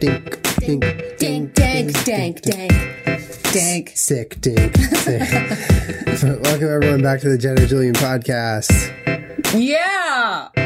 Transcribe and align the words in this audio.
dink, 0.00 0.42
dink, 0.60 0.84
dink, 1.18 1.54
dink, 1.54 2.04
dink, 2.04 2.40
dink. 2.40 2.72
dank. 3.52 3.92
Sick, 3.94 4.40
dink, 4.40 4.74
sick. 4.76 5.20
Welcome 6.22 6.68
everyone 6.68 7.02
back 7.02 7.20
to 7.20 7.28
the 7.28 7.36
Jenna 7.38 7.66
Julian 7.66 7.94
podcast. 7.94 8.70
Yeah. 9.54 10.48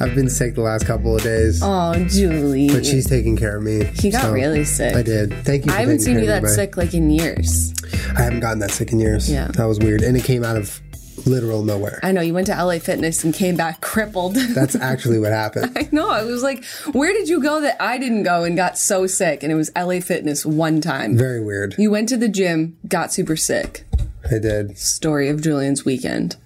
I've 0.00 0.14
been 0.14 0.28
sick 0.28 0.54
the 0.54 0.60
last 0.60 0.86
couple 0.86 1.16
of 1.16 1.22
days, 1.22 1.60
Oh, 1.62 1.94
Julie. 2.08 2.68
but 2.68 2.84
she's 2.84 3.08
taking 3.08 3.36
care 3.38 3.56
of 3.56 3.62
me. 3.62 3.84
He 3.84 4.10
got 4.10 4.22
so 4.22 4.32
really 4.32 4.64
sick. 4.64 4.94
I 4.94 5.02
did. 5.02 5.32
Thank 5.44 5.64
you. 5.64 5.70
For 5.72 5.78
I 5.78 5.80
haven't 5.80 6.00
seen 6.00 6.18
you 6.18 6.26
that 6.26 6.46
sick 6.48 6.76
like 6.76 6.92
in 6.92 7.10
years. 7.10 7.72
I 8.16 8.22
haven't 8.22 8.40
gotten 8.40 8.58
that 8.58 8.70
sick 8.70 8.92
in 8.92 9.00
years. 9.00 9.30
Yeah. 9.30 9.48
that 9.48 9.64
was 9.64 9.78
weird, 9.78 10.02
and 10.02 10.16
it 10.16 10.24
came 10.24 10.44
out 10.44 10.56
of 10.56 10.80
literal 11.26 11.62
nowhere. 11.64 12.00
I 12.02 12.12
know 12.12 12.20
you 12.20 12.34
went 12.34 12.46
to 12.48 12.52
LA 12.54 12.78
Fitness 12.78 13.24
and 13.24 13.32
came 13.34 13.56
back 13.56 13.80
crippled. 13.80 14.34
That's 14.54 14.74
actually 14.74 15.18
what 15.18 15.32
happened. 15.32 15.72
I 15.76 15.88
know. 15.92 16.10
I 16.10 16.22
was 16.24 16.42
like, 16.42 16.64
where 16.92 17.12
did 17.12 17.28
you 17.28 17.42
go 17.42 17.60
that 17.60 17.80
I 17.80 17.98
didn't 17.98 18.24
go 18.24 18.44
and 18.44 18.56
got 18.56 18.78
so 18.78 19.06
sick? 19.06 19.42
And 19.42 19.50
it 19.52 19.54
was 19.56 19.70
LA 19.76 20.00
Fitness 20.00 20.44
one 20.44 20.80
time. 20.80 21.16
Very 21.16 21.42
weird. 21.42 21.74
You 21.78 21.90
went 21.90 22.08
to 22.10 22.16
the 22.16 22.28
gym, 22.28 22.76
got 22.88 23.12
super 23.12 23.36
sick. 23.36 23.84
I 24.30 24.38
did, 24.38 24.78
Story 24.78 25.28
of 25.28 25.42
Julian's 25.42 25.84
weekend. 25.84 26.36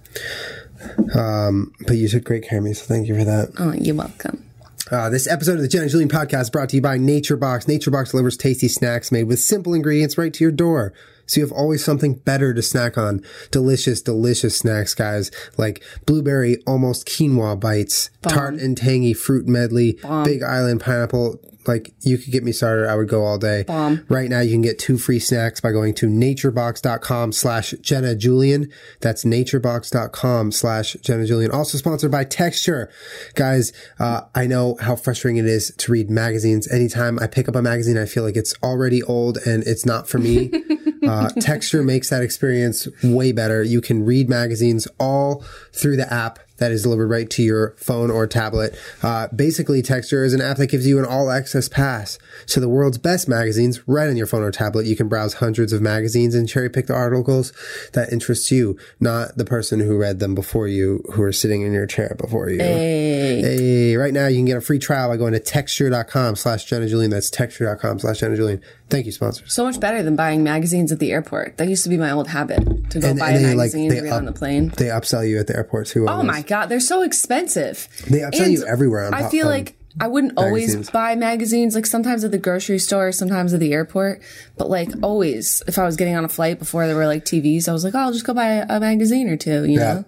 um, 1.15 1.73
but 1.87 1.97
you 1.97 2.07
took 2.07 2.23
great 2.23 2.43
care 2.43 2.59
of 2.59 2.63
me, 2.65 2.73
so 2.73 2.85
thank 2.85 3.07
you 3.07 3.15
for 3.17 3.23
that. 3.23 3.49
Oh, 3.57 3.73
you're 3.73 3.95
welcome. 3.95 4.45
Uh, 4.91 5.09
this 5.09 5.27
episode 5.27 5.55
of 5.55 5.61
the 5.61 5.67
Jenna 5.67 5.87
Julian 5.87 6.09
podcast 6.09 6.41
is 6.41 6.49
brought 6.49 6.69
to 6.69 6.75
you 6.75 6.81
by 6.81 6.97
NatureBox. 6.97 7.67
NatureBox 7.67 8.11
delivers 8.11 8.35
tasty 8.35 8.67
snacks 8.67 9.11
made 9.11 9.25
with 9.25 9.39
simple 9.39 9.73
ingredients 9.73 10.17
right 10.17 10.33
to 10.33 10.43
your 10.43 10.51
door. 10.51 10.93
So 11.29 11.39
you 11.39 11.45
have 11.45 11.51
always 11.55 11.85
something 11.85 12.15
better 12.15 12.55
to 12.55 12.61
snack 12.63 12.97
on. 12.97 13.23
Delicious, 13.51 14.01
delicious 14.01 14.57
snacks, 14.57 14.95
guys, 14.95 15.29
like 15.59 15.83
blueberry 16.07 16.57
almost 16.65 17.07
quinoa 17.07 17.59
bites, 17.59 18.09
tart 18.23 18.55
and 18.55 18.75
tangy 18.75 19.13
fruit 19.13 19.47
medley, 19.47 19.99
Big 20.23 20.41
Island 20.41 20.81
pineapple. 20.81 21.39
Like 21.69 21.93
you 22.01 22.17
could 22.17 22.33
get 22.33 22.43
me 22.43 22.51
started. 22.51 22.89
I 22.89 22.95
would 22.95 23.07
go 23.07 23.23
all 23.23 23.37
day. 23.37 23.61
Bomb. 23.61 24.03
Right 24.09 24.27
now 24.27 24.39
you 24.39 24.49
can 24.49 24.63
get 24.63 24.79
two 24.79 24.97
free 24.97 25.19
snacks 25.19 25.61
by 25.61 25.71
going 25.71 25.93
to 25.95 26.07
naturebox.com 26.07 27.31
slash 27.31 27.75
Jenna 27.81 28.15
Julian. 28.15 28.71
That's 29.01 29.23
naturebox.com 29.23 30.51
slash 30.51 30.93
Jenna 31.01 31.27
Julian. 31.27 31.51
Also 31.51 31.77
sponsored 31.77 32.09
by 32.09 32.23
Texture. 32.23 32.91
Guys, 33.35 33.71
uh, 33.99 34.21
I 34.33 34.47
know 34.47 34.77
how 34.81 34.95
frustrating 34.95 35.37
it 35.37 35.45
is 35.45 35.71
to 35.77 35.91
read 35.91 36.09
magazines. 36.09 36.67
Anytime 36.71 37.19
I 37.19 37.27
pick 37.27 37.47
up 37.47 37.55
a 37.55 37.61
magazine, 37.61 37.99
I 37.99 38.05
feel 38.05 38.23
like 38.23 38.35
it's 38.35 38.55
already 38.63 39.03
old 39.03 39.37
and 39.45 39.61
it's 39.67 39.85
not 39.85 40.09
for 40.09 40.17
me. 40.17 40.51
Uh, 41.01 41.29
Texture 41.39 41.81
makes 41.81 42.09
that 42.09 42.21
experience 42.21 42.87
way 43.03 43.31
better. 43.31 43.63
You 43.63 43.81
can 43.81 44.05
read 44.05 44.29
magazines 44.29 44.87
all 44.99 45.43
through 45.73 45.95
the 45.95 46.11
app 46.13 46.39
that 46.59 46.71
is 46.71 46.83
delivered 46.83 47.07
right 47.07 47.29
to 47.31 47.43
your 47.43 47.75
phone 47.77 48.11
or 48.11 48.27
tablet. 48.27 48.77
Uh, 49.01 49.27
basically, 49.29 49.81
Texture 49.81 50.23
is 50.23 50.33
an 50.33 50.41
app 50.41 50.57
that 50.57 50.67
gives 50.67 50.87
you 50.87 50.99
an 50.99 51.05
all 51.05 51.31
access 51.31 51.67
pass 51.67 52.19
to 52.47 52.59
the 52.59 52.69
world's 52.69 52.97
best 52.97 53.27
magazines 53.27 53.87
right 53.87 54.09
on 54.09 54.17
your 54.17 54.27
phone 54.27 54.43
or 54.43 54.51
tablet. 54.51 54.85
You 54.85 54.95
can 54.95 55.07
browse 55.07 55.35
hundreds 55.35 55.73
of 55.73 55.81
magazines 55.81 56.35
and 56.35 56.47
cherry 56.47 56.69
pick 56.69 56.87
the 56.87 56.93
articles 56.93 57.53
that 57.93 58.11
interest 58.11 58.51
you, 58.51 58.77
not 58.99 59.37
the 59.37 59.45
person 59.45 59.79
who 59.79 59.97
read 59.97 60.19
them 60.19 60.35
before 60.35 60.67
you, 60.67 61.03
who 61.13 61.23
are 61.23 61.31
sitting 61.31 61.61
in 61.61 61.73
your 61.73 61.87
chair 61.87 62.15
before 62.19 62.49
you. 62.49 62.59
Hey. 62.59 63.41
Hey, 63.41 63.95
right 63.95 64.13
now 64.13 64.27
you 64.27 64.37
can 64.37 64.45
get 64.45 64.57
a 64.57 64.61
free 64.61 64.79
trial 64.79 65.09
by 65.09 65.17
going 65.17 65.33
to 65.33 65.39
texture.com 65.39 66.35
slash 66.35 66.65
Jenna 66.65 66.87
Julian. 66.87 67.11
That's 67.11 67.29
texture.com 67.29 67.99
slash 67.99 68.19
Jenna 68.19 68.35
Julian. 68.35 68.61
Thank 68.89 69.05
you, 69.05 69.11
sponsors. 69.11 69.53
So 69.53 69.63
much 69.63 69.79
better 69.79 70.01
than 70.03 70.15
buying 70.15 70.43
magazines 70.43 70.91
at 70.91 70.99
the 70.99 71.11
airport. 71.11 71.57
That 71.57 71.67
used 71.69 71.83
to 71.83 71.89
be 71.89 71.97
my 71.97 72.11
old 72.11 72.27
habit 72.27 72.89
to 72.91 72.99
go 72.99 73.09
And- 73.09 73.19
buy 73.19 73.29
and 73.29 73.37
a 73.37 73.39
they, 73.39 73.45
like, 73.55 73.57
magazine 73.73 73.91
read 73.91 74.07
up- 74.07 74.17
on 74.17 74.25
the 74.25 74.31
plane. 74.31 74.73
They 74.77 74.85
upsell 74.87 75.27
you 75.27 75.39
at 75.39 75.47
the 75.47 75.55
airport 75.55 75.87
too. 75.87 76.07
Oh 76.07 76.23
my 76.23 76.41
god, 76.41 76.67
they're 76.67 76.79
so 76.79 77.01
expensive. 77.03 77.87
They 78.09 78.19
upsell 78.19 78.49
you 78.51 78.65
everywhere 78.65 79.05
on 79.05 79.13
I 79.13 79.29
feel 79.29 79.45
on 79.47 79.51
like 79.53 79.75
I 79.99 80.07
wouldn't 80.07 80.33
always 80.37 80.67
magazines. 80.69 80.89
buy 80.91 81.15
magazines, 81.15 81.75
like 81.75 81.85
sometimes 81.85 82.23
at 82.23 82.31
the 82.31 82.37
grocery 82.37 82.79
store, 82.79 83.11
sometimes 83.11 83.53
at 83.53 83.59
the 83.59 83.73
airport, 83.73 84.21
but 84.57 84.69
like 84.69 84.89
always, 85.03 85.61
if 85.67 85.77
I 85.77 85.85
was 85.85 85.95
getting 85.97 86.15
on 86.15 86.23
a 86.25 86.29
flight 86.29 86.57
before 86.59 86.87
there 86.87 86.95
were 86.95 87.07
like 87.07 87.25
TVs, 87.25 87.67
I 87.67 87.73
was 87.73 87.83
like, 87.83 87.95
oh, 87.95 87.99
I'll 87.99 88.13
just 88.13 88.25
go 88.25 88.33
buy 88.33 88.47
a, 88.47 88.65
a 88.69 88.79
magazine 88.79 89.27
or 89.29 89.35
two, 89.37 89.65
you 89.65 89.79
Yeah. 89.79 89.93
know? 89.93 90.05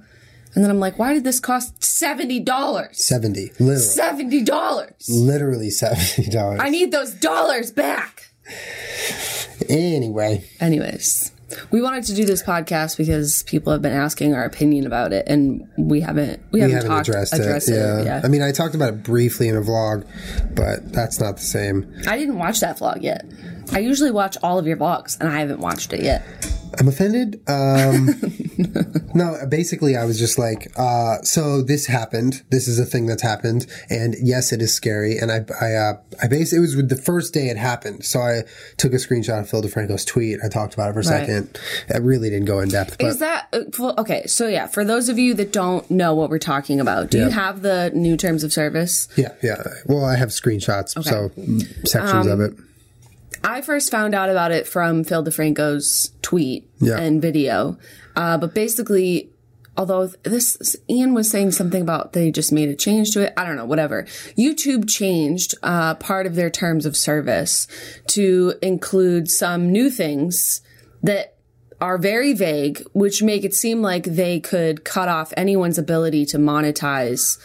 And 0.54 0.64
then 0.64 0.70
I'm 0.72 0.80
like, 0.80 1.00
why 1.00 1.14
did 1.14 1.24
this 1.24 1.40
cost 1.40 1.80
$70? 1.80 2.94
70. 2.96 3.52
Literally. 3.60 4.36
$70. 4.42 5.10
Literally 5.10 5.70
$70. 5.70 6.60
I 6.60 6.70
need 6.70 6.92
those 6.92 7.12
dollars 7.14 7.72
back. 7.72 8.31
Anyway, 9.70 10.44
Anyways, 10.60 11.32
we 11.72 11.82
wanted 11.82 12.04
to 12.06 12.16
do 12.16 12.26
this 12.26 12.42
podcast 12.44 12.98
because 12.98 13.44
people 13.44 13.72
have 13.74 13.82
been 13.82 13.94
asking 13.94 14.34
our 14.34 14.44
opinion 14.44 14.86
about 14.86 15.14
it, 15.14 15.28
and 15.28 15.68
we 15.78 16.02
haven't 16.02 16.42
we, 16.52 16.58
we 16.58 16.62
haven't, 16.62 16.76
haven't 16.78 16.92
talked 16.92 17.08
addressed 17.08 17.34
addressed 17.34 17.70
it. 17.70 17.74
it. 17.74 17.78
Yeah. 17.78 18.04
yeah. 18.04 18.22
I 18.24 18.28
mean, 18.28 18.42
I 18.42 18.52
talked 18.52 18.76
about 18.76 18.94
it 18.94 19.04
briefly 19.04 19.48
in 19.48 19.56
a 19.56 19.62
vlog, 19.62 20.08
but 20.56 20.92
that's 20.92 21.20
not 21.20 21.38
the 21.38 21.44
same. 21.44 21.92
I 22.08 22.18
didn't 22.18 22.38
watch 22.38 22.60
that 22.62 22.80
vlog 22.80 23.02
yet. 23.02 23.26
I 23.74 23.80
usually 23.80 24.12
watch 24.12 24.38
all 24.44 24.60
of 24.60 24.68
your 24.68 24.78
vlogs, 24.78 25.20
and 25.20 25.30
I 25.30 25.40
haven't 25.40 25.60
watched 25.60 25.94
it 25.94 26.02
yet. 26.04 26.24
I'm 26.80 26.88
offended. 26.88 27.42
Um, 27.48 28.10
no, 29.14 29.38
basically, 29.50 29.98
I 29.98 30.06
was 30.06 30.18
just 30.18 30.38
like, 30.40 30.72
uh, 30.78 31.22
so 31.22 31.62
this 31.62 31.86
happened. 31.86 32.44
This 32.50 32.68
is 32.70 32.80
a 32.80 32.86
thing 32.86 33.06
that's 33.08 33.22
happened, 33.22 33.68
and 33.90 34.16
yes, 34.22 34.52
it 34.54 34.62
is 34.62 34.74
scary. 34.74 35.18
And 35.18 35.32
I, 35.32 35.46
I, 35.62 35.74
uh, 35.74 35.94
I 36.24 36.28
basically 36.28 36.60
it 36.60 36.62
was 36.62 36.76
with 36.78 36.88
the 36.90 36.96
first 36.96 37.34
day 37.34 37.50
it 37.50 37.58
happened. 37.58 38.06
So 38.06 38.22
I 38.22 38.42
took 38.78 38.94
a 38.94 38.98
screenshot 38.98 39.42
of 39.42 39.50
Phil 39.50 39.62
DeFranco's 39.62 40.06
tweet. 40.06 40.40
I 40.44 40.48
talked 40.48 40.74
about 40.74 40.90
it 40.90 40.94
for 40.94 41.00
a 41.02 41.04
Right. 41.04 41.26
second. 41.28 41.60
I 41.94 41.98
really 41.98 42.30
didn't 42.30 42.46
go 42.46 42.60
in 42.62 42.70
depth, 42.70 42.98
but 43.00 43.08
Is 43.08 43.20
that 43.20 43.48
uh, 43.52 43.60
well, 43.78 43.94
okay? 43.98 44.26
So 44.28 44.48
yeah, 44.48 44.68
for 44.68 44.86
those 44.86 45.10
of 45.10 45.20
you 45.20 45.34
that 45.36 45.52
don't 45.52 45.90
know 45.92 46.14
what 46.16 46.30
we're 46.30 46.40
talking 46.40 46.80
about, 46.80 47.10
do 47.12 47.18
you 47.20 47.30
have 47.30 47.62
the 47.64 47.92
new 47.94 48.16
terms 48.16 48.44
of 48.46 48.54
service? 48.54 49.08
yeah, 49.18 49.34
yeah. 49.44 49.62
Well, 49.88 50.06
I 50.06 50.16
have 50.16 50.30
screenshots, 50.30 50.92
so 51.04 51.30
mm, 51.38 51.88
sections 51.88 52.28
Um, 52.28 52.32
of 52.32 52.40
it. 52.40 52.54
I 53.44 53.62
first 53.62 53.92
found 53.92 54.14
out 54.16 54.30
about 54.30 54.52
it 54.52 54.68
from 54.68 55.04
Phil 55.04 55.24
DeFranco's 55.24 56.12
tweet 56.22 56.70
Yeah. 56.80 56.98
and 57.00 57.22
video, 57.22 57.78
uh, 58.16 58.38
but 58.38 58.54
basically. 58.54 59.30
Although 59.78 60.08
this 60.24 60.76
Ian 60.90 61.14
was 61.14 61.32
saying 61.32 61.52
something 61.52 61.82
about 61.82 62.12
they 62.12 62.30
just 62.30 62.52
made 62.52 62.68
a 62.68 62.76
change 62.76 63.12
to 63.12 63.22
it, 63.22 63.34
I 63.38 63.46
don't 63.46 63.56
know, 63.56 63.66
whatever. 63.66 64.04
YouTube 64.38 64.88
changed 64.90 65.56
uh, 65.64 65.96
part 65.96 66.28
of 66.28 66.36
their 66.36 66.50
terms 66.50 66.86
of 66.86 66.98
service 66.98 67.68
to 68.08 68.54
include 68.62 69.30
some 69.32 69.72
new 69.72 69.90
things 69.90 70.62
that 71.02 71.36
are 71.80 71.98
very 71.98 72.34
vague, 72.34 72.84
which 72.92 73.24
make 73.24 73.46
it 73.46 73.54
seem 73.54 73.82
like 73.82 74.04
they 74.04 74.42
could 74.42 74.84
cut 74.84 75.08
off 75.08 75.32
anyone's 75.38 75.78
ability 75.78 76.26
to 76.26 76.38
monetize 76.38 77.38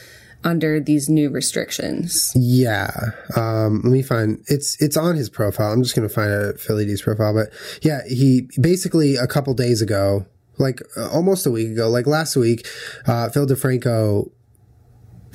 under 0.46 0.78
these 0.78 1.08
new 1.08 1.28
restrictions. 1.28 2.32
Yeah. 2.36 2.92
Um, 3.34 3.80
let 3.82 3.92
me 3.92 4.02
find 4.02 4.42
it's 4.46 4.80
it's 4.80 4.96
on 4.96 5.16
his 5.16 5.28
profile. 5.28 5.72
I'm 5.72 5.82
just 5.82 5.94
gonna 5.94 6.08
find 6.08 6.30
a 6.30 6.56
Philly 6.56 6.86
D's 6.86 7.02
profile, 7.02 7.34
but 7.34 7.48
yeah, 7.82 8.02
he 8.08 8.48
basically 8.60 9.16
a 9.16 9.26
couple 9.26 9.52
days 9.54 9.82
ago, 9.82 10.24
like 10.58 10.80
uh, 10.96 11.10
almost 11.10 11.46
a 11.46 11.50
week 11.50 11.70
ago, 11.70 11.90
like 11.90 12.06
last 12.06 12.36
week, 12.36 12.66
uh, 13.06 13.28
Phil 13.28 13.46
DeFranco 13.46 14.30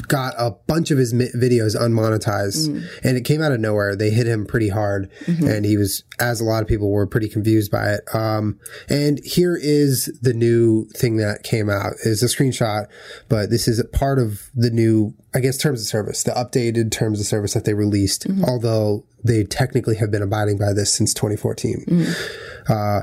got 0.07 0.33
a 0.37 0.51
bunch 0.67 0.91
of 0.91 0.97
his 0.97 1.13
mi- 1.13 1.29
videos 1.35 1.75
unmonetized 1.75 2.67
and 3.03 3.17
it 3.17 3.25
came 3.25 3.41
out 3.41 3.51
of 3.51 3.59
nowhere. 3.59 3.95
They 3.95 4.09
hit 4.09 4.27
him 4.27 4.45
pretty 4.45 4.69
hard 4.69 5.09
and 5.27 5.65
he 5.65 5.77
was, 5.77 6.03
as 6.19 6.41
a 6.41 6.43
lot 6.43 6.61
of 6.61 6.67
people 6.67 6.89
were 6.91 7.07
pretty 7.07 7.29
confused 7.29 7.71
by 7.71 7.93
it. 7.93 8.15
Um, 8.15 8.59
and 8.89 9.19
here 9.23 9.57
is 9.59 10.05
the 10.21 10.33
new 10.33 10.85
thing 10.95 11.17
that 11.17 11.43
came 11.43 11.69
out 11.69 11.93
is 12.03 12.21
a 12.23 12.27
screenshot, 12.27 12.87
but 13.29 13.49
this 13.49 13.67
is 13.67 13.79
a 13.79 13.85
part 13.85 14.19
of 14.19 14.49
the 14.55 14.69
new, 14.69 15.13
I 15.33 15.39
guess, 15.39 15.57
terms 15.57 15.81
of 15.81 15.87
service, 15.87 16.23
the 16.23 16.31
updated 16.31 16.91
terms 16.91 17.19
of 17.19 17.25
service 17.25 17.53
that 17.53 17.65
they 17.65 17.73
released, 17.73 18.25
although 18.47 19.05
they 19.23 19.43
technically 19.43 19.95
have 19.97 20.11
been 20.11 20.21
abiding 20.23 20.57
by 20.57 20.73
this 20.73 20.93
since 20.93 21.13
2014. 21.13 22.05
Uh, 22.67 23.01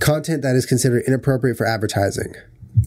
content 0.00 0.42
that 0.42 0.54
is 0.56 0.66
considered 0.66 1.02
inappropriate 1.06 1.56
for 1.56 1.66
advertising 1.66 2.34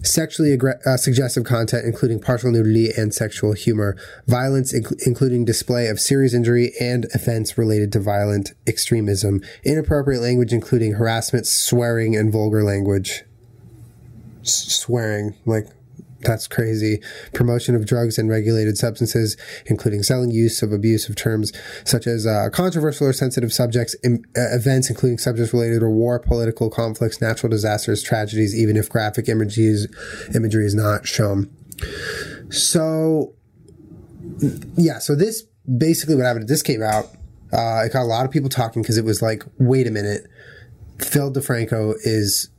sexually 0.04 0.56
aggr- 0.58 0.86
uh, 0.86 0.98
suggestive 0.98 1.44
content, 1.44 1.86
including 1.86 2.20
partial 2.20 2.52
nudity 2.52 2.92
and 2.96 3.14
sexual 3.14 3.54
humor, 3.54 3.96
violence, 4.28 4.74
inc- 4.74 5.00
including 5.06 5.46
display 5.46 5.88
of 5.88 6.00
serious 6.00 6.34
injury 6.34 6.74
and 6.80 7.06
offense 7.14 7.58
related 7.58 7.92
to 7.94 8.00
violent 8.00 8.54
extremism, 8.68 9.42
inappropriate 9.64 10.22
language, 10.22 10.54
including 10.54 10.94
harassment, 10.94 11.46
swearing, 11.46 12.16
and 12.16 12.32
vulgar 12.32 12.64
language. 12.64 13.24
S- 14.42 14.74
swearing, 14.74 15.36
like, 15.46 15.68
that's 16.24 16.48
crazy. 16.48 17.02
Promotion 17.34 17.76
of 17.76 17.86
drugs 17.86 18.18
and 18.18 18.30
regulated 18.30 18.78
substances, 18.78 19.38
including 19.66 20.04
selling 20.04 20.32
use 20.32 20.62
of 20.62 20.72
abusive 20.72 21.16
terms 21.16 21.52
such 21.84 22.08
as 22.08 22.26
uh, 22.26 22.50
controversial 22.52 23.08
or 23.08 23.14
sensitive 23.14 23.52
subjects, 23.54 23.96
im- 24.04 24.24
uh, 24.38 24.56
events, 24.56 24.90
including 24.90 25.18
subjects 25.18 25.54
related 25.54 25.80
to 25.80 25.90
war, 25.90 26.20
political 26.20 26.70
conflicts, 26.70 27.22
natural 27.22 27.50
disasters, 27.50 28.04
tragedies, 28.04 28.56
even 28.56 28.78
if 28.78 28.90
graphic 28.90 29.28
images, 29.28 29.88
imagery 30.36 30.66
is 30.66 30.76
not 30.76 31.08
shown. 31.08 31.50
So, 32.50 33.34
yeah, 34.76 35.00
so 35.00 35.16
this 35.16 35.44
basically 35.78 36.16
what 36.16 36.26
happened. 36.26 36.48
This 36.48 36.62
came 36.62 36.82
out. 36.82 37.06
Uh, 37.54 37.84
it 37.86 37.94
got 37.94 38.04
a 38.04 38.06
lot 38.06 38.26
of 38.26 38.32
people 38.32 38.50
talking 38.50 38.82
because 38.82 38.98
it 38.98 39.06
was 39.06 39.22
like, 39.22 39.44
wait 39.58 39.88
a 39.88 39.92
minute, 39.92 40.28
Phil 41.00 41.32
DeFranco 41.32 41.96
is 42.04 42.50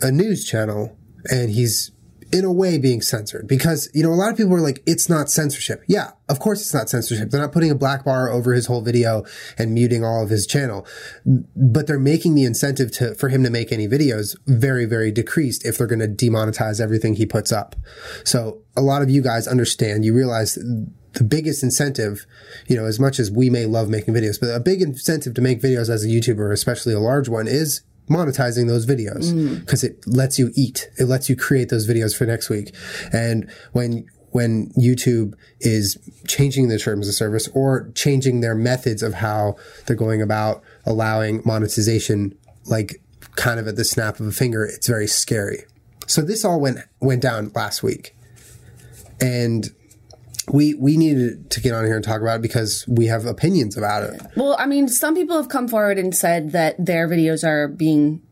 a 0.00 0.10
news 0.10 0.44
channel 0.44 0.96
and 1.30 1.50
he's 1.50 1.90
in 2.32 2.44
a 2.44 2.52
way 2.52 2.78
being 2.78 3.02
censored 3.02 3.46
because 3.46 3.90
you 3.94 4.02
know 4.02 4.10
a 4.10 4.14
lot 4.14 4.30
of 4.30 4.36
people 4.36 4.54
are 4.54 4.60
like 4.60 4.82
it's 4.86 5.08
not 5.08 5.30
censorship. 5.30 5.82
Yeah 5.86 6.12
of 6.30 6.38
course 6.38 6.60
it's 6.60 6.72
not 6.72 6.88
censorship. 6.88 7.30
They're 7.30 7.40
not 7.40 7.52
putting 7.52 7.70
a 7.70 7.74
black 7.74 8.04
bar 8.04 8.30
over 8.30 8.54
his 8.54 8.66
whole 8.66 8.82
video 8.82 9.24
and 9.58 9.74
muting 9.74 10.04
all 10.04 10.22
of 10.22 10.30
his 10.30 10.46
channel. 10.46 10.86
But 11.26 11.88
they're 11.88 11.98
making 11.98 12.36
the 12.36 12.44
incentive 12.44 12.92
to 12.92 13.14
for 13.16 13.28
him 13.28 13.42
to 13.42 13.50
make 13.50 13.72
any 13.72 13.88
videos 13.88 14.36
very 14.46 14.84
very 14.84 15.10
decreased 15.10 15.66
if 15.66 15.76
they're 15.76 15.88
going 15.88 15.98
to 15.98 16.08
demonetize 16.08 16.80
everything 16.80 17.16
he 17.16 17.26
puts 17.26 17.50
up. 17.50 17.74
So 18.24 18.62
a 18.76 18.80
lot 18.80 19.02
of 19.02 19.10
you 19.10 19.22
guys 19.22 19.48
understand 19.48 20.04
you 20.04 20.14
realize 20.14 20.58
the 21.14 21.24
biggest 21.24 21.64
incentive, 21.64 22.24
you 22.68 22.76
know, 22.76 22.84
as 22.84 23.00
much 23.00 23.18
as 23.18 23.32
we 23.32 23.50
may 23.50 23.66
love 23.66 23.88
making 23.88 24.14
videos, 24.14 24.38
but 24.38 24.54
a 24.54 24.60
big 24.60 24.80
incentive 24.80 25.34
to 25.34 25.40
make 25.40 25.60
videos 25.60 25.90
as 25.90 26.04
a 26.04 26.08
YouTuber, 26.08 26.52
especially 26.52 26.94
a 26.94 27.00
large 27.00 27.28
one, 27.28 27.48
is 27.48 27.82
monetizing 28.10 28.66
those 28.66 28.86
videos 28.86 29.32
mm. 29.32 29.60
because 29.60 29.84
it 29.84 30.04
lets 30.06 30.38
you 30.38 30.50
eat. 30.54 30.90
It 30.98 31.04
lets 31.04 31.30
you 31.30 31.36
create 31.36 31.68
those 31.68 31.88
videos 31.88 32.16
for 32.16 32.26
next 32.26 32.50
week. 32.50 32.74
And 33.12 33.50
when 33.72 34.06
when 34.32 34.70
YouTube 34.70 35.34
is 35.60 35.98
changing 36.28 36.68
the 36.68 36.78
terms 36.78 37.08
of 37.08 37.14
service 37.14 37.48
or 37.54 37.90
changing 37.94 38.40
their 38.40 38.54
methods 38.54 39.02
of 39.02 39.14
how 39.14 39.56
they're 39.86 39.96
going 39.96 40.22
about 40.22 40.62
allowing 40.86 41.42
monetization, 41.44 42.36
like 42.66 43.00
kind 43.36 43.58
of 43.58 43.66
at 43.66 43.76
the 43.76 43.84
snap 43.84 44.20
of 44.20 44.26
a 44.26 44.32
finger, 44.32 44.64
it's 44.64 44.86
very 44.86 45.06
scary. 45.06 45.64
So 46.06 46.22
this 46.22 46.44
all 46.44 46.60
went 46.60 46.78
went 47.00 47.22
down 47.22 47.52
last 47.54 47.82
week, 47.82 48.16
and 49.20 49.68
we 50.52 50.74
we 50.74 50.96
needed 50.96 51.50
to 51.50 51.60
get 51.60 51.74
on 51.74 51.84
here 51.84 51.96
and 51.96 52.04
talk 52.04 52.20
about 52.20 52.36
it 52.36 52.42
because 52.42 52.84
we 52.88 53.06
have 53.06 53.24
opinions 53.26 53.76
about 53.76 54.02
it. 54.02 54.20
Well, 54.36 54.56
I 54.58 54.66
mean, 54.66 54.88
some 54.88 55.14
people 55.14 55.36
have 55.36 55.48
come 55.48 55.68
forward 55.68 55.98
and 55.98 56.14
said 56.14 56.52
that 56.52 56.84
their 56.84 57.08
videos 57.08 57.44
are 57.44 57.68
being 57.68 58.22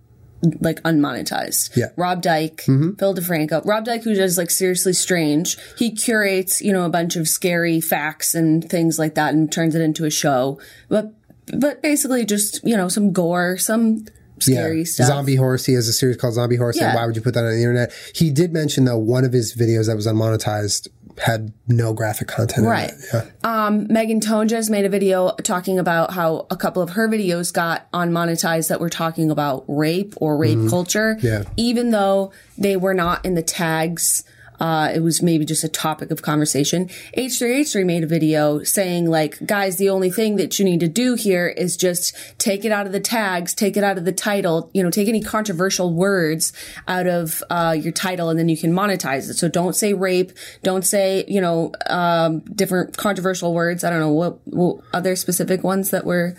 like 0.60 0.80
unmonetized. 0.82 1.76
Yeah. 1.76 1.86
Mm-hmm. 1.86 2.00
Rob 2.00 2.22
Dyke, 2.22 2.60
Phil 2.62 3.14
DeFranco. 3.14 3.64
Rob 3.64 3.84
Dyke, 3.84 4.04
who 4.04 4.14
does 4.14 4.38
like 4.38 4.50
Seriously 4.50 4.92
Strange, 4.92 5.56
he 5.76 5.90
curates, 5.90 6.60
you 6.60 6.72
know, 6.72 6.84
a 6.84 6.88
bunch 6.88 7.16
of 7.16 7.28
scary 7.28 7.80
facts 7.80 8.34
and 8.34 8.68
things 8.68 8.98
like 8.98 9.14
that 9.14 9.34
and 9.34 9.50
turns 9.50 9.74
it 9.74 9.82
into 9.82 10.04
a 10.04 10.10
show. 10.10 10.60
But 10.88 11.12
but 11.56 11.82
basically 11.82 12.24
just, 12.24 12.64
you 12.64 12.76
know, 12.76 12.88
some 12.88 13.12
gore, 13.12 13.56
some 13.56 14.04
scary 14.38 14.84
stuff. 14.84 15.06
Zombie 15.06 15.36
Horse. 15.36 15.64
He 15.66 15.72
has 15.74 15.88
a 15.88 15.92
series 15.92 16.16
called 16.16 16.34
Zombie 16.34 16.56
Horse. 16.56 16.76
Yeah. 16.76 16.88
And 16.88 16.96
why 16.96 17.06
would 17.06 17.16
you 17.16 17.22
put 17.22 17.34
that 17.34 17.44
on 17.44 17.50
the 17.50 17.58
internet? 17.58 17.92
He 18.14 18.30
did 18.30 18.52
mention 18.52 18.84
though 18.84 18.98
one 18.98 19.24
of 19.24 19.32
his 19.32 19.54
videos 19.54 19.86
that 19.86 19.96
was 19.96 20.06
unmonetized 20.06 20.88
had 21.20 21.52
no 21.66 21.92
graphic 21.92 22.28
content. 22.28 22.66
Right. 22.66 22.90
In 22.90 22.96
it. 22.96 23.04
Yeah. 23.12 23.66
Um, 23.66 23.86
Megan 23.88 24.20
Tonjes 24.20 24.70
made 24.70 24.84
a 24.84 24.88
video 24.88 25.30
talking 25.42 25.78
about 25.78 26.12
how 26.12 26.46
a 26.50 26.56
couple 26.56 26.82
of 26.82 26.90
her 26.90 27.08
videos 27.08 27.52
got 27.52 27.90
unmonetized 27.92 28.68
that 28.68 28.80
were 28.80 28.90
talking 28.90 29.30
about 29.30 29.64
rape 29.68 30.14
or 30.16 30.36
rape 30.36 30.68
culture. 30.68 31.16
Mm-hmm. 31.16 31.26
Yeah. 31.26 31.44
Even 31.56 31.90
though 31.90 32.32
they 32.56 32.76
were 32.76 32.94
not 32.94 33.24
in 33.24 33.34
the 33.34 33.42
tags. 33.42 34.24
Uh, 34.60 34.90
it 34.94 35.00
was 35.00 35.22
maybe 35.22 35.44
just 35.44 35.64
a 35.64 35.68
topic 35.68 36.10
of 36.10 36.22
conversation. 36.22 36.88
H3H3 37.16 37.84
made 37.86 38.04
a 38.04 38.06
video 38.06 38.62
saying 38.62 39.08
like, 39.08 39.44
guys, 39.46 39.76
the 39.76 39.90
only 39.90 40.10
thing 40.10 40.36
that 40.36 40.58
you 40.58 40.64
need 40.64 40.80
to 40.80 40.88
do 40.88 41.14
here 41.14 41.48
is 41.48 41.76
just 41.76 42.14
take 42.38 42.64
it 42.64 42.72
out 42.72 42.86
of 42.86 42.92
the 42.92 43.00
tags, 43.00 43.54
take 43.54 43.76
it 43.76 43.84
out 43.84 43.98
of 43.98 44.04
the 44.04 44.12
title, 44.12 44.70
you 44.74 44.82
know, 44.82 44.90
take 44.90 45.08
any 45.08 45.22
controversial 45.22 45.92
words 45.92 46.52
out 46.86 47.06
of, 47.06 47.42
uh, 47.50 47.76
your 47.78 47.92
title 47.92 48.28
and 48.28 48.38
then 48.38 48.48
you 48.48 48.56
can 48.56 48.72
monetize 48.72 49.28
it. 49.30 49.34
So 49.34 49.48
don't 49.48 49.76
say 49.76 49.94
rape. 49.94 50.32
Don't 50.62 50.84
say, 50.84 51.24
you 51.28 51.40
know, 51.40 51.72
um, 51.86 52.40
different 52.40 52.96
controversial 52.96 53.54
words. 53.54 53.84
I 53.84 53.90
don't 53.90 54.00
know 54.00 54.12
what, 54.12 54.38
what 54.46 54.84
other 54.92 55.16
specific 55.16 55.62
ones 55.62 55.90
that 55.90 56.04
were 56.04 56.36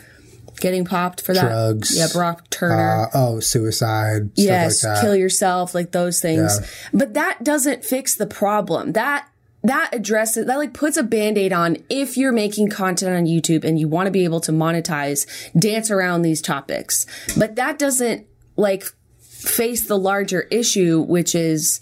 getting 0.59 0.85
popped 0.85 1.21
for 1.21 1.33
that. 1.33 1.41
Drugs. 1.41 1.97
Yeah. 1.97 2.07
Brock 2.11 2.49
Turner. 2.49 3.05
Uh, 3.05 3.09
oh, 3.13 3.39
suicide. 3.39 4.29
yes, 4.35 4.83
like 4.83 4.95
that. 4.95 5.01
kill 5.01 5.15
yourself, 5.15 5.73
like 5.73 5.91
those 5.91 6.19
things. 6.19 6.59
Yeah. 6.61 6.67
But 6.93 7.13
that 7.13 7.43
doesn't 7.43 7.83
fix 7.83 8.15
the 8.15 8.27
problem. 8.27 8.93
That 8.93 9.27
that 9.63 9.89
addresses 9.93 10.45
that 10.45 10.57
like 10.57 10.73
puts 10.73 10.95
a 10.95 11.03
band-aid 11.03 11.51
on 11.51 11.77
if 11.89 12.15
you're 12.15 12.31
making 12.31 12.69
content 12.69 13.15
on 13.15 13.25
YouTube 13.25 13.63
and 13.65 13.77
you 13.77 13.87
want 13.87 14.07
to 14.07 14.11
be 14.11 14.23
able 14.23 14.39
to 14.41 14.51
monetize, 14.51 15.27
dance 15.59 15.91
around 15.91 16.21
these 16.21 16.41
topics. 16.41 17.05
But 17.37 17.55
that 17.55 17.77
doesn't 17.77 18.25
like 18.55 18.83
face 19.19 19.87
the 19.87 19.97
larger 19.97 20.41
issue, 20.43 21.01
which 21.01 21.35
is 21.35 21.81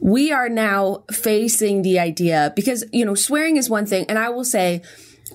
we 0.00 0.32
are 0.32 0.48
now 0.48 1.04
facing 1.12 1.82
the 1.82 1.98
idea 1.98 2.52
because, 2.56 2.84
you 2.92 3.04
know, 3.04 3.14
swearing 3.14 3.56
is 3.56 3.68
one 3.68 3.86
thing. 3.86 4.06
And 4.08 4.18
I 4.18 4.30
will 4.30 4.44
say, 4.44 4.82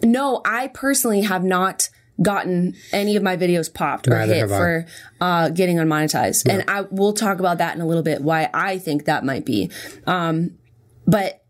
no, 0.04 0.42
I 0.44 0.68
personally 0.68 1.22
have 1.22 1.44
not 1.44 1.90
gotten 2.22 2.76
any 2.92 3.16
of 3.16 3.24
my 3.24 3.36
videos 3.36 3.74
popped 3.74 4.08
or 4.08 4.12
Neither 4.12 4.34
hit 4.34 4.48
for 4.48 4.86
uh, 5.20 5.50
getting 5.50 5.78
unmonetized. 5.78 6.50
And 6.50 6.64
I 6.70 6.82
will 6.82 7.14
talk 7.14 7.40
about 7.40 7.58
that 7.58 7.76
in 7.76 7.82
a 7.82 7.86
little 7.86 8.04
bit, 8.04 8.22
why 8.22 8.50
I 8.54 8.78
think 8.78 9.06
that 9.06 9.26
might 9.26 9.46
be. 9.46 9.70
Um, 10.08 10.58
but 11.06 11.44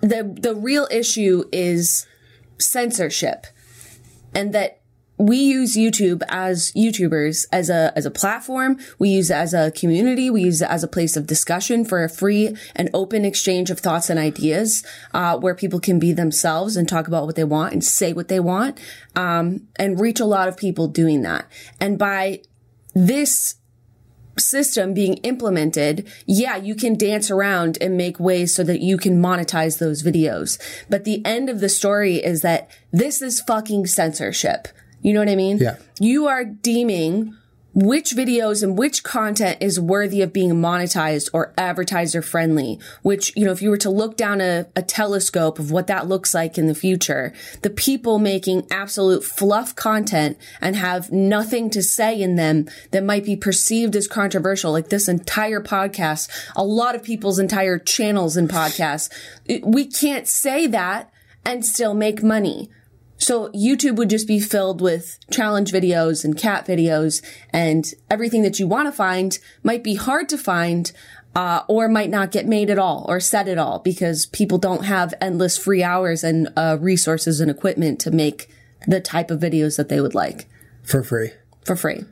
the, 0.00 0.36
the 0.38 0.54
real 0.54 0.86
issue 0.90 1.44
is 1.52 2.06
censorship 2.58 3.46
and 4.34 4.52
that 4.52 4.80
we 5.18 5.38
use 5.38 5.76
YouTube 5.76 6.22
as 6.28 6.72
YouTubers 6.72 7.46
as 7.52 7.70
a 7.70 7.92
as 7.96 8.04
a 8.04 8.10
platform. 8.10 8.78
We 8.98 9.08
use 9.10 9.30
it 9.30 9.34
as 9.34 9.54
a 9.54 9.70
community. 9.70 10.30
We 10.30 10.42
use 10.42 10.60
it 10.60 10.70
as 10.70 10.84
a 10.84 10.88
place 10.88 11.16
of 11.16 11.26
discussion 11.26 11.84
for 11.84 12.04
a 12.04 12.08
free 12.08 12.54
and 12.74 12.90
open 12.92 13.24
exchange 13.24 13.70
of 13.70 13.80
thoughts 13.80 14.10
and 14.10 14.18
ideas, 14.18 14.84
uh, 15.14 15.38
where 15.38 15.54
people 15.54 15.80
can 15.80 15.98
be 15.98 16.12
themselves 16.12 16.76
and 16.76 16.88
talk 16.88 17.08
about 17.08 17.24
what 17.26 17.36
they 17.36 17.44
want 17.44 17.72
and 17.72 17.82
say 17.82 18.12
what 18.12 18.28
they 18.28 18.40
want, 18.40 18.78
um, 19.14 19.66
and 19.76 20.00
reach 20.00 20.20
a 20.20 20.26
lot 20.26 20.48
of 20.48 20.56
people 20.56 20.86
doing 20.86 21.22
that. 21.22 21.46
And 21.80 21.98
by 21.98 22.42
this 22.94 23.56
system 24.38 24.92
being 24.92 25.14
implemented, 25.18 26.06
yeah, 26.26 26.56
you 26.56 26.74
can 26.74 26.94
dance 26.94 27.30
around 27.30 27.78
and 27.80 27.96
make 27.96 28.20
ways 28.20 28.54
so 28.54 28.62
that 28.64 28.80
you 28.80 28.98
can 28.98 29.20
monetize 29.20 29.78
those 29.78 30.02
videos. 30.02 30.58
But 30.90 31.04
the 31.04 31.24
end 31.24 31.48
of 31.48 31.60
the 31.60 31.70
story 31.70 32.16
is 32.16 32.42
that 32.42 32.70
this 32.92 33.22
is 33.22 33.40
fucking 33.40 33.86
censorship. 33.86 34.68
You 35.06 35.12
know 35.12 35.20
what 35.20 35.28
I 35.28 35.36
mean? 35.36 35.58
Yeah. 35.58 35.76
You 36.00 36.26
are 36.26 36.44
deeming 36.44 37.36
which 37.74 38.10
videos 38.10 38.64
and 38.64 38.76
which 38.76 39.04
content 39.04 39.58
is 39.60 39.78
worthy 39.78 40.20
of 40.20 40.32
being 40.32 40.50
monetized 40.54 41.30
or 41.32 41.54
advertiser 41.56 42.22
friendly, 42.22 42.80
which, 43.02 43.32
you 43.36 43.44
know, 43.44 43.52
if 43.52 43.62
you 43.62 43.70
were 43.70 43.76
to 43.76 43.88
look 43.88 44.16
down 44.16 44.40
a, 44.40 44.66
a 44.74 44.82
telescope 44.82 45.60
of 45.60 45.70
what 45.70 45.86
that 45.86 46.08
looks 46.08 46.34
like 46.34 46.58
in 46.58 46.66
the 46.66 46.74
future, 46.74 47.32
the 47.62 47.70
people 47.70 48.18
making 48.18 48.66
absolute 48.68 49.22
fluff 49.22 49.76
content 49.76 50.36
and 50.60 50.74
have 50.74 51.12
nothing 51.12 51.70
to 51.70 51.84
say 51.84 52.20
in 52.20 52.34
them 52.34 52.66
that 52.90 53.04
might 53.04 53.24
be 53.24 53.36
perceived 53.36 53.94
as 53.94 54.08
controversial, 54.08 54.72
like 54.72 54.88
this 54.88 55.06
entire 55.06 55.60
podcast, 55.60 56.28
a 56.56 56.64
lot 56.64 56.96
of 56.96 57.04
people's 57.04 57.38
entire 57.38 57.78
channels 57.78 58.36
and 58.36 58.50
podcasts, 58.50 59.08
we 59.62 59.86
can't 59.86 60.26
say 60.26 60.66
that 60.66 61.12
and 61.44 61.64
still 61.64 61.94
make 61.94 62.24
money. 62.24 62.70
So 63.18 63.48
YouTube 63.50 63.96
would 63.96 64.10
just 64.10 64.28
be 64.28 64.40
filled 64.40 64.80
with 64.80 65.18
challenge 65.30 65.72
videos 65.72 66.24
and 66.24 66.36
cat 66.36 66.66
videos 66.66 67.22
and 67.50 67.86
everything 68.10 68.42
that 68.42 68.58
you 68.58 68.66
want 68.66 68.88
to 68.88 68.92
find 68.92 69.38
might 69.62 69.82
be 69.82 69.94
hard 69.94 70.28
to 70.28 70.38
find, 70.38 70.92
uh, 71.34 71.62
or 71.66 71.88
might 71.88 72.10
not 72.10 72.30
get 72.30 72.46
made 72.46 72.68
at 72.70 72.78
all 72.78 73.06
or 73.08 73.18
said 73.20 73.48
at 73.48 73.58
all 73.58 73.78
because 73.78 74.26
people 74.26 74.58
don't 74.58 74.84
have 74.84 75.14
endless 75.20 75.56
free 75.56 75.82
hours 75.82 76.22
and, 76.22 76.48
uh, 76.56 76.76
resources 76.80 77.40
and 77.40 77.50
equipment 77.50 77.98
to 78.00 78.10
make 78.10 78.50
the 78.86 79.00
type 79.00 79.30
of 79.30 79.40
videos 79.40 79.76
that 79.76 79.88
they 79.88 80.00
would 80.00 80.14
like 80.14 80.46
for 80.82 81.02
free. 81.02 81.32
for 81.64 81.74
free. 81.74 82.04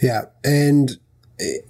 Yeah, 0.00 0.26
and 0.44 0.98
it- 1.38 1.66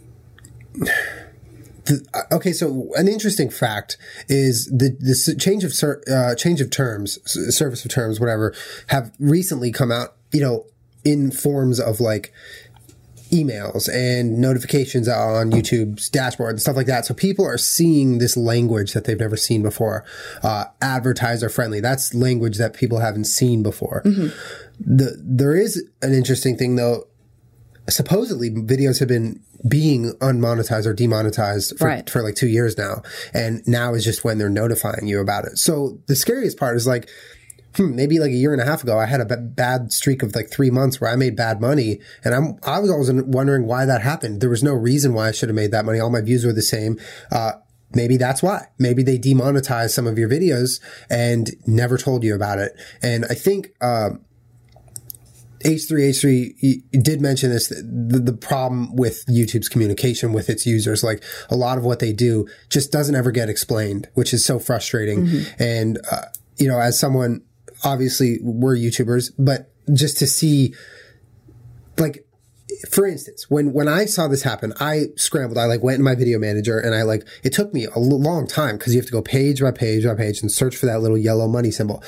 the, 1.85 2.07
uh, 2.15 2.35
okay, 2.37 2.53
so 2.53 2.91
an 2.95 3.09
interesting 3.09 3.51
fact 3.51 3.97
is 4.29 4.67
the 4.67 4.97
the 5.01 5.37
change 5.39 5.65
of 5.65 5.73
uh, 6.13 6.35
change 6.35 6.61
of 6.61 6.71
terms, 6.71 7.19
service 7.55 7.85
of 7.85 7.91
terms, 7.91 8.21
whatever, 8.21 8.55
have 8.89 9.13
recently 9.19 9.73
come 9.73 9.91
out. 9.91 10.17
You 10.33 10.41
know, 10.41 10.67
in 11.05 11.31
forms 11.31 11.81
of 11.81 12.01
like 12.01 12.33
emails 13.31 13.89
and 13.93 14.39
notifications 14.39 15.09
on 15.09 15.51
YouTube's 15.53 16.09
dashboard 16.09 16.51
and 16.51 16.61
stuff 16.61 16.77
like 16.77 16.87
that. 16.87 17.07
So 17.07 17.15
people 17.15 17.47
are 17.47 17.59
seeing 17.59 18.19
this 18.19 18.37
language 18.37 18.93
that 18.93 19.05
they've 19.05 19.19
never 19.19 19.37
seen 19.37 19.63
before. 19.63 20.05
Uh, 20.43 20.65
advertiser 20.83 21.49
friendly. 21.49 21.81
That's 21.81 22.13
language 22.13 22.59
that 22.59 22.75
people 22.75 22.99
haven't 22.99 23.25
seen 23.25 23.63
before. 23.63 24.03
The, 24.81 25.17
there 25.23 25.55
is 25.55 25.83
an 26.03 26.13
interesting 26.13 26.57
thing 26.57 26.77
though. 26.77 27.07
Supposedly 27.91 28.51
videos 28.51 28.99
have 29.01 29.09
been 29.09 29.41
being 29.69 30.13
unmonetized 30.21 30.87
or 30.87 30.95
demonetized 30.95 31.79
for, 31.79 31.87
Right. 31.87 32.09
for 32.09 32.23
like 32.23 32.35
two 32.35 32.49
years 32.49 32.79
now. 32.79 33.03
And 33.35 33.63
now 33.67 33.95
is 33.95 34.05
just 34.05 34.25
when 34.25 34.39
they're 34.39 34.49
notifying 34.49 35.07
you 35.07 35.21
about 35.21 35.45
it. 35.45 35.59
So 35.59 35.99
the 36.07 36.17
scariest 36.17 36.57
part 36.57 36.77
is 36.77 36.87
like, 36.87 37.09
hmm, 37.77 37.95
maybe 37.95 38.19
like 38.19 38.31
a 38.31 38.35
year 38.35 38.53
and 38.53 38.61
a 38.61 38.65
half 38.65 38.83
ago, 38.83 38.99
I 38.99 39.07
had 39.07 39.21
a 39.21 39.25
b- 39.27 39.35
bad 39.39 39.93
streak 39.93 40.23
of 40.23 40.35
like 40.35 40.51
three 40.51 40.71
months 40.71 41.01
where 41.01 41.11
I 41.11 41.17
made 41.17 41.37
bad 41.37 41.61
money, 41.61 42.01
and 42.25 42.35
I'm 42.35 42.57
I 42.65 42.79
was 42.81 42.91
always 42.91 43.13
wondering 43.13 43.67
why 43.67 43.85
that 43.87 44.01
happened. 44.03 44.41
There 44.41 44.51
was 44.51 44.63
no 44.65 44.73
reason 44.75 45.13
why 45.15 45.29
I 45.29 45.33
should 45.33 45.49
have 45.51 45.57
made 45.57 45.71
that 45.73 45.85
money. 45.85 46.01
All 46.01 46.11
my 46.11 46.21
views 46.21 46.45
were 46.45 46.53
the 46.53 46.63
same. 46.63 46.99
Uh, 47.31 47.53
maybe 47.95 48.17
that's 48.17 48.43
why. 48.43 48.67
Maybe 48.79 49.03
they 49.05 49.19
demonetized 49.19 49.95
some 49.95 50.07
of 50.07 50.19
your 50.19 50.29
videos 50.29 50.81
and 51.09 51.51
never 51.67 51.97
told 51.99 52.25
you 52.25 52.35
about 52.35 52.59
it. 52.59 52.73
And 53.03 53.25
I 53.27 53.35
think. 53.35 53.73
Um, 53.81 54.23
H3H3 55.65 57.03
did 57.03 57.21
mention 57.21 57.51
this 57.51 57.69
the, 57.69 58.21
the 58.23 58.33
problem 58.33 58.97
with 58.97 59.25
YouTube's 59.27 59.69
communication 59.69 60.33
with 60.33 60.49
its 60.49 60.67
users. 60.67 61.05
Like 61.05 61.23
a 61.51 61.57
lot 61.57 61.77
of 61.77 61.85
what 61.85 61.99
they 61.99 62.13
do 62.13 62.47
just 62.69 62.91
doesn't 62.91 63.15
ever 63.15 63.31
get 63.31 63.49
explained, 63.49 64.09
which 64.15 64.33
is 64.33 64.45
so 64.45 64.59
frustrating. 64.59 65.27
Mm-hmm. 65.27 65.63
And, 65.63 65.99
uh, 66.11 66.23
you 66.57 66.69
know, 66.69 66.79
as 66.79 66.99
someone, 66.99 67.43
obviously 67.85 68.39
we're 68.43 68.77
YouTubers, 68.77 69.33
but 69.39 69.71
just 69.93 70.19
to 70.19 70.27
see, 70.27 70.75
like, 71.99 72.27
for 72.91 73.07
instance, 73.07 73.51
when, 73.51 73.75
when 73.75 73.89
I 73.89 74.07
saw 74.07 74.29
this 74.29 74.43
happen, 74.43 74.73
I 74.81 75.09
scrambled. 75.17 75.59
I 75.59 75.67
like 75.67 75.83
went 75.83 75.99
in 75.99 76.05
my 76.05 76.15
video 76.15 76.39
manager 76.39 76.79
and 76.79 76.95
I 76.95 77.03
like, 77.03 77.27
it 77.43 77.53
took 77.53 77.75
me 77.75 77.85
a 77.85 77.99
long 77.99 78.47
time 78.47 78.79
because 78.79 78.95
you 78.95 79.01
have 79.01 79.07
to 79.07 79.13
go 79.13 79.21
page 79.21 79.61
by 79.61 79.73
page 79.73 80.07
by 80.07 80.15
page 80.15 80.41
and 80.41 80.51
search 80.51 80.77
for 80.77 80.87
that 80.87 81.03
little 81.03 81.19
yellow 81.19 81.47
money 81.47 81.71
symbol. 81.71 82.03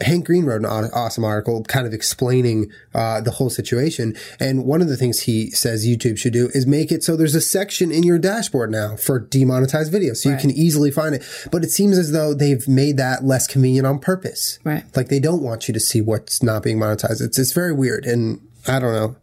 Hank 0.00 0.26
Green 0.26 0.44
wrote 0.44 0.60
an 0.60 0.66
awesome 0.66 1.24
article 1.24 1.62
kind 1.64 1.86
of 1.86 1.92
explaining 1.92 2.70
uh, 2.94 3.20
the 3.20 3.32
whole 3.32 3.50
situation. 3.50 4.16
And 4.38 4.64
one 4.64 4.80
of 4.80 4.88
the 4.88 4.96
things 4.96 5.20
he 5.20 5.50
says 5.50 5.86
YouTube 5.86 6.18
should 6.18 6.32
do 6.32 6.50
is 6.54 6.66
make 6.66 6.92
it 6.92 7.02
so 7.02 7.16
there's 7.16 7.34
a 7.34 7.40
section 7.40 7.90
in 7.90 8.02
your 8.02 8.18
dashboard 8.18 8.70
now 8.70 8.96
for 8.96 9.18
demonetized 9.18 9.92
videos. 9.92 10.18
So 10.18 10.30
right. 10.30 10.36
you 10.36 10.40
can 10.40 10.50
easily 10.56 10.90
find 10.90 11.14
it. 11.14 11.24
But 11.50 11.64
it 11.64 11.70
seems 11.70 11.98
as 11.98 12.12
though 12.12 12.34
they've 12.34 12.66
made 12.68 12.96
that 12.98 13.24
less 13.24 13.46
convenient 13.46 13.86
on 13.86 13.98
purpose. 13.98 14.58
Right. 14.64 14.84
Like 14.96 15.08
they 15.08 15.20
don't 15.20 15.42
want 15.42 15.68
you 15.68 15.74
to 15.74 15.80
see 15.80 16.00
what's 16.00 16.42
not 16.42 16.62
being 16.62 16.78
monetized. 16.78 17.20
It's, 17.20 17.38
it's 17.38 17.52
very 17.52 17.72
weird. 17.72 18.04
And 18.04 18.40
I 18.66 18.78
don't 18.78 18.92
know. 18.92 19.16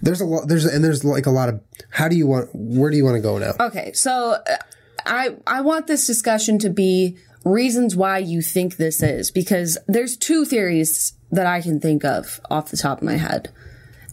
There's 0.00 0.20
a 0.20 0.24
lot, 0.24 0.48
there's, 0.48 0.64
and 0.64 0.82
there's 0.82 1.04
like 1.04 1.26
a 1.26 1.30
lot 1.30 1.48
of, 1.48 1.60
how 1.90 2.08
do 2.08 2.16
you 2.16 2.26
want, 2.26 2.50
where 2.52 2.90
do 2.90 2.96
you 2.96 3.04
want 3.04 3.16
to 3.16 3.22
go 3.22 3.38
now? 3.38 3.52
Okay. 3.60 3.92
So 3.92 4.32
uh, 4.32 4.56
I, 5.06 5.36
I 5.46 5.60
want 5.60 5.86
this 5.86 6.06
discussion 6.06 6.58
to 6.60 6.70
be 6.70 7.18
reasons 7.44 7.96
why 7.96 8.18
you 8.18 8.42
think 8.42 8.76
this 8.76 9.02
is 9.02 9.30
because 9.30 9.78
there's 9.86 10.16
two 10.16 10.44
theories 10.44 11.14
that 11.30 11.46
I 11.46 11.60
can 11.60 11.80
think 11.80 12.04
of 12.04 12.40
off 12.50 12.70
the 12.70 12.76
top 12.76 12.98
of 12.98 13.04
my 13.04 13.16
head. 13.16 13.50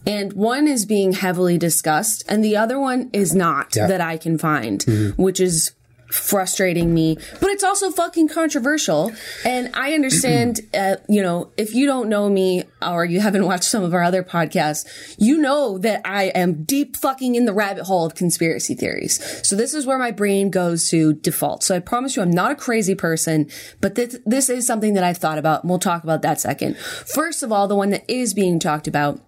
And 0.06 0.32
one 0.32 0.66
is 0.66 0.86
being 0.86 1.12
heavily 1.12 1.58
discussed 1.58 2.24
and 2.28 2.42
the 2.42 2.56
other 2.56 2.78
one 2.78 3.10
is 3.12 3.34
not 3.34 3.76
yeah. 3.76 3.86
that 3.86 4.00
I 4.00 4.16
can 4.16 4.38
find, 4.38 4.80
mm-hmm. 4.80 5.22
which 5.22 5.40
is 5.40 5.72
frustrating 6.10 6.92
me, 6.92 7.16
but 7.40 7.50
it's 7.50 7.64
also 7.64 7.90
fucking 7.90 8.28
controversial. 8.28 9.12
And 9.44 9.70
I 9.74 9.94
understand, 9.94 10.60
uh, 10.74 10.96
you 11.08 11.22
know, 11.22 11.50
if 11.56 11.74
you 11.74 11.86
don't 11.86 12.08
know 12.08 12.28
me 12.28 12.64
or 12.82 13.04
you 13.04 13.20
haven't 13.20 13.44
watched 13.44 13.64
some 13.64 13.82
of 13.82 13.94
our 13.94 14.02
other 14.02 14.22
podcasts, 14.22 15.14
you 15.18 15.38
know 15.38 15.78
that 15.78 16.02
I 16.04 16.24
am 16.24 16.64
deep 16.64 16.96
fucking 16.96 17.34
in 17.34 17.44
the 17.44 17.52
rabbit 17.52 17.84
hole 17.84 18.06
of 18.06 18.14
conspiracy 18.14 18.74
theories. 18.74 19.20
So 19.46 19.56
this 19.56 19.74
is 19.74 19.86
where 19.86 19.98
my 19.98 20.10
brain 20.10 20.50
goes 20.50 20.88
to 20.90 21.14
default. 21.14 21.62
So 21.62 21.74
I 21.74 21.80
promise 21.80 22.16
you, 22.16 22.22
I'm 22.22 22.30
not 22.30 22.50
a 22.50 22.56
crazy 22.56 22.94
person, 22.94 23.48
but 23.80 23.94
this, 23.94 24.18
this 24.26 24.48
is 24.48 24.66
something 24.66 24.94
that 24.94 25.04
I've 25.04 25.18
thought 25.18 25.38
about. 25.38 25.62
And 25.62 25.70
we'll 25.70 25.78
talk 25.78 26.04
about 26.04 26.22
that 26.22 26.40
second. 26.40 26.76
First 26.76 27.42
of 27.42 27.52
all, 27.52 27.68
the 27.68 27.76
one 27.76 27.90
that 27.90 28.04
is 28.08 28.34
being 28.34 28.58
talked 28.58 28.88
about 28.88 29.20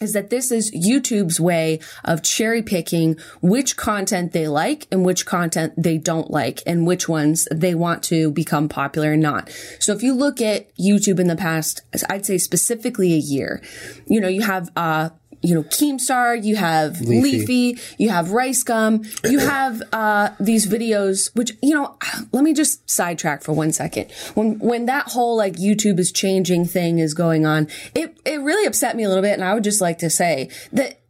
is 0.00 0.12
that 0.12 0.30
this 0.30 0.50
is 0.50 0.70
YouTube's 0.72 1.40
way 1.40 1.80
of 2.04 2.22
cherry 2.22 2.62
picking 2.62 3.16
which 3.40 3.76
content 3.76 4.32
they 4.32 4.48
like 4.48 4.86
and 4.90 5.04
which 5.04 5.26
content 5.26 5.74
they 5.76 5.98
don't 5.98 6.30
like 6.30 6.62
and 6.66 6.86
which 6.86 7.08
ones 7.08 7.48
they 7.52 7.74
want 7.74 8.02
to 8.04 8.30
become 8.30 8.68
popular 8.68 9.12
and 9.12 9.22
not. 9.22 9.50
So 9.80 9.92
if 9.92 10.02
you 10.02 10.14
look 10.14 10.40
at 10.40 10.74
YouTube 10.76 11.18
in 11.18 11.28
the 11.28 11.36
past, 11.36 11.82
I'd 12.08 12.26
say 12.26 12.38
specifically 12.38 13.12
a 13.14 13.18
year, 13.18 13.62
you 14.06 14.20
know, 14.20 14.28
you 14.28 14.42
have, 14.42 14.70
uh, 14.76 15.10
you 15.42 15.54
know, 15.54 15.62
Keemstar, 15.62 16.42
you 16.42 16.56
have 16.56 17.00
Leafy, 17.00 17.38
Leafy 17.38 17.80
you 17.98 18.10
have 18.10 18.32
Rice 18.32 18.62
Gum, 18.62 19.02
you 19.24 19.38
have 19.54 19.82
uh, 19.92 20.30
these 20.40 20.66
videos, 20.66 21.34
which 21.34 21.52
you 21.62 21.74
know, 21.74 21.96
let 22.32 22.44
me 22.44 22.52
just 22.52 22.88
sidetrack 22.88 23.42
for 23.42 23.52
one 23.52 23.72
second. 23.72 24.10
When 24.34 24.58
when 24.58 24.86
that 24.86 25.08
whole 25.08 25.36
like 25.36 25.54
YouTube 25.54 25.98
is 25.98 26.12
changing 26.12 26.66
thing 26.66 26.98
is 26.98 27.14
going 27.14 27.46
on, 27.46 27.68
it 27.94 28.18
it 28.24 28.40
really 28.40 28.66
upset 28.66 28.96
me 28.96 29.04
a 29.04 29.08
little 29.08 29.22
bit, 29.22 29.34
and 29.34 29.44
I 29.44 29.54
would 29.54 29.64
just 29.64 29.80
like 29.80 29.98
to 29.98 30.10
say 30.10 30.50
that 30.72 31.00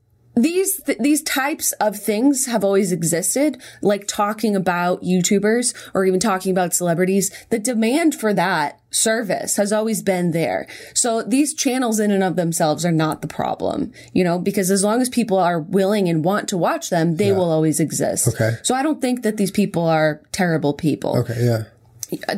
these 0.42 0.82
th- 0.82 0.98
these 0.98 1.22
types 1.22 1.72
of 1.72 1.96
things 1.96 2.46
have 2.46 2.64
always 2.64 2.92
existed 2.92 3.60
like 3.82 4.06
talking 4.06 4.54
about 4.54 5.02
youtubers 5.02 5.74
or 5.94 6.04
even 6.04 6.20
talking 6.20 6.52
about 6.52 6.74
celebrities. 6.74 7.30
The 7.50 7.58
demand 7.58 8.14
for 8.14 8.32
that 8.34 8.80
service 8.90 9.56
has 9.56 9.72
always 9.72 10.02
been 10.02 10.30
there. 10.30 10.66
So 10.94 11.22
these 11.22 11.54
channels 11.54 12.00
in 12.00 12.10
and 12.10 12.24
of 12.24 12.36
themselves 12.36 12.84
are 12.84 12.92
not 12.92 13.22
the 13.22 13.28
problem 13.28 13.92
you 14.12 14.24
know 14.24 14.38
because 14.38 14.70
as 14.70 14.82
long 14.82 15.00
as 15.00 15.08
people 15.08 15.38
are 15.38 15.60
willing 15.60 16.08
and 16.08 16.24
want 16.24 16.48
to 16.48 16.56
watch 16.56 16.90
them 16.90 17.16
they 17.16 17.28
yeah. 17.28 17.36
will 17.36 17.50
always 17.50 17.80
exist. 17.80 18.28
Okay. 18.28 18.56
So 18.62 18.74
i 18.74 18.82
don't 18.82 19.00
think 19.00 19.22
that 19.22 19.36
these 19.36 19.50
people 19.50 19.86
are 19.86 20.22
terrible 20.32 20.72
people. 20.72 21.18
Okay 21.18 21.44
yeah. 21.44 21.64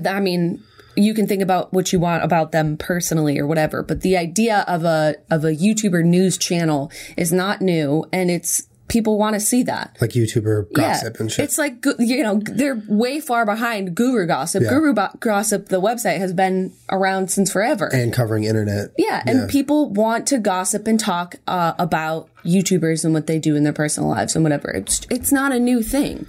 I 0.06 0.20
mean, 0.20 0.62
you 0.96 1.14
can 1.14 1.26
think 1.26 1.42
about 1.42 1.72
what 1.72 1.92
you 1.92 2.00
want 2.00 2.24
about 2.24 2.52
them 2.52 2.76
personally 2.76 3.38
or 3.38 3.46
whatever, 3.46 3.82
but 3.82 4.02
the 4.02 4.16
idea 4.16 4.64
of 4.66 4.84
a 4.84 5.16
of 5.30 5.44
a 5.44 5.54
YouTuber 5.54 6.04
news 6.04 6.36
channel 6.36 6.90
is 7.16 7.32
not 7.32 7.60
new 7.60 8.04
and 8.12 8.30
it's 8.30 8.66
people 8.90 9.16
want 9.16 9.34
to 9.34 9.40
see 9.40 9.62
that. 9.62 9.96
Like 10.00 10.10
YouTuber 10.10 10.72
gossip 10.72 11.14
yeah. 11.14 11.20
and 11.20 11.32
shit. 11.32 11.44
It's 11.44 11.56
like, 11.56 11.84
you 11.98 12.22
know, 12.22 12.42
they're 12.44 12.82
way 12.88 13.20
far 13.20 13.46
behind 13.46 13.94
Guru 13.94 14.26
Gossip. 14.26 14.64
Yeah. 14.64 14.70
Guru 14.70 14.92
Bo- 14.92 15.16
Gossip, 15.20 15.68
the 15.68 15.80
website, 15.80 16.18
has 16.18 16.32
been 16.32 16.72
around 16.90 17.30
since 17.30 17.50
forever. 17.50 17.88
And 17.92 18.12
covering 18.12 18.44
internet. 18.44 18.90
Yeah. 18.98 19.22
And 19.26 19.38
yeah. 19.38 19.46
people 19.48 19.90
want 19.90 20.26
to 20.28 20.38
gossip 20.38 20.86
and 20.86 20.98
talk 20.98 21.36
uh, 21.46 21.74
about 21.78 22.28
YouTubers 22.44 23.04
and 23.04 23.14
what 23.14 23.28
they 23.28 23.38
do 23.38 23.54
in 23.54 23.62
their 23.62 23.72
personal 23.72 24.10
lives 24.10 24.34
and 24.34 24.44
whatever. 24.44 24.70
It's, 24.70 25.06
it's 25.08 25.30
not 25.32 25.52
a 25.52 25.60
new 25.60 25.82
thing. 25.82 26.26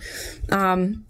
Um, 0.52 1.06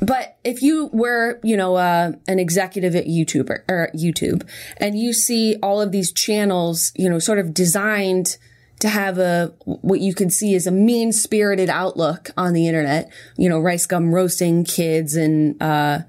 but 0.00 0.38
if 0.44 0.62
you 0.62 0.88
were, 0.92 1.38
you 1.42 1.56
know, 1.56 1.76
uh, 1.76 2.12
an 2.26 2.38
executive 2.38 2.94
at 2.94 3.06
YouTube 3.06 3.50
or 3.68 3.90
YouTube 3.94 4.48
and 4.78 4.98
you 4.98 5.12
see 5.12 5.56
all 5.62 5.80
of 5.80 5.92
these 5.92 6.12
channels, 6.12 6.92
you 6.96 7.08
know, 7.08 7.18
sort 7.18 7.38
of 7.38 7.52
designed 7.52 8.38
to 8.80 8.88
have 8.88 9.18
a, 9.18 9.52
what 9.64 10.00
you 10.00 10.14
can 10.14 10.30
see 10.30 10.54
as 10.54 10.66
a 10.66 10.70
mean 10.70 11.12
spirited 11.12 11.68
outlook 11.68 12.30
on 12.36 12.54
the 12.54 12.66
internet, 12.66 13.12
you 13.36 13.48
know, 13.48 13.60
Rice 13.60 13.86
Gum 13.86 14.14
roasting 14.14 14.64
kids 14.64 15.14
and, 15.16 15.60
uh, 15.62 16.00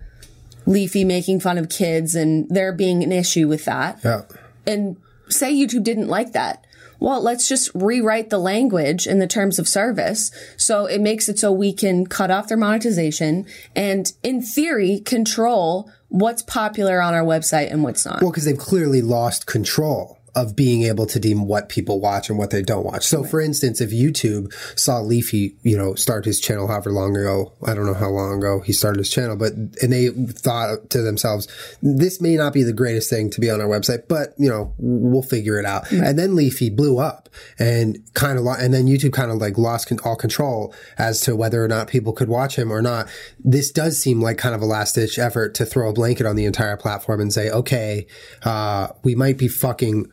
Leafy 0.66 1.04
making 1.04 1.40
fun 1.40 1.58
of 1.58 1.70
kids 1.70 2.16
and 2.16 2.48
there 2.50 2.72
being 2.72 3.04
an 3.04 3.12
issue 3.12 3.48
with 3.48 3.66
that. 3.66 4.00
Yeah. 4.06 4.22
And 4.66 4.96
say 5.28 5.54
YouTube 5.54 5.84
didn't 5.84 6.08
like 6.08 6.32
that 6.34 6.66
well, 7.02 7.20
let's 7.22 7.50
just 7.50 7.72
rewrite 7.74 8.30
the 8.30 8.38
language 8.38 9.08
in 9.08 9.18
the 9.18 9.28
terms 9.28 9.58
of 9.58 9.68
service. 9.68 10.32
So 10.56 10.86
it 10.86 11.02
makes 11.02 11.28
it 11.28 11.40
so 11.40 11.52
we 11.52 11.74
can 11.74 12.06
cut 12.06 12.30
off 12.30 12.48
their 12.48 12.58
monetization 12.58 13.48
and 13.76 14.14
in 14.22 14.42
theory 14.42 15.00
control 15.00 15.92
what's 16.10 16.44
popular 16.44 17.02
on 17.02 17.16
our 17.16 17.24
website 17.24 17.72
and 17.72 17.84
what's 17.84 18.06
not. 18.06 18.22
Well, 18.22 18.30
because 18.30 18.46
they've 18.46 18.58
clearly 18.58 19.02
lost 19.02 19.48
control 19.48 20.21
of 20.36 20.56
being 20.56 20.84
able 20.84 21.06
to 21.06 21.20
deem 21.20 21.46
what 21.46 21.68
people 21.68 22.00
watch 22.00 22.30
and 22.30 22.38
what 22.38 22.52
they 22.52 22.62
don't 22.62 22.86
watch. 22.86 23.06
So, 23.06 23.24
for 23.24 23.42
instance, 23.42 23.82
if 23.82 23.92
YouTube 23.92 24.54
saw 24.80 25.00
Leafy, 25.00 25.56
you 25.62 25.78
know, 25.78 25.94
start 25.96 26.26
his 26.26 26.40
channel 26.40 26.68
however 26.68 26.92
long 26.92 27.18
ago, 27.18 27.52
I 27.66 27.74
don't 27.74 27.86
know 27.86 27.94
how 27.94 28.10
long 28.10 28.38
ago 28.38 28.62
he 28.62 28.72
started 28.72 29.00
his 29.00 29.10
channel, 29.10 29.36
but, 29.36 29.54
and 29.54 29.92
they 29.92 30.10
thought 30.10 30.90
to 30.92 31.02
themselves, 31.02 31.48
this 31.82 32.22
may 32.22 32.36
not 32.36 32.54
be 32.54 32.64
the 32.64 32.74
greatest 32.74 33.10
thing 33.10 33.30
to 33.32 33.42
be 33.42 33.50
on 33.50 33.60
our 33.60 33.68
website, 33.68 34.08
but, 34.08 34.34
you 34.38 34.50
know, 34.50 34.74
we'll 34.78 35.22
figure 35.22 35.60
it 35.60 35.66
out. 35.66 35.92
Right. 35.92 36.02
And 36.02 36.20
then 36.20 36.36
Leafy 36.36 36.70
blew 36.70 37.00
up 37.00 37.28
and 37.60 38.00
kind 38.14 38.40
of, 38.40 38.46
and 38.46 38.74
then 38.74 38.86
YouTube 38.86 39.14
kind 39.14 39.32
of 39.32 39.38
like 39.38 39.58
lost 39.58 39.92
all 40.06 40.16
control 40.16 40.74
as 40.98 41.20
to 41.22 41.36
whether 41.36 41.64
or 41.64 41.68
not 41.68 41.88
people 41.88 42.14
could 42.14 42.30
watch 42.30 42.56
him 42.56 42.72
or 42.72 42.82
not. 42.82 43.10
This 43.44 43.72
does 43.72 44.02
seem 44.02 44.22
like 44.22 44.38
kind 44.38 44.56
of 44.56 44.62
a 44.62 44.66
last 44.66 44.96
ditch 44.96 45.20
effort 45.20 45.56
to 45.56 45.66
throw 45.66 45.90
a 45.90 45.94
blanket 45.94 46.26
on 46.26 46.36
the 46.36 46.46
entire 46.46 46.78
platform 46.78 47.20
and 47.20 47.34
say, 47.34 47.50
okay, 47.50 48.08
uh, 48.44 48.90
we 49.04 49.16
might 49.16 49.38
be 49.38 49.48
fucking 49.48 50.10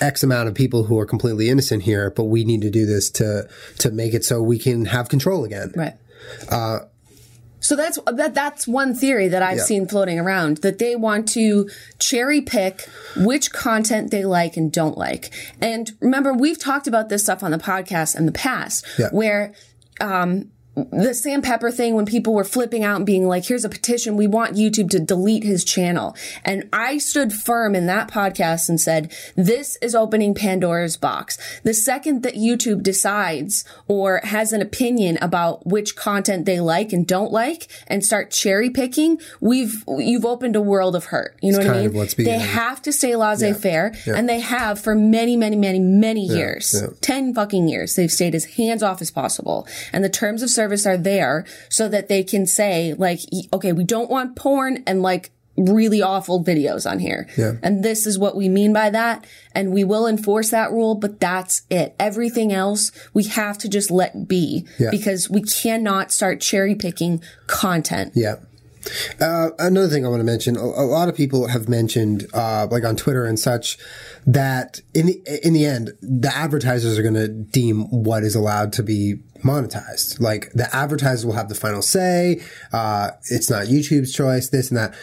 X 0.00 0.22
amount 0.22 0.48
of 0.48 0.54
people 0.54 0.84
who 0.84 0.98
are 0.98 1.06
completely 1.06 1.48
innocent 1.48 1.82
here, 1.82 2.10
but 2.10 2.24
we 2.24 2.44
need 2.44 2.62
to 2.62 2.70
do 2.70 2.86
this 2.86 3.10
to 3.10 3.48
to 3.78 3.90
make 3.90 4.14
it 4.14 4.24
so 4.24 4.42
we 4.42 4.58
can 4.58 4.86
have 4.86 5.08
control 5.08 5.44
again. 5.44 5.72
Right. 5.74 5.94
Uh, 6.48 6.80
so 7.60 7.76
that's 7.76 7.98
that. 8.06 8.34
That's 8.34 8.66
one 8.66 8.94
theory 8.94 9.28
that 9.28 9.42
I've 9.42 9.58
yeah. 9.58 9.64
seen 9.64 9.86
floating 9.86 10.18
around 10.18 10.58
that 10.58 10.78
they 10.78 10.96
want 10.96 11.28
to 11.30 11.70
cherry 12.00 12.40
pick 12.40 12.82
which 13.16 13.52
content 13.52 14.10
they 14.10 14.24
like 14.24 14.56
and 14.56 14.72
don't 14.72 14.98
like. 14.98 15.30
And 15.60 15.92
remember, 16.00 16.32
we've 16.32 16.58
talked 16.58 16.88
about 16.88 17.08
this 17.08 17.22
stuff 17.22 17.42
on 17.42 17.52
the 17.52 17.58
podcast 17.58 18.16
in 18.16 18.26
the 18.26 18.32
past, 18.32 18.84
yeah. 18.98 19.10
where 19.10 19.54
um, 20.00 20.50
the 20.74 21.12
Sam 21.12 21.42
Pepper 21.42 21.70
thing 21.70 21.94
when 21.94 22.06
people 22.06 22.32
were 22.32 22.44
flipping 22.44 22.82
out 22.82 22.96
and 22.96 23.04
being 23.04 23.28
like, 23.28 23.44
here's 23.44 23.64
a 23.64 23.68
petition. 23.68 24.16
We 24.16 24.26
want 24.26 24.56
YouTube 24.56 24.88
to 24.90 25.00
delete 25.00 25.44
his 25.44 25.64
channel. 25.64 26.16
And 26.44 26.68
I 26.72 26.96
stood 26.96 27.32
firm 27.32 27.74
in 27.74 27.86
that 27.86 28.10
podcast 28.10 28.70
and 28.70 28.80
said, 28.80 29.12
this 29.36 29.76
is 29.82 29.94
opening 29.94 30.34
Pandora's 30.34 30.96
box. 30.96 31.36
The 31.62 31.74
second 31.74 32.22
that 32.22 32.34
YouTube 32.34 32.82
decides 32.82 33.64
or 33.86 34.20
has 34.24 34.54
an 34.54 34.62
opinion 34.62 35.18
about 35.20 35.66
which 35.66 35.94
content 35.94 36.46
they 36.46 36.58
like 36.58 36.92
and 36.94 37.06
don't 37.06 37.32
like 37.32 37.68
and 37.86 38.02
start 38.02 38.30
cherry 38.30 38.70
picking, 38.70 39.20
we've, 39.40 39.84
you've 39.98 40.24
opened 40.24 40.56
a 40.56 40.62
world 40.62 40.96
of 40.96 41.06
hurt. 41.06 41.36
You 41.42 41.52
know 41.52 41.58
it's 41.58 41.68
what 41.68 41.76
I 41.76 41.86
mean? 41.86 42.08
They 42.24 42.38
have 42.38 42.80
to 42.82 42.92
stay 42.92 43.14
laissez 43.14 43.52
faire 43.52 43.92
yeah. 43.94 44.00
yeah. 44.06 44.18
and 44.18 44.26
they 44.26 44.40
have 44.40 44.80
for 44.80 44.94
many, 44.94 45.36
many, 45.36 45.56
many, 45.56 45.80
many 45.80 46.26
yeah. 46.26 46.34
years. 46.34 46.82
10 47.02 47.34
fucking 47.34 47.68
years. 47.68 47.94
They've 47.94 48.10
stayed 48.10 48.34
as 48.34 48.46
hands 48.46 48.82
off 48.82 49.02
as 49.02 49.10
possible. 49.10 49.68
And 49.92 50.02
the 50.02 50.08
terms 50.08 50.42
of 50.42 50.48
service 50.48 50.61
are 50.86 50.96
there 50.96 51.44
so 51.68 51.88
that 51.88 52.08
they 52.08 52.22
can 52.22 52.46
say 52.46 52.94
like, 52.94 53.20
okay, 53.52 53.72
we 53.72 53.84
don't 53.84 54.10
want 54.10 54.36
porn 54.36 54.82
and 54.86 55.02
like 55.02 55.30
really 55.56 56.00
awful 56.00 56.42
videos 56.42 56.90
on 56.90 56.98
here. 56.98 57.28
Yeah. 57.36 57.52
And 57.62 57.84
this 57.84 58.06
is 58.06 58.18
what 58.18 58.34
we 58.36 58.48
mean 58.48 58.72
by 58.72 58.90
that. 58.90 59.26
And 59.54 59.72
we 59.72 59.84
will 59.84 60.06
enforce 60.06 60.50
that 60.50 60.72
rule, 60.72 60.94
but 60.94 61.20
that's 61.20 61.62
it. 61.70 61.94
Everything 61.98 62.52
else 62.52 62.90
we 63.12 63.24
have 63.24 63.58
to 63.58 63.68
just 63.68 63.90
let 63.90 64.26
be 64.26 64.66
Yeah. 64.78 64.90
because 64.90 65.28
we 65.28 65.42
cannot 65.42 66.10
start 66.10 66.40
cherry 66.40 66.74
picking 66.74 67.22
content. 67.46 68.12
Yeah. 68.14 68.36
Uh, 69.20 69.50
another 69.58 69.88
thing 69.88 70.04
I 70.04 70.08
want 70.08 70.20
to 70.20 70.24
mention: 70.24 70.56
a, 70.56 70.60
a 70.60 70.86
lot 70.86 71.08
of 71.08 71.16
people 71.16 71.48
have 71.48 71.68
mentioned, 71.68 72.26
uh, 72.34 72.66
like 72.70 72.84
on 72.84 72.96
Twitter 72.96 73.24
and 73.24 73.38
such, 73.38 73.78
that 74.26 74.80
in 74.94 75.06
the 75.06 75.46
in 75.46 75.52
the 75.52 75.64
end, 75.64 75.92
the 76.00 76.34
advertisers 76.34 76.98
are 76.98 77.02
going 77.02 77.14
to 77.14 77.28
deem 77.28 77.84
what 77.90 78.22
is 78.22 78.34
allowed 78.34 78.72
to 78.74 78.82
be 78.82 79.16
monetized. 79.42 80.20
Like 80.20 80.52
the 80.52 80.74
advertisers 80.74 81.26
will 81.26 81.34
have 81.34 81.48
the 81.48 81.54
final 81.54 81.82
say. 81.82 82.42
Uh, 82.72 83.10
it's 83.30 83.50
not 83.50 83.66
YouTube's 83.66 84.12
choice. 84.12 84.48
This 84.48 84.70
and 84.70 84.78
that. 84.78 84.94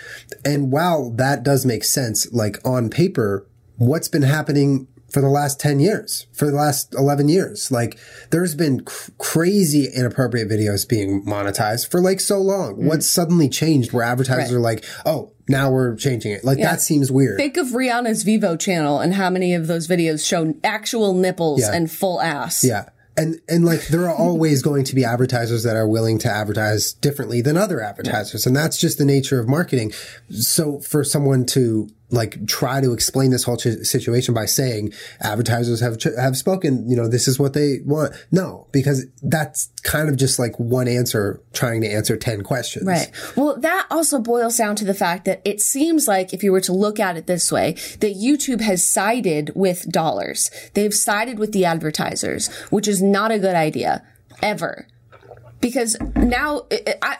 And 0.43 0.71
while 0.71 1.11
that 1.11 1.43
does 1.43 1.65
make 1.65 1.83
sense, 1.83 2.31
like 2.33 2.57
on 2.65 2.89
paper, 2.89 3.45
what's 3.77 4.07
been 4.07 4.23
happening 4.23 4.87
for 5.11 5.21
the 5.21 5.29
last 5.29 5.59
10 5.59 5.79
years, 5.79 6.27
for 6.33 6.45
the 6.45 6.55
last 6.55 6.93
11 6.95 7.29
years. 7.29 7.71
Like 7.71 7.97
there's 8.29 8.55
been 8.55 8.81
cr- 8.81 9.11
crazy 9.17 9.87
inappropriate 9.95 10.49
videos 10.49 10.87
being 10.87 11.23
monetized 11.25 11.89
for 11.89 12.01
like 12.01 12.19
so 12.19 12.39
long. 12.39 12.73
Mm-hmm. 12.75 12.87
What's 12.87 13.09
suddenly 13.09 13.49
changed 13.49 13.93
where 13.93 14.03
advertisers 14.03 14.51
Right. 14.51 14.57
are 14.57 14.59
like, 14.59 14.85
oh, 15.05 15.31
now 15.47 15.71
we're 15.71 15.95
changing 15.95 16.31
it. 16.31 16.43
Like 16.43 16.59
that 16.59 16.81
seems 16.81 17.11
weird. 17.11 17.37
Think 17.37 17.57
of 17.57 17.67
Rihanna's 17.67 18.23
Vevo 18.23 18.59
channel 18.59 18.99
and 18.99 19.13
how 19.15 19.29
many 19.29 19.53
of 19.55 19.67
those 19.67 19.87
videos 19.87 20.25
show 20.27 20.53
actual 20.63 21.13
nipples 21.13 21.61
Yeah. 21.61 21.73
and 21.73 21.89
full 21.91 22.21
ass. 22.21 22.63
Yeah. 22.63 22.89
And, 23.17 23.41
and 23.49 23.65
like 23.65 23.87
there 23.87 24.07
are 24.07 24.15
always 24.15 24.61
going 24.61 24.85
to 24.85 24.95
be 24.95 25.03
advertisers 25.03 25.63
that 25.63 25.75
are 25.75 25.87
willing 25.87 26.19
to 26.19 26.29
advertise 26.31 26.93
differently 26.93 27.41
than 27.41 27.57
other 27.57 27.81
advertisers. 27.81 28.45
And 28.45 28.55
that's 28.55 28.77
just 28.77 28.97
the 28.97 29.03
nature 29.03 29.39
of 29.39 29.47
marketing. 29.49 29.91
So 30.29 30.79
for 30.79 31.03
someone 31.03 31.45
to 31.47 31.89
like 32.11 32.45
try 32.47 32.81
to 32.81 32.93
explain 32.93 33.31
this 33.31 33.43
whole 33.43 33.57
ch- 33.57 33.83
situation 33.83 34.33
by 34.33 34.45
saying 34.45 34.93
advertisers 35.21 35.79
have, 35.79 35.97
ch- 35.97 36.15
have 36.17 36.35
spoken, 36.35 36.89
you 36.89 36.95
know, 36.95 37.07
this 37.07 37.27
is 37.27 37.39
what 37.39 37.53
they 37.53 37.79
want. 37.85 38.13
No, 38.31 38.67
because 38.71 39.05
that's 39.21 39.69
kind 39.83 40.09
of 40.09 40.17
just 40.17 40.39
like 40.39 40.59
one 40.59 40.87
answer 40.87 41.41
trying 41.53 41.81
to 41.81 41.87
answer 41.87 42.17
10 42.17 42.43
questions. 42.43 42.85
Right. 42.85 43.11
Well, 43.35 43.57
that 43.59 43.87
also 43.91 44.19
boils 44.19 44.57
down 44.57 44.75
to 44.77 44.85
the 44.85 44.93
fact 44.93 45.25
that 45.25 45.41
it 45.45 45.61
seems 45.61 46.07
like 46.07 46.33
if 46.33 46.43
you 46.43 46.51
were 46.51 46.61
to 46.61 46.73
look 46.73 46.99
at 46.99 47.17
it 47.17 47.27
this 47.27 47.51
way, 47.51 47.73
that 47.99 48.15
YouTube 48.15 48.61
has 48.61 48.87
sided 48.87 49.51
with 49.55 49.89
dollars. 49.91 50.49
They've 50.73 50.93
sided 50.93 51.37
with 51.37 51.51
the 51.51 51.65
advertisers, 51.65 52.51
which 52.69 52.87
is 52.87 53.01
not 53.01 53.31
a 53.31 53.39
good 53.39 53.55
idea 53.55 54.03
ever. 54.41 54.87
Because 55.61 55.97
now 56.15 56.63
I, 56.71 56.95
I 57.01 57.17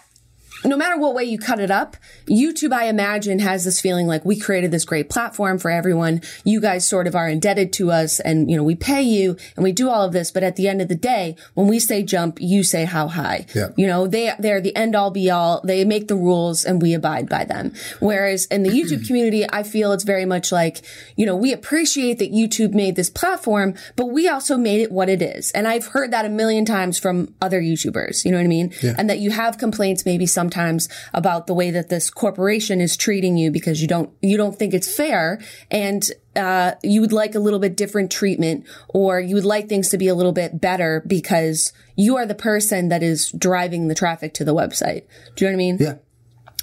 no 0.63 0.77
matter 0.77 0.97
what 0.97 1.13
way 1.13 1.23
you 1.23 1.37
cut 1.37 1.59
it 1.59 1.71
up, 1.71 1.97
YouTube, 2.27 2.73
I 2.73 2.85
imagine, 2.85 3.39
has 3.39 3.63
this 3.65 3.79
feeling 3.79 4.07
like 4.07 4.25
we 4.25 4.39
created 4.39 4.71
this 4.71 4.85
great 4.85 5.09
platform 5.09 5.57
for 5.57 5.71
everyone. 5.71 6.21
You 6.43 6.59
guys 6.59 6.85
sort 6.85 7.07
of 7.07 7.15
are 7.15 7.29
indebted 7.29 7.73
to 7.73 7.91
us 7.91 8.19
and, 8.19 8.49
you 8.49 8.57
know, 8.57 8.63
we 8.63 8.75
pay 8.75 9.01
you 9.01 9.37
and 9.55 9.63
we 9.63 9.71
do 9.71 9.89
all 9.89 10.03
of 10.03 10.13
this. 10.13 10.31
But 10.31 10.43
at 10.43 10.55
the 10.55 10.67
end 10.67 10.81
of 10.81 10.87
the 10.87 10.95
day, 10.95 11.35
when 11.53 11.67
we 11.67 11.79
say 11.79 12.03
jump, 12.03 12.39
you 12.41 12.63
say 12.63 12.85
how 12.85 13.07
high. 13.07 13.45
Yeah. 13.55 13.69
You 13.77 13.87
know, 13.87 14.07
they, 14.07 14.33
they're 14.39 14.61
the 14.61 14.75
end 14.75 14.95
all 14.95 15.11
be 15.11 15.29
all. 15.29 15.61
They 15.63 15.85
make 15.85 16.07
the 16.07 16.15
rules 16.15 16.65
and 16.65 16.81
we 16.81 16.93
abide 16.93 17.29
by 17.29 17.45
them. 17.45 17.73
Whereas 17.99 18.45
in 18.45 18.63
the 18.63 18.69
YouTube 18.69 19.07
community, 19.07 19.45
I 19.49 19.63
feel 19.63 19.91
it's 19.93 20.03
very 20.03 20.25
much 20.25 20.51
like, 20.51 20.81
you 21.15 21.25
know, 21.25 21.35
we 21.35 21.53
appreciate 21.53 22.19
that 22.19 22.31
YouTube 22.31 22.73
made 22.73 22.95
this 22.95 23.09
platform, 23.09 23.75
but 23.95 24.07
we 24.07 24.27
also 24.27 24.57
made 24.57 24.81
it 24.81 24.91
what 24.91 25.09
it 25.09 25.21
is. 25.21 25.51
And 25.51 25.67
I've 25.67 25.87
heard 25.87 26.11
that 26.11 26.25
a 26.25 26.29
million 26.29 26.65
times 26.65 26.99
from 26.99 27.33
other 27.41 27.61
YouTubers. 27.61 28.25
You 28.25 28.31
know 28.31 28.37
what 28.37 28.43
I 28.43 28.47
mean? 28.47 28.73
Yeah. 28.81 28.95
And 28.97 29.09
that 29.09 29.19
you 29.19 29.31
have 29.31 29.57
complaints 29.57 30.05
maybe 30.05 30.25
sometimes 30.49 30.89
about 31.13 31.47
the 31.47 31.53
way 31.53 31.71
that 31.71 31.89
this 31.89 32.09
corporation 32.09 32.81
is 32.81 32.97
treating 32.97 33.37
you 33.37 33.51
because 33.51 33.81
you 33.81 33.87
don't, 33.87 34.09
you 34.21 34.37
don't 34.37 34.57
think 34.57 34.73
it's 34.73 34.93
fair. 34.93 35.39
And, 35.69 36.03
uh, 36.35 36.73
you 36.83 37.01
would 37.01 37.11
like 37.11 37.35
a 37.35 37.39
little 37.39 37.59
bit 37.59 37.75
different 37.75 38.11
treatment 38.11 38.65
or 38.87 39.19
you 39.19 39.35
would 39.35 39.45
like 39.45 39.67
things 39.67 39.89
to 39.89 39.97
be 39.97 40.07
a 40.07 40.15
little 40.15 40.31
bit 40.31 40.59
better 40.59 41.03
because 41.05 41.73
you 41.95 42.17
are 42.17 42.25
the 42.25 42.35
person 42.35 42.89
that 42.89 43.03
is 43.03 43.31
driving 43.31 43.89
the 43.89 43.95
traffic 43.95 44.33
to 44.33 44.45
the 44.45 44.55
website. 44.55 45.03
Do 45.35 45.45
you 45.45 45.51
know 45.51 45.57
what 45.57 45.63
I 45.63 45.65
mean? 45.65 45.77
Yeah. 45.79 45.95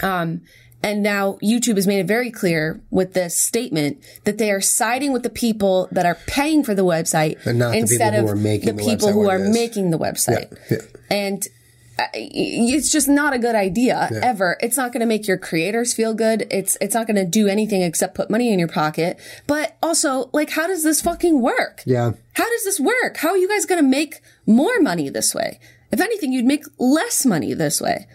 Um, 0.03 0.43
And 0.83 1.03
now 1.03 1.39
YouTube 1.43 1.77
has 1.77 1.87
made 1.87 2.01
it 2.01 2.07
very 2.07 2.31
clear 2.31 2.81
with 2.91 3.13
this 3.15 3.37
statement 3.37 3.99
that 4.25 4.39
they 4.39 4.51
are 4.51 4.61
siding 4.61 5.13
with 5.13 5.23
the 5.23 5.31
people 5.31 5.89
that 5.91 6.07
are 6.07 6.19
paying 6.27 6.63
for 6.63 6.75
the 6.75 6.85
website 6.85 7.45
And 7.45 7.59
not 7.59 7.73
the 7.73 7.79
instead 7.79 8.13
people 8.13 8.19
of 8.19 8.25
who 8.25 8.33
are 8.33 8.37
making 8.37 8.77
the 8.77 8.83
the 8.83 8.89
people 8.89 9.13
who 9.13 9.29
are 9.29 9.39
making 9.39 9.91
the 9.91 9.99
website. 9.99 10.57
Yeah. 10.71 10.79
And 11.11 11.43
uh, 11.43 11.51
Uh, 11.99 12.05
it's 12.13 12.93
just 12.93 13.09
not 13.09 13.33
a 13.33 13.39
good 13.39 13.55
idea 13.55 14.11
ever. 14.23 14.59
It's 14.61 14.77
not 14.77 14.93
going 14.93 15.01
to 15.01 15.07
make 15.07 15.27
your 15.27 15.39
creators 15.39 15.95
feel 15.95 16.13
good. 16.13 16.47
It's 16.51 16.77
it's 16.81 16.95
not 16.95 17.07
going 17.07 17.17
to 17.17 17.25
do 17.25 17.49
anything 17.49 17.81
except 17.81 18.15
put 18.15 18.29
money 18.29 18.53
in 18.53 18.59
your 18.59 18.69
pocket. 18.69 19.19
But 19.47 19.77
also, 19.83 20.29
like, 20.33 20.51
how 20.51 20.67
does 20.67 20.83
this 20.83 21.01
fucking 21.01 21.41
work? 21.41 21.83
Yeah. 21.87 22.13
How 22.35 22.49
does 22.51 22.65
this 22.65 22.79
work? 22.79 23.17
How 23.17 23.31
are 23.31 23.39
you 23.39 23.49
guys 23.49 23.65
going 23.65 23.83
to 23.83 23.89
make 23.89 24.21
more 24.45 24.79
money 24.81 25.09
this 25.09 25.35
way? 25.35 25.59
If 25.91 26.01
anything, 26.01 26.33
you'd 26.33 26.45
make 26.45 26.65
less 26.79 27.25
money 27.25 27.55
this 27.55 27.81
way. 27.81 28.07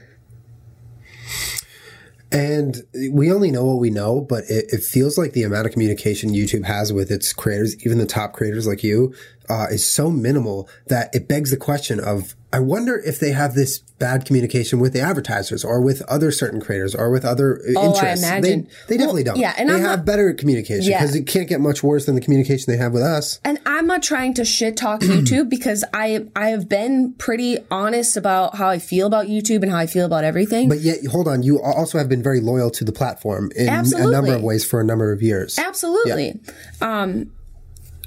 And 2.31 2.83
we 3.11 3.31
only 3.31 3.51
know 3.51 3.65
what 3.65 3.79
we 3.79 3.89
know, 3.89 4.21
but 4.21 4.45
it, 4.47 4.65
it 4.69 4.83
feels 4.83 5.17
like 5.17 5.33
the 5.33 5.43
amount 5.43 5.65
of 5.65 5.73
communication 5.73 6.29
YouTube 6.29 6.63
has 6.63 6.93
with 6.93 7.11
its 7.11 7.33
creators, 7.33 7.75
even 7.85 7.97
the 7.97 8.05
top 8.05 8.31
creators 8.31 8.65
like 8.65 8.83
you, 8.83 9.13
uh, 9.49 9.67
is 9.71 9.85
so 9.85 10.09
minimal 10.09 10.67
that 10.87 11.13
it 11.13 11.27
begs 11.27 11.51
the 11.51 11.57
question 11.57 11.99
of, 11.99 12.35
I 12.53 12.59
wonder 12.59 12.97
if 13.05 13.17
they 13.19 13.31
have 13.31 13.53
this 13.53 13.79
bad 13.79 14.25
communication 14.25 14.79
with 14.79 14.91
the 14.93 14.99
advertisers 14.99 15.63
or 15.63 15.79
with 15.79 16.01
other 16.03 16.31
certain 16.31 16.59
creators 16.59 16.93
or 16.93 17.09
with 17.09 17.23
other 17.23 17.59
uh, 17.59 17.73
Oh, 17.79 17.81
I 17.81 17.85
interests. 17.93 18.25
imagine. 18.25 18.63
They, 18.87 18.95
they 18.95 18.97
definitely 18.97 19.23
Well, 19.23 19.33
don't. 19.35 19.41
yeah, 19.41 19.53
and 19.57 19.69
they 19.69 19.75
I'm 19.75 19.81
have 19.81 19.99
not- 19.99 20.05
better 20.05 20.33
communication 20.33 20.91
Yeah. 20.91 20.99
because 20.99 21.15
it 21.15 21.27
can't 21.27 21.47
get 21.47 21.61
much 21.61 21.81
worse 21.81 22.05
than 22.07 22.15
the 22.15 22.21
communication 22.21 22.71
they 22.71 22.77
have 22.77 22.91
with 22.93 23.03
us. 23.03 23.39
And 23.45 23.57
I'm 23.65 23.87
not 23.87 24.03
trying 24.03 24.33
to 24.33 24.43
shit 24.45 24.75
talk 24.75 24.99
YouTube 25.01 25.49
because 25.49 25.85
I 25.93 26.25
I 26.35 26.49
have 26.49 26.67
been 26.67 27.13
pretty 27.13 27.57
honest 27.69 28.17
about 28.17 28.55
how 28.55 28.67
I 28.67 28.79
feel 28.79 29.07
about 29.07 29.27
YouTube 29.27 29.61
and 29.63 29.71
how 29.71 29.77
I 29.77 29.87
feel 29.87 30.05
about 30.05 30.23
everything. 30.25 30.67
But 30.67 30.79
yet, 30.81 31.05
hold 31.05 31.27
on, 31.29 31.43
you 31.43 31.61
also 31.61 31.97
have 31.99 32.09
been 32.09 32.23
very 32.23 32.41
loyal 32.41 32.69
to 32.71 32.83
the 32.83 32.91
platform 32.91 33.51
in 33.55 33.69
a 33.69 33.83
number 34.11 34.33
of 34.35 34.41
ways 34.43 34.65
for 34.65 34.81
a 34.81 34.83
number 34.83 35.11
of 35.13 35.21
years. 35.21 35.57
Absolutely. 35.57 36.39
Um, 36.81 37.31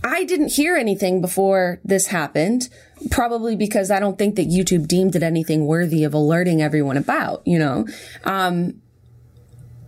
I 0.05 0.25
didn't 0.25 0.53
hear 0.53 0.77
anything 0.77 1.23
before 1.23 1.81
this 1.83 2.09
happened, 2.09 2.69
probably 3.11 3.57
because 3.57 3.91
I 3.91 3.99
don't 3.99 4.19
think 4.19 4.37
that 4.37 4.49
YouTube 4.49 4.87
deemed 4.87 5.17
it 5.17 5.23
anything 5.23 5.65
worthy 5.65 6.05
of 6.05 6.13
alerting 6.13 6.61
everyone 6.61 6.99
about, 6.99 7.43
you 7.47 7.59
know? 7.59 7.87
Um, 8.25 8.83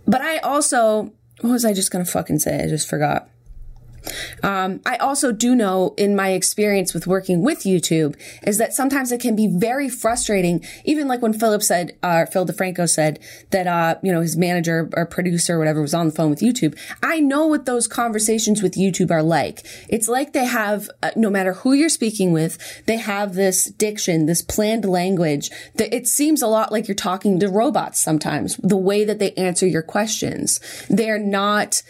but 0.07 0.21
I 0.21 0.39
also, 0.39 1.13
what 1.41 1.51
was 1.51 1.65
I 1.65 1.73
just 1.73 1.91
going 1.91 2.03
to 2.03 2.11
fucking 2.11 2.39
say? 2.39 2.63
I 2.63 2.67
just 2.67 2.89
forgot. 2.89 3.29
Um, 4.43 4.81
I 4.85 4.97
also 4.97 5.31
do 5.31 5.55
know 5.55 5.93
in 5.97 6.15
my 6.15 6.29
experience 6.29 6.93
with 6.93 7.07
working 7.07 7.41
with 7.41 7.59
YouTube 7.59 8.15
is 8.45 8.57
that 8.57 8.73
sometimes 8.73 9.11
it 9.11 9.19
can 9.19 9.35
be 9.35 9.47
very 9.47 9.89
frustrating. 9.89 10.63
Even 10.85 11.07
like 11.07 11.21
when 11.21 11.33
Philip 11.33 11.63
said, 11.63 11.97
uh, 12.03 12.25
Phil 12.25 12.45
DeFranco 12.45 12.89
said 12.89 13.19
that, 13.51 13.67
uh, 13.67 13.95
you 14.03 14.11
know, 14.11 14.21
his 14.21 14.37
manager 14.37 14.89
or 14.93 15.05
producer 15.05 15.55
or 15.55 15.59
whatever 15.59 15.81
was 15.81 15.93
on 15.93 16.07
the 16.07 16.13
phone 16.13 16.29
with 16.29 16.39
YouTube. 16.39 16.77
I 17.03 17.19
know 17.19 17.47
what 17.47 17.65
those 17.65 17.87
conversations 17.87 18.61
with 18.61 18.73
YouTube 18.73 19.11
are 19.11 19.23
like. 19.23 19.65
It's 19.89 20.07
like 20.07 20.33
they 20.33 20.45
have, 20.45 20.89
uh, 21.03 21.11
no 21.15 21.29
matter 21.29 21.53
who 21.53 21.73
you're 21.73 21.89
speaking 21.89 22.31
with, 22.31 22.57
they 22.85 22.97
have 22.97 23.33
this 23.33 23.65
diction, 23.65 24.25
this 24.25 24.41
planned 24.41 24.85
language 24.85 25.49
that 25.75 25.93
it 25.95 26.07
seems 26.07 26.41
a 26.41 26.47
lot 26.47 26.71
like 26.71 26.87
you're 26.87 26.95
talking 26.95 27.39
to 27.39 27.49
robots 27.49 27.99
sometimes, 27.99 28.57
the 28.57 28.77
way 28.77 29.03
that 29.03 29.19
they 29.19 29.31
answer 29.33 29.67
your 29.67 29.81
questions. 29.81 30.59
They're 30.89 31.19
not, 31.19 31.81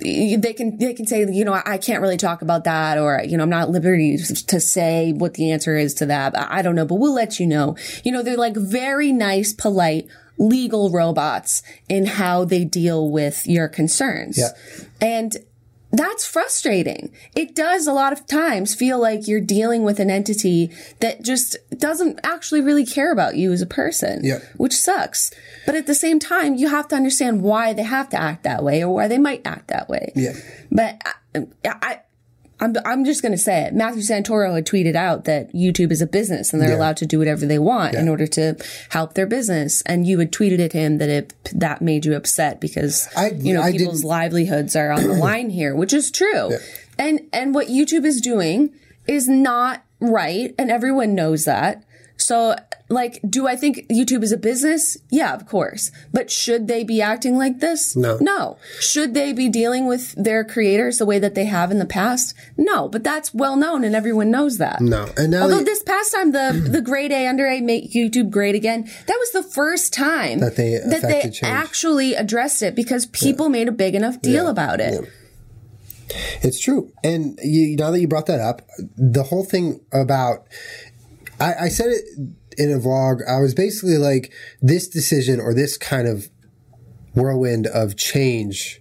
they 0.00 0.52
can 0.56 0.78
they 0.78 0.94
can 0.94 1.06
say 1.06 1.26
you 1.30 1.44
know 1.44 1.60
I 1.64 1.78
can't 1.78 2.02
really 2.02 2.16
talk 2.16 2.42
about 2.42 2.64
that 2.64 2.98
or 2.98 3.22
you 3.24 3.36
know 3.36 3.44
I'm 3.44 3.50
not 3.50 3.62
at 3.62 3.70
liberty 3.70 4.16
to 4.16 4.60
say 4.60 5.12
what 5.12 5.34
the 5.34 5.50
answer 5.50 5.76
is 5.76 5.94
to 5.94 6.06
that. 6.06 6.36
I 6.36 6.62
don't 6.62 6.74
know 6.74 6.84
but 6.84 6.96
we'll 6.96 7.14
let 7.14 7.38
you 7.38 7.46
know. 7.46 7.76
You 8.04 8.12
know 8.12 8.22
they're 8.22 8.36
like 8.36 8.56
very 8.56 9.12
nice 9.12 9.52
polite 9.52 10.08
legal 10.38 10.90
robots 10.90 11.62
in 11.88 12.06
how 12.06 12.44
they 12.44 12.64
deal 12.64 13.10
with 13.10 13.46
your 13.46 13.68
concerns. 13.68 14.38
Yeah. 14.38 14.48
and 15.00 15.36
that's 15.98 16.26
frustrating. 16.26 17.12
It 17.36 17.54
does 17.54 17.86
a 17.86 17.92
lot 17.92 18.12
of 18.12 18.26
times 18.26 18.74
feel 18.74 18.98
like 19.00 19.28
you're 19.28 19.40
dealing 19.40 19.82
with 19.84 20.00
an 20.00 20.10
entity 20.10 20.70
that 21.00 21.22
just 21.22 21.56
doesn't 21.78 22.20
actually 22.24 22.60
really 22.60 22.84
care 22.86 23.12
about 23.12 23.36
you 23.36 23.52
as 23.52 23.62
a 23.62 23.66
person, 23.66 24.20
Yeah. 24.24 24.38
which 24.56 24.74
sucks. 24.74 25.30
But 25.66 25.74
at 25.74 25.86
the 25.86 25.94
same 25.94 26.18
time, 26.18 26.54
you 26.56 26.68
have 26.68 26.88
to 26.88 26.96
understand 26.96 27.42
why 27.42 27.72
they 27.72 27.82
have 27.84 28.08
to 28.10 28.20
act 28.20 28.42
that 28.44 28.62
way 28.64 28.82
or 28.82 28.94
why 28.94 29.08
they 29.08 29.18
might 29.18 29.42
act 29.46 29.68
that 29.68 29.88
way. 29.88 30.12
Yeah. 30.14 30.32
But 30.70 31.00
I, 31.34 31.44
I 31.64 32.00
I'm, 32.64 32.74
I'm 32.84 33.04
just 33.04 33.22
going 33.22 33.32
to 33.32 33.38
say 33.38 33.62
it. 33.64 33.74
Matthew 33.74 34.02
Santoro 34.02 34.54
had 34.54 34.66
tweeted 34.66 34.94
out 34.96 35.24
that 35.24 35.52
YouTube 35.52 35.92
is 35.92 36.00
a 36.00 36.06
business 36.06 36.52
and 36.52 36.60
they're 36.62 36.70
Yeah. 36.70 36.76
allowed 36.76 36.96
to 36.98 37.06
do 37.06 37.18
whatever 37.18 37.44
they 37.46 37.58
want 37.58 37.94
in 37.94 38.08
order 38.08 38.26
to 38.28 38.56
help 38.90 39.14
their 39.14 39.26
business. 39.26 39.82
And 39.86 40.06
you 40.06 40.18
had 40.18 40.32
tweeted 40.32 40.58
at 40.64 40.72
him 40.72 40.98
that 40.98 41.08
it 41.08 41.34
that 41.54 41.82
made 41.82 42.04
you 42.04 42.14
upset 42.14 42.60
because 42.60 43.08
I- 43.16 43.30
you 43.36 43.52
know 43.54 43.62
I 43.62 43.72
people's 43.72 44.00
didn't- 44.00 44.08
livelihoods 44.08 44.74
are 44.76 44.90
on 44.90 45.02
the 45.06 45.14
line 45.28 45.50
here, 45.50 45.74
which 45.74 45.92
is 45.92 46.10
true. 46.10 46.52
And 46.98 47.20
and 47.32 47.54
what 47.54 47.66
YouTube 47.68 48.04
is 48.04 48.20
doing 48.20 48.70
is 49.06 49.28
not 49.28 49.82
right, 50.00 50.54
and 50.58 50.70
everyone 50.70 51.14
knows 51.14 51.44
that. 51.44 51.84
So, 52.16 52.54
like, 52.88 53.20
do 53.28 53.46
I 53.48 53.56
think 53.56 53.86
YouTube 53.90 54.22
is 54.22 54.30
a 54.32 54.36
business? 54.36 54.96
Yeah, 55.10 55.34
of 55.34 55.46
course. 55.46 55.90
But 56.12 56.30
should 56.30 56.68
they 56.68 56.84
be 56.84 57.02
acting 57.02 57.36
like 57.36 57.58
this? 57.58 57.96
No. 57.96 58.18
No. 58.20 58.56
Should 58.78 59.14
they 59.14 59.32
be 59.32 59.48
dealing 59.48 59.86
with 59.86 60.14
their 60.14 60.44
creators 60.44 60.98
the 60.98 61.06
way 61.06 61.18
that 61.18 61.34
they 61.34 61.44
have 61.46 61.70
in 61.72 61.80
the 61.80 61.84
past? 61.86 62.32
No. 62.56 62.88
But 62.88 63.02
that's 63.04 63.34
well 63.34 63.56
known 63.56 63.82
and 63.84 63.96
everyone 63.96 64.30
knows 64.30 64.58
that. 64.58 64.80
No. 64.80 65.08
And 65.16 65.32
now 65.32 65.42
Although 65.42 65.58
they- 65.58 65.64
this 65.64 65.82
past 65.82 66.14
time, 66.14 66.30
the 66.32 66.52
the 66.70 66.80
grade 66.80 67.10
A 67.12 67.26
under 67.26 67.46
A 67.46 67.60
make 67.60 67.92
YouTube 67.92 68.30
great 68.30 68.54
again. 68.54 68.84
That 69.06 69.16
was 69.18 69.32
the 69.32 69.42
first 69.42 69.92
time 69.92 70.38
That 70.38 70.56
they 70.56 70.78
that 70.78 71.02
they 71.02 71.22
change. 71.22 71.42
actually 71.42 72.14
addressed 72.14 72.62
it 72.62 72.74
because 72.76 73.06
people 73.06 73.48
made 73.48 73.68
a 73.68 73.72
big 73.72 73.94
enough 73.96 74.22
deal 74.22 74.46
about 74.46 74.80
it. 74.80 75.04
It's 76.42 76.60
true. 76.60 76.92
And 77.02 77.38
you, 77.42 77.76
now 77.76 77.90
that 77.90 78.00
you 78.00 78.06
brought 78.06 78.26
that 78.26 78.40
up, 78.40 78.62
the 78.96 79.24
whole 79.24 79.44
thing 79.44 79.80
about, 79.92 80.46
I, 81.40 81.54
I 81.62 81.68
said 81.68 81.88
it 81.88 82.04
in 82.56 82.72
a 82.72 82.78
vlog. 82.78 83.26
I 83.28 83.40
was 83.40 83.54
basically 83.54 83.98
like, 83.98 84.32
this 84.60 84.88
decision 84.88 85.40
or 85.40 85.54
this 85.54 85.76
kind 85.76 86.06
of 86.08 86.28
whirlwind 87.14 87.66
of 87.66 87.96
change 87.96 88.80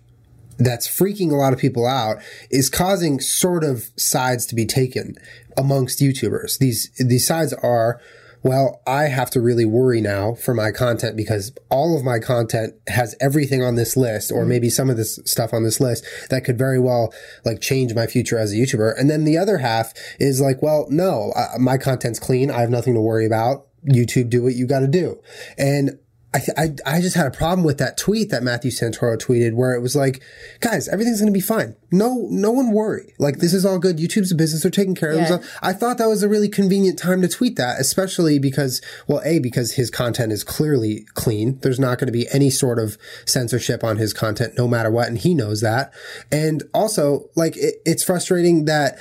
that's 0.58 0.88
freaking 0.88 1.32
a 1.32 1.36
lot 1.36 1.54
of 1.54 1.60
people 1.60 1.86
out 1.86 2.18
is 2.50 2.70
causing 2.70 3.20
sort 3.20 3.64
of 3.64 3.90
sides 3.98 4.46
to 4.48 4.56
be 4.56 4.66
taken 4.66 5.16
amongst 5.58 6.00
YouTubers. 6.00 6.58
These 6.58 6.92
these 6.98 7.26
sides 7.26 7.54
are 7.54 8.00
well, 8.44 8.82
I 8.86 9.04
have 9.04 9.30
to 9.32 9.42
really 9.42 9.66
worry 9.66 10.02
now 10.02 10.36
for 10.36 10.54
my 10.54 10.72
content 10.72 11.16
because 11.16 11.54
all 11.70 11.98
of 11.98 12.04
my 12.04 12.20
content 12.20 12.76
has 12.88 13.16
everything 13.22 13.64
on 13.64 13.76
this 13.76 13.96
list 13.96 14.32
or 14.32 14.46
maybe 14.46 14.70
some 14.70 14.90
of 14.90 14.98
this 14.98 15.18
stuff 15.26 15.54
on 15.54 15.64
this 15.64 15.80
list 15.80 16.06
that 16.30 16.44
could 16.44 16.58
very 16.58 16.80
well 16.80 17.14
like 17.46 17.62
change 17.62 17.96
my 17.96 18.06
future 18.06 18.38
as 18.38 18.52
a 18.52 18.56
YouTuber. 18.56 19.00
And 19.00 19.10
then 19.10 19.24
the 19.24 19.38
other 19.38 19.60
half 19.60 19.94
is 20.20 20.42
like, 20.42 20.62
well, 20.62 20.88
no, 20.90 21.32
uh, 21.36 21.58
my 21.58 21.78
content's 21.78 22.20
clean. 22.20 22.52
I 22.52 22.60
have 22.60 22.70
nothing 22.70 22.94
to 22.96 23.02
worry 23.02 23.26
about. 23.26 23.68
YouTube, 23.86 24.30
do 24.30 24.44
what 24.44 24.56
you 24.56 24.68
got 24.68 24.80
to 24.80 24.88
do. 24.88 25.22
And 25.58 26.00
I, 26.36 26.40
th- 26.40 26.58
I, 26.58 26.96
I 26.98 27.02
just 27.02 27.16
had 27.16 27.28
a 27.28 27.32
problem 27.32 27.64
with 27.64 27.78
that 27.78 27.96
tweet 27.98 28.32
that 28.32 28.42
Matthew 28.42 28.72
Santoro 28.72 29.18
tweeted 29.18 29.54
where 29.54 29.74
it 29.76 29.82
was 29.82 29.96
like, 29.96 30.24
guys, 30.62 30.88
everything's 30.88 31.20
going 31.20 31.32
to 31.32 31.38
be 31.38 31.40
fine. 31.40 31.76
No, 31.92 32.28
no 32.32 32.50
one 32.52 32.72
worry. 32.72 33.14
Like, 33.20 33.38
this 33.38 33.54
is 33.54 33.66
all 33.66 33.78
good. 33.78 33.98
YouTube's 33.98 34.32
a 34.32 34.36
business. 34.36 34.64
They're 34.64 34.72
taking 34.72 34.96
care 34.96 35.12
of 35.12 35.18
Yeah. 35.18 35.28
themselves. 35.30 35.48
I 35.62 35.74
thought 35.74 36.00
that 36.00 36.08
was 36.08 36.24
a 36.24 36.28
really 36.30 36.50
convenient 36.50 36.98
time 36.98 37.22
to 37.22 37.28
tweet 37.28 37.56
that, 37.58 37.80
especially 37.80 38.40
because, 38.40 38.82
well, 39.08 39.22
A, 39.24 39.38
because 39.40 39.74
his 39.74 39.92
content 39.92 40.32
is 40.32 40.44
clearly 40.44 41.06
clean. 41.14 41.60
There's 41.62 41.80
not 41.80 42.00
going 42.00 42.08
to 42.08 42.12
be 42.14 42.28
any 42.34 42.50
sort 42.50 42.80
of 42.80 42.98
censorship 43.26 43.84
on 43.84 43.98
his 43.98 44.12
content 44.12 44.54
no 44.58 44.68
matter 44.68 44.90
what. 44.90 45.08
And 45.08 45.20
he 45.20 45.36
knows 45.36 45.62
that. 45.62 45.94
And 46.32 46.64
also, 46.74 47.30
like, 47.36 47.56
it, 47.58 47.76
it's 47.86 48.04
frustrating 48.04 48.66
that, 48.66 48.98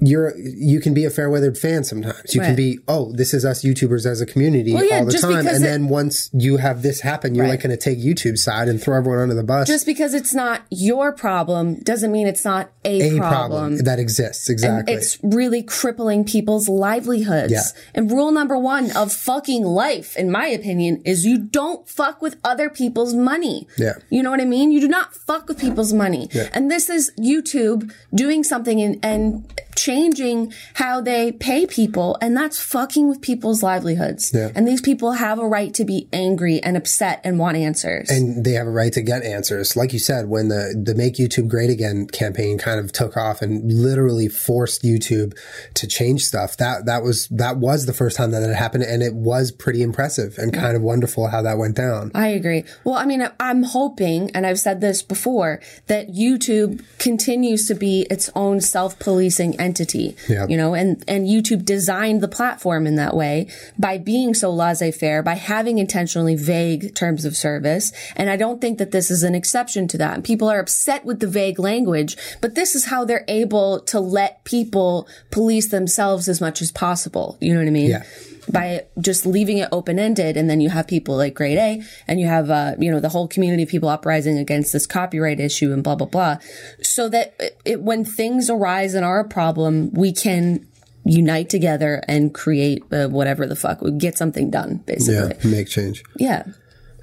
you're 0.00 0.36
you 0.38 0.80
can 0.80 0.94
be 0.94 1.04
a 1.04 1.10
fair 1.10 1.28
weathered 1.30 1.58
fan 1.58 1.84
sometimes. 1.84 2.34
You 2.34 2.40
can 2.40 2.56
be, 2.56 2.78
oh, 2.88 3.12
this 3.12 3.34
is 3.34 3.44
us 3.44 3.62
YouTubers 3.62 4.06
as 4.06 4.20
a 4.20 4.26
community 4.26 4.72
Well, 4.74 4.84
yeah, 4.84 5.00
all 5.00 5.04
the 5.06 5.12
time. 5.18 5.46
And 5.46 5.56
it- 5.56 5.60
then 5.62 5.88
once 5.88 6.30
you 6.32 6.56
have 6.56 6.82
this 6.82 7.00
happen, 7.00 7.34
you're 7.34 7.44
Right. 7.44 7.50
like 7.52 7.62
going 7.62 7.70
to 7.70 7.76
take 7.76 7.98
YouTube's 7.98 8.42
side 8.42 8.68
and 8.68 8.80
throw 8.82 8.96
everyone 8.96 9.20
under 9.20 9.34
the 9.34 9.42
bus. 9.42 9.66
Just 9.66 9.86
because 9.86 10.14
it's 10.14 10.32
not 10.34 10.62
your 10.70 11.12
problem 11.12 11.76
doesn't 11.82 12.10
mean 12.12 12.26
it's 12.26 12.44
not 12.44 12.70
a, 12.84 13.16
a 13.16 13.18
problem. 13.18 13.30
problem 13.30 13.76
that 13.84 13.98
exists. 13.98 14.48
Exactly. 14.48 14.94
It's 14.94 15.18
really 15.22 15.62
crippling 15.62 16.24
people's 16.24 16.68
livelihoods. 16.68 17.52
Yeah. 17.52 17.62
And 17.94 18.10
rule 18.10 18.32
number 18.32 18.56
one 18.58 18.90
of 18.96 19.12
fucking 19.12 19.64
life, 19.64 20.16
in 20.16 20.30
my 20.30 20.46
opinion, 20.46 21.02
is 21.04 21.24
you 21.26 21.38
don't 21.38 21.88
fuck 21.88 22.22
with 22.22 22.36
other 22.44 22.70
people's 22.70 23.14
money. 23.14 23.66
Yeah. 23.76 23.94
You 24.10 24.22
know 24.22 24.30
what 24.30 24.40
I 24.40 24.44
mean? 24.46 24.72
You 24.72 24.80
do 24.80 24.88
not 24.88 25.14
fuck 25.14 25.48
with 25.48 25.58
people's 25.60 25.92
money. 25.92 26.28
And 26.52 26.70
this 26.70 26.88
is 26.90 27.12
YouTube 27.18 27.92
doing 28.14 28.42
something 28.44 28.80
and, 28.80 28.98
and 29.04 29.52
changing 29.90 30.52
how 30.74 31.00
they 31.00 31.32
pay 31.32 31.66
people. 31.66 32.16
And 32.22 32.36
that's 32.36 32.62
fucking 32.62 33.08
with 33.08 33.20
people's 33.20 33.60
livelihoods. 33.62 34.30
Yeah. 34.32 34.50
And 34.54 34.66
these 34.68 34.80
people 34.80 35.12
have 35.12 35.38
a 35.38 35.46
right 35.46 35.74
to 35.74 35.84
be 35.84 36.08
angry 36.12 36.62
and 36.62 36.76
upset 36.76 37.20
and 37.24 37.38
want 37.38 37.56
answers. 37.56 38.08
and 38.08 38.44
they 38.44 38.52
have 38.52 38.66
a 38.66 38.70
right 38.70 38.92
to 38.92 39.02
get 39.02 39.24
answers. 39.24 39.76
Like 39.76 39.92
you 39.92 39.98
said, 39.98 40.28
when 40.28 40.48
the, 40.48 40.80
the 40.80 40.94
Make 40.94 41.14
YouTube 41.14 41.48
Great 41.48 41.70
Again 41.70 42.06
campaign 42.06 42.56
kind 42.58 42.78
of 42.78 42.92
took 42.92 43.16
off 43.16 43.42
and 43.42 43.72
literally 43.72 44.28
forced 44.28 44.82
YouTube 44.82 45.36
to 45.74 45.86
change 45.86 46.24
stuff, 46.24 46.56
that, 46.58 46.86
that 46.86 47.02
was, 47.02 47.26
that 47.28 47.56
was 47.56 47.86
the 47.86 47.92
first 47.92 48.16
time 48.16 48.30
that 48.30 48.42
it 48.42 48.54
happened. 48.54 48.84
And 48.84 49.02
it 49.02 49.14
was 49.14 49.50
pretty 49.50 49.82
impressive 49.82 50.38
and 50.38 50.52
kind 50.52 50.76
of 50.76 50.82
wonderful 50.82 51.28
how 51.28 51.42
that 51.42 51.58
went 51.58 51.76
down. 51.76 52.12
I 52.14 52.28
agree. 52.28 52.64
Well, 52.84 52.94
I 52.94 53.06
mean, 53.06 53.28
I'm 53.40 53.64
hoping, 53.64 54.30
and 54.34 54.46
I've 54.46 54.60
said 54.60 54.80
this 54.80 55.02
before, 55.02 55.60
that 55.88 56.08
YouTube 56.08 56.84
continues 56.98 57.66
to 57.66 57.74
be 57.74 58.06
its 58.08 58.30
own 58.36 58.60
self-policing 58.60 59.58
entity. 59.58 59.79
Yeah. 60.28 60.46
You 60.48 60.56
know, 60.56 60.74
and, 60.74 61.02
and 61.08 61.26
YouTube 61.26 61.64
designed 61.64 62.20
the 62.20 62.28
platform 62.28 62.86
in 62.86 62.96
that 62.96 63.14
way 63.14 63.48
by 63.78 63.98
being 63.98 64.34
so 64.34 64.50
laissez-faire, 64.50 65.22
by 65.22 65.34
having 65.34 65.78
intentionally 65.78 66.36
vague 66.36 66.94
terms 66.94 67.24
of 67.24 67.36
service. 67.36 67.92
And 68.16 68.30
I 68.30 68.36
don't 68.36 68.60
think 68.60 68.78
that 68.78 68.90
this 68.90 69.10
is 69.10 69.22
an 69.22 69.34
exception 69.34 69.88
to 69.88 69.98
that. 69.98 70.14
And 70.14 70.24
people 70.24 70.48
are 70.48 70.60
upset 70.60 71.04
with 71.04 71.20
the 71.20 71.26
vague 71.26 71.58
language, 71.58 72.16
but 72.40 72.54
this 72.54 72.74
is 72.74 72.86
how 72.86 73.04
they're 73.04 73.24
able 73.28 73.80
to 73.80 74.00
let 74.00 74.44
people 74.44 75.08
police 75.30 75.68
themselves 75.68 76.28
as 76.28 76.40
much 76.40 76.60
as 76.60 76.70
possible. 76.72 77.38
You 77.40 77.54
know 77.54 77.60
what 77.60 77.68
I 77.68 77.70
mean? 77.70 77.90
Yeah. 77.90 78.04
By 78.52 78.84
just 79.00 79.26
leaving 79.26 79.58
it 79.58 79.68
open 79.72 79.98
ended. 79.98 80.36
And 80.36 80.48
then 80.50 80.60
you 80.60 80.68
have 80.70 80.86
people 80.86 81.16
like 81.16 81.34
grade 81.34 81.58
A 81.58 81.82
and 82.08 82.20
you 82.20 82.26
have, 82.26 82.50
uh, 82.50 82.74
you 82.78 82.90
know, 82.90 83.00
the 83.00 83.08
whole 83.08 83.28
community 83.28 83.62
of 83.62 83.68
people 83.68 83.88
uprising 83.88 84.38
against 84.38 84.72
this 84.72 84.86
copyright 84.86 85.40
issue 85.40 85.72
and 85.72 85.82
blah, 85.82 85.94
blah, 85.94 86.06
blah. 86.06 86.38
So 86.82 87.08
that 87.08 87.34
it, 87.64 87.80
when 87.82 88.04
things 88.04 88.50
arise 88.50 88.94
and 88.94 89.04
are 89.04 89.20
a 89.20 89.28
problem, 89.28 89.90
we 89.92 90.12
can 90.12 90.66
unite 91.04 91.48
together 91.48 92.02
and 92.06 92.34
create 92.34 92.82
uh, 92.92 93.08
whatever 93.08 93.46
the 93.46 93.56
fuck, 93.56 93.80
we 93.80 93.90
get 93.92 94.18
something 94.18 94.50
done, 94.50 94.84
Yeah. 94.86 94.94
basically. 94.96 95.50
Make 95.50 95.68
change. 95.68 96.04
Yeah. 96.16 96.44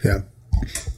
Yeah. 0.04 0.20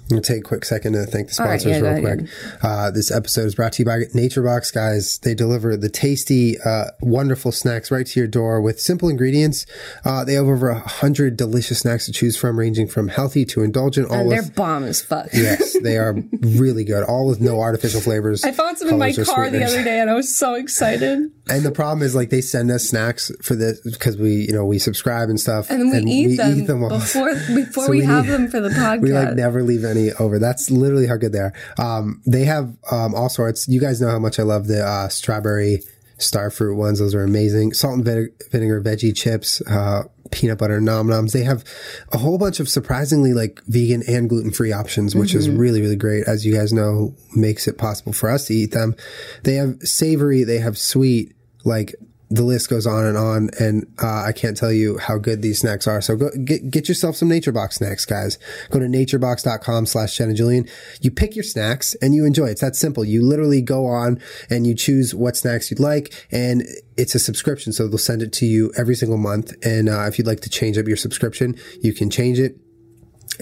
I'm 0.09 0.15
going 0.15 0.23
to 0.23 0.33
take 0.33 0.39
a 0.39 0.47
quick 0.47 0.65
second 0.65 0.93
to 0.93 1.05
thank 1.05 1.29
the 1.29 1.39
All 1.39 1.47
right, 1.47 1.61
sponsors 1.61 1.83
yeah, 1.83 1.89
real 1.91 2.01
quick. 2.01 2.29
Uh, 2.63 2.89
this 2.89 3.11
episode 3.11 3.45
is 3.45 3.53
brought 3.53 3.73
to 3.73 3.83
you 3.83 3.85
by 3.85 3.99
NatureBox, 3.99 4.73
guys. 4.73 5.19
They 5.19 5.35
deliver 5.35 5.77
the 5.77 5.89
tasty, 5.89 6.59
uh, 6.61 6.85
wonderful 6.99 7.51
snacks 7.51 7.91
right 7.91 8.07
to 8.07 8.19
your 8.19 8.25
door 8.27 8.59
with 8.59 8.81
simple 8.81 9.07
ingredients. 9.07 9.67
Uh, 10.03 10.25
they 10.25 10.33
have 10.33 10.47
over 10.47 10.69
a 10.69 10.79
hundred 10.79 11.37
delicious 11.37 11.81
snacks 11.81 12.07
to 12.07 12.11
choose 12.11 12.35
from, 12.35 12.57
ranging 12.57 12.87
from 12.87 13.09
healthy 13.09 13.45
to 13.45 13.61
indulgent, 13.61 14.09
all 14.09 14.21
And 14.21 14.31
they're 14.31 14.41
bomb 14.41 14.83
as 14.83 14.99
fuck. 14.99 15.27
yes, 15.31 15.77
they 15.83 15.97
are 15.97 16.15
really 16.41 16.85
good, 16.85 17.03
all 17.03 17.27
with 17.27 17.39
no 17.39 17.59
artificial 17.59 18.01
flavors. 18.01 18.43
I 18.43 18.51
found 18.51 18.79
some 18.79 18.87
in 18.89 18.97
my 18.97 19.13
car 19.13 19.51
the 19.51 19.63
other 19.63 19.83
day 19.83 19.99
and 19.99 20.09
I 20.09 20.15
was 20.15 20.35
so 20.35 20.55
excited. 20.55 21.31
And 21.49 21.63
the 21.63 21.71
problem 21.71 22.01
is 22.03 22.15
like 22.15 22.29
they 22.29 22.41
send 22.41 22.71
us 22.71 22.87
snacks 22.89 23.31
for 23.41 23.55
this 23.55 23.79
because 23.81 24.17
we, 24.17 24.45
you 24.47 24.53
know, 24.53 24.65
we 24.65 24.79
subscribe 24.79 25.29
and 25.29 25.39
stuff. 25.39 25.69
And 25.69 25.91
we, 25.91 26.11
eat, 26.11 26.37
them 26.67 26.83
all. 26.83 26.89
before, 26.89 27.33
before 27.55 27.85
So 27.85 27.91
we, 27.91 27.99
we 27.99 28.05
have 28.05 28.25
need- 28.25 28.31
them 28.31 28.47
for 28.49 28.59
the 28.61 28.69
podcast. 28.69 29.01
We 29.01 29.13
like 29.13 29.35
never 29.35 29.63
leave 29.63 29.83
any 29.83 30.11
over. 30.13 30.39
That's 30.39 30.69
literally 30.69 31.07
how 31.07 31.17
good 31.17 31.31
they 31.33 31.39
are. 31.39 31.53
Um, 31.77 32.21
they 32.25 32.45
have 32.45 32.75
um, 32.91 33.15
all 33.15 33.29
sorts. 33.29 33.67
You 33.67 33.79
guys 33.79 33.99
know 34.01 34.09
how 34.09 34.19
much 34.19 34.39
I 34.39 34.43
love 34.43 34.67
the 34.67 34.85
uh, 34.85 35.07
strawberry 35.09 35.81
star 36.17 36.49
fruit 36.51 36.75
ones. 36.75 36.99
Those 36.99 37.15
are 37.15 37.23
amazing. 37.23 37.73
Salt 37.73 37.95
and 37.95 38.05
vine- 38.05 38.29
vinegar 38.51 38.81
veggie 38.81 39.15
chips, 39.15 39.61
uh, 39.61 40.03
peanut 40.31 40.57
butter 40.59 40.79
nom 40.81 41.07
noms. 41.07 41.31
They 41.33 41.43
have 41.43 41.63
a 42.11 42.17
whole 42.17 42.37
bunch 42.37 42.59
of 42.59 42.67
surprisingly 42.69 43.33
like 43.33 43.61
vegan 43.67 44.03
and 44.07 44.27
gluten 44.29 44.51
free 44.51 44.71
options, 44.73 45.15
which 45.15 45.33
is 45.33 45.49
really 45.49 45.81
really 45.81 45.95
great. 45.95 46.27
As 46.27 46.45
you 46.45 46.53
guys 46.53 46.71
know, 46.73 47.15
makes 47.35 47.67
it 47.67 47.77
possible 47.77 48.11
for 48.13 48.29
us 48.29 48.45
to 48.47 48.53
eat 48.53 48.71
them. 48.71 48.95
They 49.43 49.55
have 49.55 49.79
savory. 49.83 50.43
They 50.43 50.57
have 50.59 50.77
sweet. 50.77 51.33
Like 51.63 51.95
the 52.31 52.43
list 52.43 52.69
goes 52.69 52.85
on 52.85 53.05
and 53.05 53.17
on, 53.17 53.49
and 53.59 53.91
uh, 54.01 54.23
I 54.23 54.33
can't 54.33 54.55
tell 54.55 54.71
you 54.71 54.99
how 54.99 55.17
good 55.17 55.41
these 55.41 55.59
snacks 55.59 55.87
are. 55.87 55.99
So 55.99 56.15
go 56.15 56.29
get 56.43 56.69
get 56.69 56.87
yourself 56.87 57.15
some 57.15 57.29
NatureBox 57.29 57.73
snacks, 57.73 58.05
guys. 58.05 58.37
Go 58.69 58.79
to 58.79 58.85
naturebox.com 58.85 59.87
slash 59.87 60.17
Julian. 60.17 60.67
You 61.01 61.09
pick 61.09 61.35
your 61.35 61.43
snacks 61.43 61.95
and 61.95 62.13
you 62.13 62.25
enjoy. 62.25 62.47
It's 62.47 62.61
that 62.61 62.75
simple. 62.75 63.03
You 63.03 63.23
literally 63.23 63.61
go 63.61 63.87
on 63.87 64.21
and 64.49 64.67
you 64.67 64.75
choose 64.75 65.15
what 65.15 65.37
snacks 65.37 65.71
you'd 65.71 65.79
like, 65.79 66.27
and 66.31 66.63
it's 66.97 67.15
a 67.15 67.19
subscription, 67.19 67.73
so 67.73 67.87
they'll 67.87 67.97
send 67.97 68.21
it 68.21 68.31
to 68.33 68.45
you 68.45 68.71
every 68.77 68.95
single 68.95 69.17
month. 69.17 69.53
And 69.65 69.89
uh, 69.89 70.05
if 70.07 70.19
you'd 70.19 70.27
like 70.27 70.41
to 70.41 70.49
change 70.49 70.77
up 70.77 70.87
your 70.87 70.97
subscription, 70.97 71.55
you 71.81 71.93
can 71.93 72.09
change 72.11 72.39
it 72.39 72.57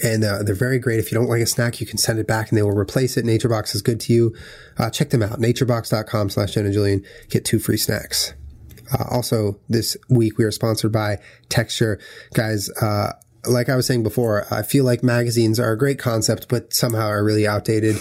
and 0.02 0.24
uh, 0.24 0.42
they're 0.42 0.54
very 0.54 0.78
great. 0.78 0.98
If 0.98 1.10
you 1.10 1.18
don't 1.18 1.28
like 1.28 1.42
a 1.42 1.46
snack, 1.46 1.80
you 1.80 1.86
can 1.86 1.98
send 1.98 2.18
it 2.18 2.26
back 2.26 2.50
and 2.50 2.58
they 2.58 2.62
will 2.62 2.76
replace 2.76 3.16
it. 3.16 3.24
NatureBox 3.24 3.74
is 3.74 3.82
good 3.82 4.00
to 4.00 4.12
you. 4.12 4.36
Uh, 4.76 4.90
check 4.90 5.10
them 5.10 5.22
out. 5.22 5.38
Naturebox.com 5.38 6.30
slash 6.30 6.54
Jenna 6.54 6.72
Julian. 6.72 7.04
Get 7.28 7.44
two 7.44 7.58
free 7.58 7.76
snacks. 7.76 8.34
Uh, 8.92 9.04
also, 9.10 9.58
this 9.68 9.96
week 10.08 10.38
we 10.38 10.44
are 10.44 10.50
sponsored 10.50 10.92
by 10.92 11.18
Texture. 11.48 12.00
Guys, 12.32 12.70
uh, 12.80 13.12
like 13.46 13.68
I 13.68 13.76
was 13.76 13.86
saying 13.86 14.02
before, 14.02 14.46
I 14.50 14.62
feel 14.62 14.84
like 14.84 15.02
magazines 15.02 15.60
are 15.60 15.72
a 15.72 15.78
great 15.78 15.98
concept, 15.98 16.48
but 16.48 16.74
somehow 16.74 17.06
are 17.06 17.24
really 17.24 17.46
outdated 17.46 17.96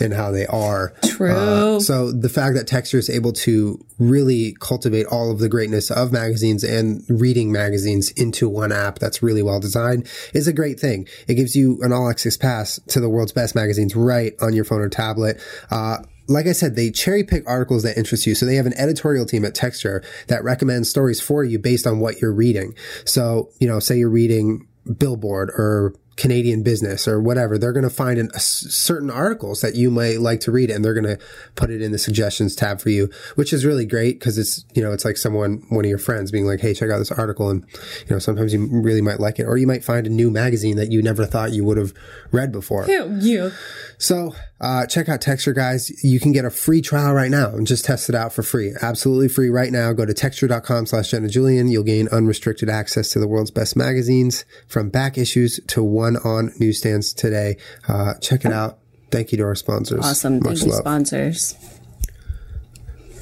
in 0.00 0.12
how 0.12 0.30
they 0.30 0.46
are. 0.46 0.92
True. 1.04 1.34
Uh, 1.34 1.80
so 1.80 2.12
the 2.12 2.28
fact 2.28 2.54
that 2.56 2.66
Texture 2.66 2.98
is 2.98 3.08
able 3.08 3.32
to 3.32 3.84
really 3.98 4.54
cultivate 4.60 5.06
all 5.06 5.30
of 5.30 5.38
the 5.38 5.48
greatness 5.48 5.90
of 5.90 6.12
magazines 6.12 6.62
and 6.62 7.04
reading 7.08 7.50
magazines 7.50 8.10
into 8.12 8.48
one 8.48 8.72
app 8.72 8.98
that's 8.98 9.22
really 9.22 9.42
well 9.42 9.60
designed 9.60 10.06
is 10.34 10.46
a 10.46 10.52
great 10.52 10.78
thing. 10.78 11.08
It 11.26 11.34
gives 11.34 11.56
you 11.56 11.78
an 11.82 11.92
all 11.92 12.10
access 12.10 12.36
pass 12.36 12.78
to 12.88 13.00
the 13.00 13.08
world's 13.08 13.32
best 13.32 13.54
magazines 13.54 13.96
right 13.96 14.34
on 14.40 14.52
your 14.52 14.64
phone 14.64 14.80
or 14.80 14.88
tablet. 14.88 15.40
Uh, 15.70 15.98
like 16.28 16.46
I 16.46 16.52
said, 16.52 16.76
they 16.76 16.90
cherry 16.90 17.24
pick 17.24 17.42
articles 17.48 17.82
that 17.82 17.98
interest 17.98 18.26
you. 18.26 18.34
So 18.34 18.46
they 18.46 18.54
have 18.54 18.66
an 18.66 18.74
editorial 18.78 19.26
team 19.26 19.44
at 19.44 19.54
Texture 19.54 20.02
that 20.28 20.44
recommends 20.44 20.88
stories 20.88 21.20
for 21.20 21.44
you 21.44 21.58
based 21.58 21.86
on 21.86 21.98
what 21.98 22.20
you're 22.20 22.32
reading. 22.32 22.74
So, 23.04 23.50
you 23.58 23.66
know, 23.66 23.80
say 23.80 23.98
you're 23.98 24.08
reading 24.08 24.66
Billboard 24.98 25.50
or 25.50 25.94
Canadian 26.16 26.62
business 26.62 27.08
or 27.08 27.20
whatever, 27.20 27.58
they're 27.58 27.72
going 27.72 27.82
to 27.82 27.90
find 27.90 28.18
an, 28.18 28.30
certain 28.38 29.10
articles 29.10 29.60
that 29.60 29.74
you 29.74 29.90
might 29.90 30.20
like 30.20 30.40
to 30.40 30.50
read 30.50 30.70
and 30.70 30.84
they're 30.84 30.94
going 30.94 31.04
to 31.04 31.18
put 31.54 31.70
it 31.70 31.80
in 31.80 31.92
the 31.92 31.98
suggestions 31.98 32.54
tab 32.54 32.80
for 32.80 32.90
you, 32.90 33.10
which 33.34 33.52
is 33.52 33.64
really 33.64 33.86
great 33.86 34.18
because 34.18 34.38
it's, 34.38 34.64
you 34.74 34.82
know, 34.82 34.92
it's 34.92 35.04
like 35.04 35.16
someone, 35.16 35.64
one 35.68 35.84
of 35.84 35.88
your 35.88 35.98
friends 35.98 36.30
being 36.30 36.46
like, 36.46 36.60
Hey, 36.60 36.74
check 36.74 36.90
out 36.90 36.98
this 36.98 37.12
article. 37.12 37.50
And, 37.50 37.64
you 37.72 38.10
know, 38.10 38.18
sometimes 38.18 38.52
you 38.52 38.68
really 38.70 39.02
might 39.02 39.20
like 39.20 39.38
it 39.38 39.44
or 39.44 39.56
you 39.56 39.66
might 39.66 39.84
find 39.84 40.06
a 40.06 40.10
new 40.10 40.30
magazine 40.30 40.76
that 40.76 40.92
you 40.92 41.02
never 41.02 41.24
thought 41.24 41.52
you 41.52 41.64
would 41.64 41.78
have 41.78 41.94
read 42.30 42.52
before. 42.52 42.86
You. 42.86 43.52
So, 43.98 44.34
uh, 44.62 44.86
check 44.86 45.08
out 45.08 45.20
Texture, 45.20 45.52
guys. 45.52 46.04
You 46.04 46.20
can 46.20 46.30
get 46.30 46.44
a 46.44 46.50
free 46.50 46.80
trial 46.80 47.14
right 47.14 47.30
now 47.30 47.48
and 47.50 47.66
just 47.66 47.84
test 47.84 48.08
it 48.08 48.14
out 48.14 48.32
for 48.32 48.44
free. 48.44 48.72
Absolutely 48.80 49.28
free 49.28 49.48
right 49.48 49.72
now. 49.72 49.92
Go 49.92 50.06
to 50.06 50.14
texture.com 50.14 50.86
slash 50.86 51.10
Jenna 51.10 51.28
Julian. 51.28 51.68
You'll 51.68 51.82
gain 51.82 52.06
unrestricted 52.08 52.68
access 52.68 53.10
to 53.10 53.18
the 53.18 53.26
world's 53.26 53.50
best 53.50 53.76
magazines 53.76 54.44
from 54.68 54.88
back 54.88 55.18
issues 55.18 55.58
to 55.66 55.82
one 56.02 56.16
on 56.18 56.52
newsstands 56.58 57.14
today. 57.14 57.56
Uh, 57.88 58.14
check 58.14 58.44
it 58.44 58.52
out. 58.52 58.78
Thank 59.10 59.32
you 59.32 59.38
to 59.38 59.44
our 59.44 59.54
sponsors. 59.54 60.04
Awesome. 60.04 60.40
Much 60.40 60.58
Thank 60.58 60.66
you, 60.66 60.72
sponsors. 60.72 61.54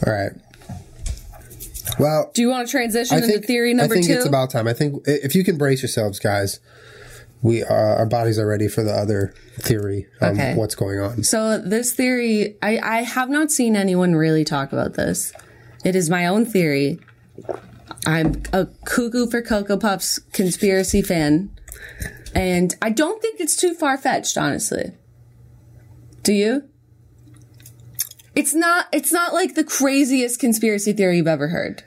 All 0.07 0.13
right. 0.13 0.33
Well, 1.99 2.31
do 2.33 2.43
you 2.43 2.49
want 2.49 2.67
to 2.67 2.71
transition 2.71 3.17
I 3.17 3.21
think, 3.21 3.35
into 3.35 3.47
theory 3.47 3.75
number 3.75 3.95
two? 3.95 3.99
I 3.99 4.03
think 4.03 4.13
two? 4.13 4.19
it's 4.19 4.27
about 4.27 4.51
time. 4.51 4.67
I 4.67 4.73
think 4.73 5.03
if 5.07 5.35
you 5.35 5.45
can 5.45 5.59
brace 5.59 5.83
yourselves, 5.83 6.19
guys, 6.19 6.61
we 7.43 7.63
are, 7.63 7.97
our 7.97 8.07
bodies 8.07 8.39
are 8.39 8.47
ready 8.47 8.69
for 8.69 8.83
the 8.83 8.93
other 8.93 9.35
theory 9.59 10.07
on 10.21 10.33
okay. 10.33 10.55
what's 10.55 10.75
going 10.75 11.01
on. 11.01 11.23
So 11.25 11.59
this 11.59 11.93
theory, 11.93 12.57
I, 12.63 12.79
I 12.79 13.03
have 13.03 13.29
not 13.29 13.51
seen 13.51 13.77
anyone 13.77 14.15
really 14.15 14.45
talk 14.45 14.73
about 14.73 14.95
this. 14.95 15.33
It 15.85 15.97
is 15.97 16.09
my 16.09 16.27
own 16.27 16.47
theory. 16.47 17.01
I'm 18.07 18.43
a 18.53 18.67
cuckoo 18.85 19.27
for 19.27 19.43
Cocoa 19.43 19.77
Puffs 19.77 20.19
conspiracy 20.33 21.03
fan, 21.03 21.51
and 22.35 22.75
I 22.81 22.91
don't 22.91 23.21
think 23.21 23.41
it's 23.41 23.57
too 23.57 23.75
far 23.75 23.97
fetched, 23.97 24.37
honestly. 24.37 24.93
Do 26.23 26.33
you? 26.33 26.69
It's 28.35 28.55
not. 28.55 28.87
It's 28.93 29.13
not 29.13 29.35
like 29.35 29.55
the 29.55 29.65
craziest 29.65 30.39
conspiracy 30.39 30.93
theory 30.93 31.17
you've 31.17 31.27
ever 31.27 31.49
heard. 31.49 31.83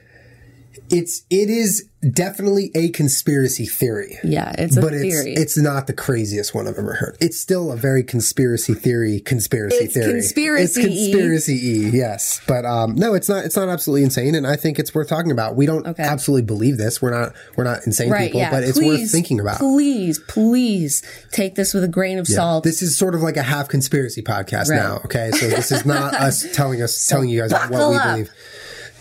It's. 0.89 1.23
It 1.29 1.49
is 1.49 1.89
definitely 2.12 2.72
a 2.76 2.89
conspiracy 2.89 3.66
theory. 3.66 4.18
Yeah, 4.24 4.54
it's 4.58 4.78
a 4.78 4.82
but 4.82 4.92
theory. 4.92 5.34
It's, 5.34 5.42
it's 5.42 5.58
not 5.58 5.88
the 5.88 5.94
craziest 5.94 6.54
one 6.54 6.68
I've 6.68 6.78
ever 6.78 6.94
heard. 6.94 7.18
It's 7.20 7.39
still 7.39 7.72
a 7.72 7.78
very 7.78 8.04
conspiracy 8.04 8.74
theory, 8.74 9.20
conspiracy 9.20 9.76
it's 9.78 9.94
theory. 9.94 10.12
Conspiracy 10.13 10.82
it's 10.82 10.88
conspiracy 10.88 11.54
e, 11.54 11.89
yes. 11.89 12.42
But 12.48 12.66
um, 12.66 12.96
no, 12.96 13.13
it's 13.13 13.30
not. 13.30 13.46
It's 13.46 13.56
not 13.56 13.70
absolutely 13.70 14.04
insane, 14.04 14.36
and 14.36 14.46
I 14.46 14.56
think 14.56 14.80
it's 14.80 14.94
worth 14.94 15.10
talking 15.10 15.32
about. 15.32 15.56
We 15.56 15.66
don't 15.66 15.86
okay. 15.88 16.04
absolutely 16.04 16.46
believe 16.46 16.78
this. 16.78 17.02
We're 17.02 17.12
not. 17.12 17.34
We're 17.56 17.63
not 17.63 17.86
insane 17.86 18.12
right, 18.12 18.26
people, 18.26 18.42
yeah. 18.42 18.52
but 18.52 18.63
it's 18.63 18.78
please, 18.78 19.02
worth 19.02 19.12
thinking 19.12 19.39
about. 19.39 19.58
Please, 19.58 20.20
please 20.20 21.04
take 21.32 21.56
this 21.56 21.74
with 21.74 21.84
a 21.84 21.88
grain 21.88 22.20
of 22.20 22.28
yeah. 22.30 22.36
salt. 22.36 22.63
This 22.63 22.82
is 22.82 22.98
sort 22.98 23.16
of 23.16 23.22
like 23.22 23.38
a 23.38 23.44
half 23.44 23.70
conspiracy 23.70 24.22
podcast 24.22 24.70
right. 24.70 24.78
now. 24.78 25.02
Okay, 25.06 25.32
so 25.32 25.48
this 25.48 25.72
is 25.72 25.86
not 25.86 26.13
us 26.22 26.46
telling 26.54 26.82
us 26.82 26.98
so 26.98 27.16
telling 27.16 27.30
you 27.30 27.42
guys 27.42 27.52
what 27.70 27.89
we 27.89 27.96
up. 27.96 28.04
believe. 28.04 28.32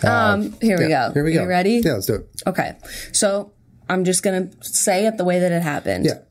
Um, 0.05 0.55
here 0.61 0.79
we 0.79 0.89
yeah, 0.89 1.09
go. 1.09 1.15
Here 1.15 1.25
we 1.25 1.33
go. 1.33 1.43
You 1.43 1.49
ready? 1.49 1.83
Yeah, 1.85 1.95
let's 1.95 2.07
do 2.07 2.15
it. 2.15 2.43
Okay. 2.47 2.77
So 3.13 3.53
I'm 3.89 4.05
just 4.05 4.23
going 4.23 4.51
to 4.51 4.65
say 4.65 5.07
it 5.07 5.17
the 5.17 5.25
way 5.25 5.39
that 5.39 5.53
it 5.53 5.63
happened. 5.63 6.07
Yeah. 6.07 6.23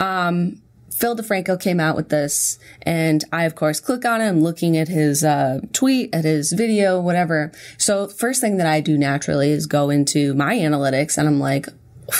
Um, 0.00 0.62
Phil 0.96 1.14
DeFranco 1.14 1.60
came 1.60 1.78
out 1.78 1.94
with 1.94 2.08
this, 2.08 2.58
and 2.82 3.22
I, 3.30 3.44
of 3.44 3.54
course, 3.54 3.80
click 3.80 4.06
on 4.06 4.22
him, 4.22 4.40
looking 4.40 4.78
at 4.78 4.88
his 4.88 5.22
uh, 5.22 5.60
tweet, 5.74 6.14
at 6.14 6.24
his 6.24 6.52
video, 6.52 6.98
whatever. 6.98 7.52
So, 7.76 8.08
first 8.08 8.40
thing 8.40 8.56
that 8.56 8.66
I 8.66 8.80
do 8.80 8.96
naturally 8.96 9.50
is 9.50 9.66
go 9.66 9.90
into 9.90 10.32
my 10.32 10.54
analytics, 10.56 11.18
and 11.18 11.28
I'm 11.28 11.38
like, 11.38 11.68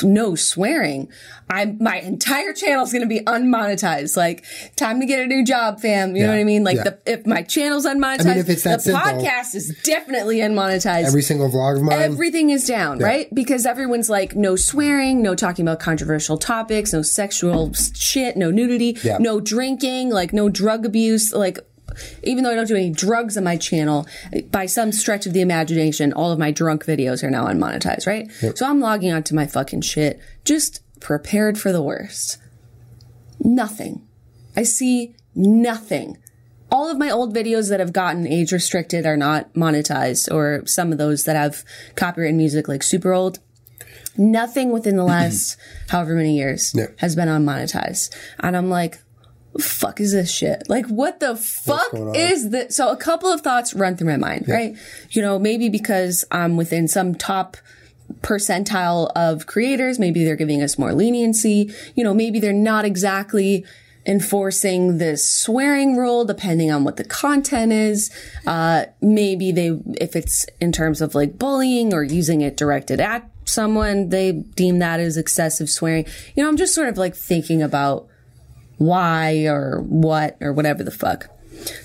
no 0.03 0.35
swearing. 0.35 1.09
I'm 1.49 1.79
my 1.81 2.01
entire 2.01 2.53
channel 2.53 2.85
is 2.85 2.93
going 2.93 3.03
to 3.03 3.09
be 3.09 3.21
unmonetized. 3.21 4.17
Like, 4.17 4.45
time 4.75 5.01
to 5.01 5.07
get 5.07 5.21
a 5.21 5.27
new 5.27 5.45
job, 5.45 5.81
fam. 5.81 6.17
You 6.17 6.23
yeah. 6.23 6.27
know 6.27 6.33
what 6.33 6.41
I 6.41 6.45
mean? 6.45 6.65
Like, 6.65 6.77
yeah. 6.77 6.83
the, 6.85 6.99
if 7.07 7.27
my 7.27 7.43
channel's 7.43 7.87
unmonetized, 7.87 8.27
I 8.27 8.31
mean, 8.31 8.39
if 8.39 8.49
it's 8.49 8.65
that 8.65 8.79
the 8.79 8.93
simple, 8.93 9.01
podcast 9.01 9.55
is 9.55 9.77
definitely 9.85 10.39
unmonetized. 10.39 11.07
Every 11.07 11.23
single 11.23 11.49
vlog 11.49 11.77
of 11.77 11.83
mine, 11.83 12.01
everything 12.01 12.51
is 12.51 12.67
down, 12.67 12.99
yeah. 12.99 13.07
right? 13.07 13.35
Because 13.35 13.65
everyone's 13.65 14.11
like, 14.11 14.35
no 14.35 14.57
swearing, 14.57 15.23
no 15.23 15.35
talking 15.35 15.65
about 15.65 15.79
controversial 15.79 16.37
topics, 16.37 16.93
no 16.93 17.03
sexual 17.03 17.73
shit, 17.75 18.37
no 18.37 18.51
nudity, 18.51 18.99
no 19.21 19.41
drinking, 19.41 20.11
like 20.11 20.33
no 20.33 20.49
drug 20.49 20.85
abuse, 20.85 21.33
like 21.33 21.59
even 22.23 22.45
though 22.45 22.51
I 22.51 22.55
don't 22.55 22.69
do 22.69 22.77
any 22.77 22.91
drugs 22.91 23.37
on 23.37 23.45
my 23.45 23.57
channel, 23.57 24.07
by 24.51 24.67
some 24.67 24.93
stretch 24.93 25.27
of 25.27 25.33
the 25.33 25.41
imagination, 25.41 26.13
all 26.13 26.33
of 26.33 26.39
my 26.39 26.51
drunk 26.51 26.85
videos 26.85 27.23
are 27.23 27.31
now 27.31 27.47
unmonetized, 27.47 28.07
right? 28.07 28.31
Yep. 28.43 28.59
So 28.59 28.69
I'm 28.69 28.81
logging 28.81 29.13
onto 29.13 29.35
my 29.35 29.47
fucking 29.47 29.83
shit, 29.83 30.21
just 30.45 30.83
prepared 31.01 31.59
for 31.59 31.73
the 31.73 31.83
worst. 31.83 32.39
Nothing. 33.41 34.07
I 34.57 34.63
see 34.63 35.15
nothing. 35.35 36.19
All 36.71 36.91
of 36.91 36.99
my 36.99 37.11
old 37.11 37.35
videos 37.35 37.69
that 37.71 37.81
have 37.81 37.93
gotten 37.93 38.27
age 38.27 38.53
restricted 38.53 39.07
are 39.07 39.17
not 39.17 39.53
monetized, 39.55 40.33
or 40.33 40.67
some 40.67 40.91
of 40.91 40.99
those 40.99 41.25
that 41.25 41.37
have 41.37 41.65
copyright 41.95 42.35
music, 42.35 42.67
like 42.67 42.83
super 42.83 43.13
old. 43.13 43.39
Nothing 44.17 44.73
within 44.73 44.97
the 44.97 45.05
last 45.17 45.59
however 45.89 46.15
many 46.15 46.37
years 46.37 46.75
has 46.99 47.15
been 47.15 47.29
unmonetized. 47.29 48.15
And 48.41 48.57
I'm 48.57 48.69
like, 48.69 48.99
fuck 49.59 50.01
is 50.01 50.13
this 50.13 50.31
shit? 50.31 50.69
Like, 50.69 50.87
what 50.87 51.21
the 51.21 51.37
fuck 51.37 51.89
is 52.15 52.51
this? 52.51 52.77
So 52.77 52.91
a 52.91 52.97
couple 52.97 53.31
of 53.31 53.41
thoughts 53.41 53.75
run 53.75 53.97
through 53.97 54.09
my 54.09 54.17
mind, 54.17 54.47
yeah. 54.49 54.55
right? 54.55 54.77
You 55.11 55.23
know, 55.23 55.39
maybe 55.39 55.69
because 55.69 56.25
I'm 56.31 56.57
within 56.57 56.89
some 56.89 57.15
top 57.15 57.57
percentile 58.21 59.11
of 59.17 59.47
creators, 59.47 59.99
maybe 59.99 60.25
they're 60.25 60.37
giving 60.37 60.63
us 60.63 60.79
more 60.79 60.93
leniency. 60.93 61.73
You 61.95 62.05
know, 62.05 62.15
maybe 62.15 62.41
they're 62.41 62.53
not 62.53 62.85
exactly 62.85 63.65
enforcing 64.07 64.99
this 64.99 65.29
swearing 65.29 65.97
rule 65.97 66.25
depending 66.25 66.71
on 66.71 66.85
what 66.85 66.97
the 66.97 67.05
content 67.05 67.73
is. 67.73 68.11
Uh, 68.47 68.87
maybe 69.01 69.51
they, 69.53 69.79
if 70.01 70.15
it's 70.15 70.47
in 70.61 70.71
terms 70.71 71.01
of 71.01 71.15
like 71.15 71.39
bullying 71.39 71.93
or 71.93 72.03
using 72.05 72.41
it 72.41 72.57
directed 72.57 73.01
at 73.01 73.29
someone, 73.45 74.11
they 74.11 74.33
deem 74.33 74.79
that 74.79 75.01
as 75.01 75.17
excessive 75.17 75.69
swearing. 75.69 76.07
You 76.35 76.43
know, 76.43 76.49
I'm 76.49 76.57
just 76.57 76.75
sort 76.75 76.89
of 76.89 76.99
like 76.99 77.17
thinking 77.17 77.63
about 77.63 78.09
why 78.79 79.47
or 79.47 79.81
what 79.81 80.37
or 80.41 80.53
whatever 80.53 80.83
the 80.85 80.91
fuck. 80.91 81.29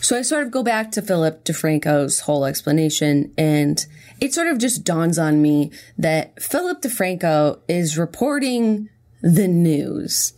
So 0.02 0.18
I 0.18 0.22
sort 0.22 0.44
of 0.44 0.52
go 0.52 0.64
back 0.64 0.92
to 0.92 1.02
Philip 1.02 1.46
DeFranco's 1.46 2.22
whole 2.22 2.46
explanation, 2.46 3.34
and 3.38 3.86
it 4.20 4.34
sort 4.34 4.48
of 4.48 4.58
just 4.58 4.84
dawns 4.84 5.18
on 5.18 5.42
me 5.42 5.72
that 5.98 6.42
Philip 6.42 6.82
DeFranco 6.82 7.60
is 7.68 7.98
reporting 7.98 8.90
the 9.22 9.48
news. 9.48 10.34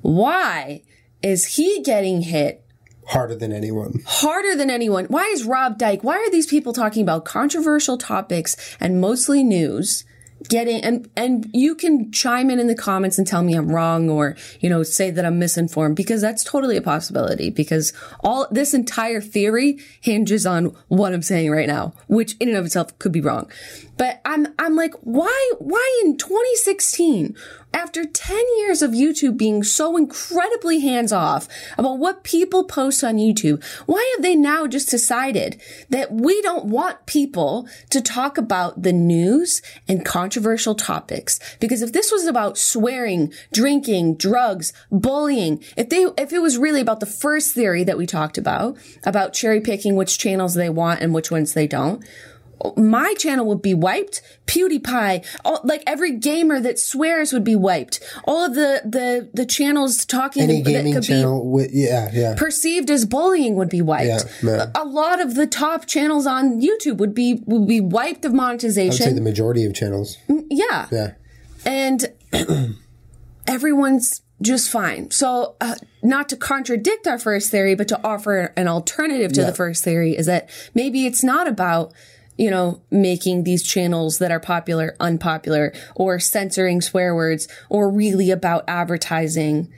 Why 0.00 0.82
is 1.22 1.56
he 1.56 1.82
getting 1.82 2.22
hit 2.22 2.64
harder 3.10 3.34
than 3.34 3.52
anyone. 3.52 4.00
Harder 4.06 4.54
than 4.54 4.70
anyone. 4.70 5.06
Why 5.06 5.24
is 5.24 5.44
Rob 5.44 5.78
Dyke? 5.78 6.04
Why 6.04 6.16
are 6.16 6.30
these 6.30 6.46
people 6.46 6.72
talking 6.72 7.02
about 7.02 7.24
controversial 7.24 7.98
topics 7.98 8.76
and 8.78 9.00
mostly 9.00 9.42
news? 9.42 10.04
Getting 10.48 10.82
and 10.82 11.10
and 11.16 11.50
you 11.52 11.74
can 11.74 12.10
chime 12.12 12.50
in 12.50 12.58
in 12.58 12.66
the 12.66 12.74
comments 12.74 13.18
and 13.18 13.26
tell 13.26 13.42
me 13.42 13.54
I'm 13.54 13.68
wrong 13.68 14.08
or 14.08 14.36
you 14.60 14.70
know 14.70 14.82
say 14.82 15.10
that 15.10 15.24
I'm 15.24 15.38
misinformed 15.38 15.96
because 15.96 16.20
that's 16.20 16.42
totally 16.42 16.76
a 16.76 16.82
possibility 16.82 17.50
because 17.50 17.92
all 18.20 18.46
this 18.50 18.72
entire 18.72 19.20
theory 19.20 19.78
hinges 20.00 20.46
on 20.46 20.76
what 20.88 21.12
I'm 21.12 21.22
saying 21.22 21.50
right 21.50 21.68
now 21.68 21.92
which 22.08 22.36
in 22.40 22.48
and 22.48 22.56
of 22.56 22.66
itself 22.66 22.98
could 22.98 23.12
be 23.12 23.20
wrong. 23.20 23.50
But 23.96 24.20
I'm 24.24 24.46
I'm 24.58 24.76
like 24.76 24.94
why 25.02 25.52
why 25.58 26.02
in 26.04 26.16
2016 26.16 27.36
after 27.72 28.04
10 28.04 28.44
years 28.58 28.82
of 28.82 28.90
YouTube 28.90 29.36
being 29.36 29.62
so 29.62 29.96
incredibly 29.96 30.80
hands 30.80 31.12
off 31.12 31.48
about 31.78 31.98
what 31.98 32.24
people 32.24 32.64
post 32.64 33.02
on 33.04 33.16
YouTube, 33.16 33.64
why 33.86 34.12
have 34.14 34.22
they 34.22 34.34
now 34.34 34.66
just 34.66 34.90
decided 34.90 35.60
that 35.88 36.12
we 36.12 36.40
don't 36.42 36.66
want 36.66 37.06
people 37.06 37.68
to 37.90 38.00
talk 38.00 38.38
about 38.38 38.82
the 38.82 38.92
news 38.92 39.62
and 39.88 40.04
controversial 40.04 40.74
topics? 40.74 41.38
Because 41.58 41.82
if 41.82 41.92
this 41.92 42.12
was 42.12 42.26
about 42.26 42.58
swearing, 42.58 43.32
drinking, 43.52 44.16
drugs, 44.16 44.72
bullying, 44.90 45.62
if 45.76 45.88
they, 45.88 46.06
if 46.18 46.32
it 46.32 46.42
was 46.42 46.58
really 46.58 46.80
about 46.80 47.00
the 47.00 47.06
first 47.06 47.54
theory 47.54 47.84
that 47.84 47.98
we 47.98 48.06
talked 48.06 48.38
about, 48.38 48.76
about 49.04 49.32
cherry 49.32 49.60
picking 49.60 49.96
which 49.96 50.18
channels 50.18 50.54
they 50.54 50.70
want 50.70 51.00
and 51.00 51.14
which 51.14 51.30
ones 51.30 51.54
they 51.54 51.66
don't, 51.66 52.04
my 52.76 53.14
channel 53.14 53.46
would 53.46 53.62
be 53.62 53.74
wiped. 53.74 54.22
PewDiePie, 54.46 55.24
all, 55.44 55.60
like 55.64 55.82
every 55.86 56.16
gamer 56.16 56.60
that 56.60 56.78
swears 56.78 57.32
would 57.32 57.44
be 57.44 57.56
wiped. 57.56 58.00
All 58.24 58.44
of 58.44 58.54
the 58.54 58.82
the 58.84 59.30
the 59.32 59.46
channels 59.46 60.04
talking 60.04 60.42
Any 60.42 60.62
gaming 60.62 60.94
that 60.94 61.00
could 61.00 61.06
channel, 61.08 61.42
be 61.42 61.48
with, 61.48 61.70
yeah, 61.72 62.10
yeah, 62.12 62.34
perceived 62.36 62.90
as 62.90 63.04
bullying 63.04 63.54
would 63.54 63.68
be 63.68 63.82
wiped. 63.82 64.26
Yeah, 64.42 64.66
a, 64.74 64.82
a, 64.82 64.84
lot 64.84 65.20
of 65.20 65.34
the 65.36 65.46
top 65.46 65.86
channels 65.86 66.26
on 66.26 66.60
YouTube 66.60 66.98
would 66.98 67.14
be 67.14 67.42
would 67.46 67.66
be 67.66 67.80
wiped 67.80 68.24
of 68.24 68.32
monetization. 68.32 69.02
I 69.02 69.06
would 69.06 69.10
say 69.10 69.14
the 69.14 69.20
majority 69.20 69.64
of 69.64 69.74
channels. 69.74 70.18
Mm, 70.28 70.46
yeah, 70.50 70.88
yeah, 70.90 71.12
and 71.64 72.12
everyone's 73.46 74.22
just 74.42 74.70
fine. 74.70 75.10
So, 75.10 75.56
uh, 75.60 75.74
not 76.02 76.28
to 76.30 76.36
contradict 76.36 77.06
our 77.06 77.18
first 77.18 77.50
theory, 77.50 77.74
but 77.74 77.88
to 77.88 78.00
offer 78.02 78.52
an 78.56 78.68
alternative 78.68 79.32
to 79.34 79.40
Yeah. 79.40 79.46
the 79.50 79.54
first 79.54 79.84
theory 79.84 80.16
is 80.16 80.26
that 80.26 80.48
maybe 80.74 81.06
it's 81.06 81.22
not 81.22 81.46
about, 81.46 81.92
you 82.36 82.50
know, 82.50 82.80
making 82.90 83.44
these 83.44 83.62
channels 83.62 84.18
that 84.18 84.30
are 84.30 84.40
popular 84.40 84.96
unpopular 85.00 85.72
or 85.94 86.18
censoring 86.18 86.80
swear 86.80 87.14
words 87.14 87.48
or 87.68 87.90
really 87.90 88.30
about 88.30 88.64
advertising. 88.66 89.72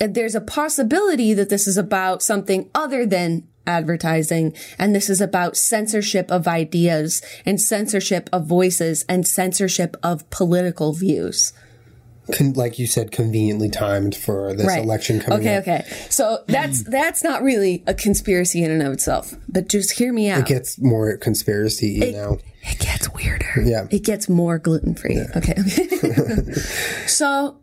And 0.00 0.14
there's 0.14 0.34
a 0.34 0.40
possibility 0.40 1.34
that 1.34 1.48
this 1.48 1.66
is 1.66 1.76
about 1.76 2.22
something 2.22 2.70
other 2.74 3.04
than 3.04 3.46
advertising 3.66 4.54
and 4.78 4.94
this 4.94 5.08
is 5.08 5.20
about 5.20 5.56
censorship 5.56 6.30
of 6.30 6.46
ideas 6.46 7.22
and 7.46 7.60
censorship 7.60 8.28
of 8.32 8.46
voices 8.46 9.04
and 9.08 9.26
censorship 9.26 9.96
of 10.02 10.28
political 10.30 10.92
views. 10.92 11.52
Con- 12.32 12.54
like 12.54 12.78
you 12.78 12.86
said, 12.86 13.12
conveniently 13.12 13.68
timed 13.68 14.16
for 14.16 14.54
this 14.54 14.74
election 14.76 15.20
coming 15.20 15.40
okay, 15.40 15.56
up. 15.56 15.62
okay. 15.62 15.78
Okay. 15.80 16.06
So 16.10 16.44
that's 16.46 16.82
that's 16.88 17.22
not 17.22 17.42
really 17.42 17.82
a 17.86 17.94
conspiracy 17.94 18.62
in 18.62 18.70
and 18.70 18.82
of 18.82 18.92
itself. 18.92 19.34
But 19.48 19.68
just 19.68 19.92
hear 19.92 20.12
me 20.12 20.30
out. 20.30 20.40
It 20.40 20.46
gets 20.46 20.78
more 20.78 21.16
conspiracy 21.16 21.88
you 21.88 22.12
know. 22.12 22.38
It 22.62 22.78
gets 22.78 23.12
weirder. 23.12 23.62
Yeah. 23.62 23.86
It 23.90 24.04
gets 24.04 24.28
more 24.28 24.58
gluten 24.58 24.94
free. 24.94 25.20
Okay. 25.36 25.54
so 27.06 27.58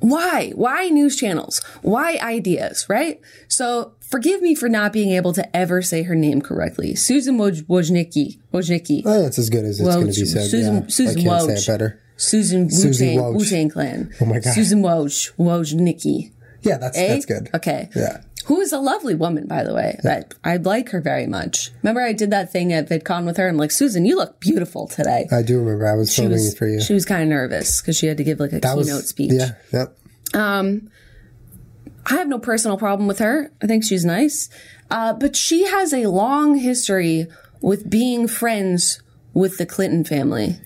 why? 0.00 0.52
Why 0.54 0.88
news 0.88 1.16
channels? 1.16 1.62
Why 1.80 2.18
ideas, 2.20 2.86
right? 2.88 3.20
So 3.48 3.94
forgive 4.00 4.42
me 4.42 4.54
for 4.54 4.68
not 4.68 4.92
being 4.92 5.12
able 5.12 5.32
to 5.32 5.56
ever 5.56 5.80
say 5.80 6.02
her 6.02 6.14
name 6.16 6.42
correctly. 6.42 6.94
Susan 6.96 7.38
Woj- 7.38 7.62
Wojnicki. 7.64 8.38
Wojnicki. 8.52 9.02
Oh, 9.06 9.22
that's 9.22 9.38
as 9.38 9.48
good 9.48 9.64
as 9.64 9.80
it's 9.80 9.88
going 9.88 10.12
to 10.12 10.20
be 10.20 10.26
said. 10.26 10.50
Susan, 10.50 10.74
yeah, 10.74 10.86
Susan 10.88 11.20
I 11.20 11.22
can't 11.22 11.42
Woj. 11.42 11.46
say 11.46 11.72
it 11.72 11.74
better. 11.74 12.00
Susan 12.22 12.70
Susie 12.70 13.16
Wu-Tang, 13.18 13.32
Woj. 13.34 13.38
Wu-Tang 13.38 13.68
Clan. 13.68 14.12
Oh 14.20 14.24
my 14.26 14.38
God. 14.38 14.54
Susan 14.54 14.82
Woj. 14.82 15.32
Wojnicki. 15.36 16.32
Yeah, 16.62 16.78
that's 16.78 16.96
Eh? 16.96 17.08
that's 17.08 17.26
good. 17.26 17.50
Okay. 17.54 17.88
Yeah. 17.96 18.22
Who 18.46 18.60
is 18.60 18.72
a 18.72 18.78
lovely 18.78 19.14
woman, 19.14 19.46
by 19.46 19.62
the 19.62 19.72
way. 19.74 19.98
I, 20.04 20.22
I 20.44 20.56
like 20.56 20.88
her 20.90 21.00
very 21.00 21.26
much. 21.28 21.70
Remember, 21.82 22.00
I 22.00 22.12
did 22.12 22.30
that 22.30 22.50
thing 22.52 22.72
at 22.72 22.88
VidCon 22.88 23.24
with 23.24 23.36
her. 23.36 23.48
I'm 23.48 23.56
like, 23.56 23.70
Susan, 23.70 24.04
you 24.04 24.16
look 24.16 24.40
beautiful 24.40 24.88
today. 24.88 25.28
I 25.30 25.42
do 25.42 25.58
remember. 25.60 25.86
I 25.86 25.94
was 25.94 26.12
She 26.12 26.22
filming 26.22 26.38
was, 26.38 26.56
for 26.56 26.66
you. 26.68 26.80
she 26.80 26.92
was 26.94 27.04
kind 27.04 27.22
of 27.22 27.28
nervous 27.28 27.80
because 27.80 27.96
she 27.96 28.06
had 28.06 28.16
to 28.16 28.24
give 28.24 28.40
like 28.40 28.52
a 28.52 28.58
that 28.60 28.76
was 28.76 28.86
keynote 28.88 29.04
speech. 29.04 29.32
Yeah. 29.32 29.50
Yep. 29.72 29.96
I 30.34 32.14
have 32.16 32.26
no 32.28 32.38
personal 32.38 32.76
problem 32.78 33.06
with 33.06 33.20
her. 33.20 33.52
I 33.62 33.66
think 33.66 33.84
she's 33.84 34.04
nice. 34.04 34.48
Uh, 34.90 35.12
but 35.12 35.36
she 35.36 35.64
has 35.66 35.92
a 35.94 36.06
long 36.06 36.56
history 36.56 37.26
with 37.60 37.88
being 37.88 38.26
friends 38.26 39.00
with 39.34 39.56
the 39.58 39.66
Clinton 39.66 40.04
family. 40.04 40.58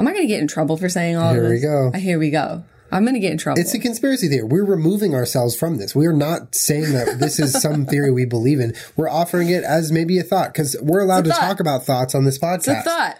Am 0.00 0.08
I 0.08 0.12
going 0.12 0.24
to 0.24 0.28
get 0.28 0.40
in 0.40 0.48
trouble 0.48 0.78
for 0.78 0.88
saying 0.88 1.16
all 1.16 1.34
this? 1.34 1.42
Here 1.42 1.50
we 1.50 1.60
go. 1.60 1.90
Uh, 1.94 1.98
Here 1.98 2.18
we 2.18 2.30
go. 2.30 2.64
I'm 2.90 3.04
going 3.04 3.12
to 3.14 3.20
get 3.20 3.32
in 3.32 3.36
trouble. 3.38 3.60
It's 3.60 3.74
a 3.74 3.78
conspiracy 3.78 4.28
theory. 4.28 4.44
We're 4.44 4.64
removing 4.64 5.14
ourselves 5.14 5.54
from 5.54 5.76
this. 5.76 5.94
We 5.94 6.06
are 6.06 6.12
not 6.14 6.54
saying 6.54 6.92
that 6.92 7.18
this 7.20 7.38
is 7.38 7.52
some 7.52 7.84
theory 7.86 8.10
we 8.10 8.24
believe 8.24 8.60
in. 8.60 8.74
We're 8.96 9.10
offering 9.10 9.50
it 9.50 9.62
as 9.62 9.92
maybe 9.92 10.18
a 10.18 10.22
thought 10.22 10.54
because 10.54 10.74
we're 10.80 11.00
allowed 11.00 11.24
to 11.24 11.30
thought. 11.30 11.40
talk 11.40 11.60
about 11.60 11.84
thoughts 11.84 12.14
on 12.14 12.24
this 12.24 12.38
podcast. 12.38 12.56
It's 12.56 12.68
a 12.68 12.82
thought. 12.82 13.18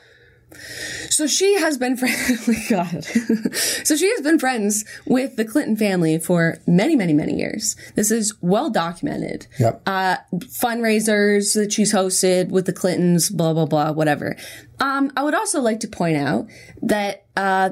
So 1.10 1.26
she 1.26 1.58
has 1.58 1.76
been 1.76 1.96
friends. 1.96 2.48
Oh 2.48 2.54
God. 2.68 3.04
so 3.84 3.96
she 3.96 4.08
has 4.10 4.20
been 4.22 4.38
friends 4.38 4.84
with 5.06 5.36
the 5.36 5.44
Clinton 5.44 5.76
family 5.76 6.18
for 6.18 6.58
many, 6.66 6.96
many, 6.96 7.12
many 7.12 7.36
years. 7.36 7.76
This 7.94 8.10
is 8.10 8.34
well 8.40 8.70
documented. 8.70 9.46
Yep. 9.58 9.82
Uh, 9.86 10.16
fundraisers 10.34 11.54
that 11.54 11.72
she's 11.72 11.92
hosted 11.92 12.48
with 12.50 12.66
the 12.66 12.72
Clintons, 12.72 13.30
blah 13.30 13.52
blah 13.52 13.66
blah, 13.66 13.92
whatever. 13.92 14.36
Um, 14.78 15.12
I 15.16 15.22
would 15.22 15.34
also 15.34 15.60
like 15.60 15.80
to 15.80 15.88
point 15.88 16.16
out 16.16 16.48
that 16.82 17.26
uh, 17.36 17.70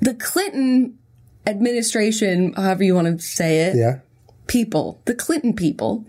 the 0.00 0.14
Clinton 0.14 0.98
administration, 1.46 2.52
however 2.54 2.84
you 2.84 2.94
want 2.94 3.06
to 3.06 3.24
say 3.24 3.62
it, 3.62 3.76
yeah. 3.76 4.00
people, 4.46 5.00
the 5.04 5.14
Clinton 5.14 5.54
people, 5.54 6.04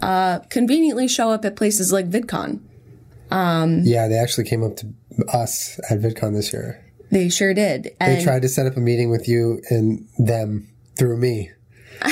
uh, 0.00 0.40
conveniently 0.50 1.08
show 1.08 1.30
up 1.30 1.44
at 1.44 1.56
places 1.56 1.92
like 1.92 2.10
VidCon. 2.10 2.60
Yeah. 3.84 4.08
They 4.08 4.16
actually 4.16 4.44
came 4.44 4.62
up 4.62 4.76
to 4.76 4.86
us 5.32 5.78
at 5.90 6.00
VidCon 6.00 6.34
this 6.34 6.52
year. 6.52 6.84
They 7.10 7.28
sure 7.30 7.54
did. 7.54 7.94
They 8.00 8.22
tried 8.22 8.42
to 8.42 8.48
set 8.48 8.66
up 8.66 8.76
a 8.76 8.80
meeting 8.80 9.10
with 9.10 9.28
you 9.28 9.60
and 9.70 10.06
them 10.18 10.68
through 10.96 11.16
me. 11.16 11.50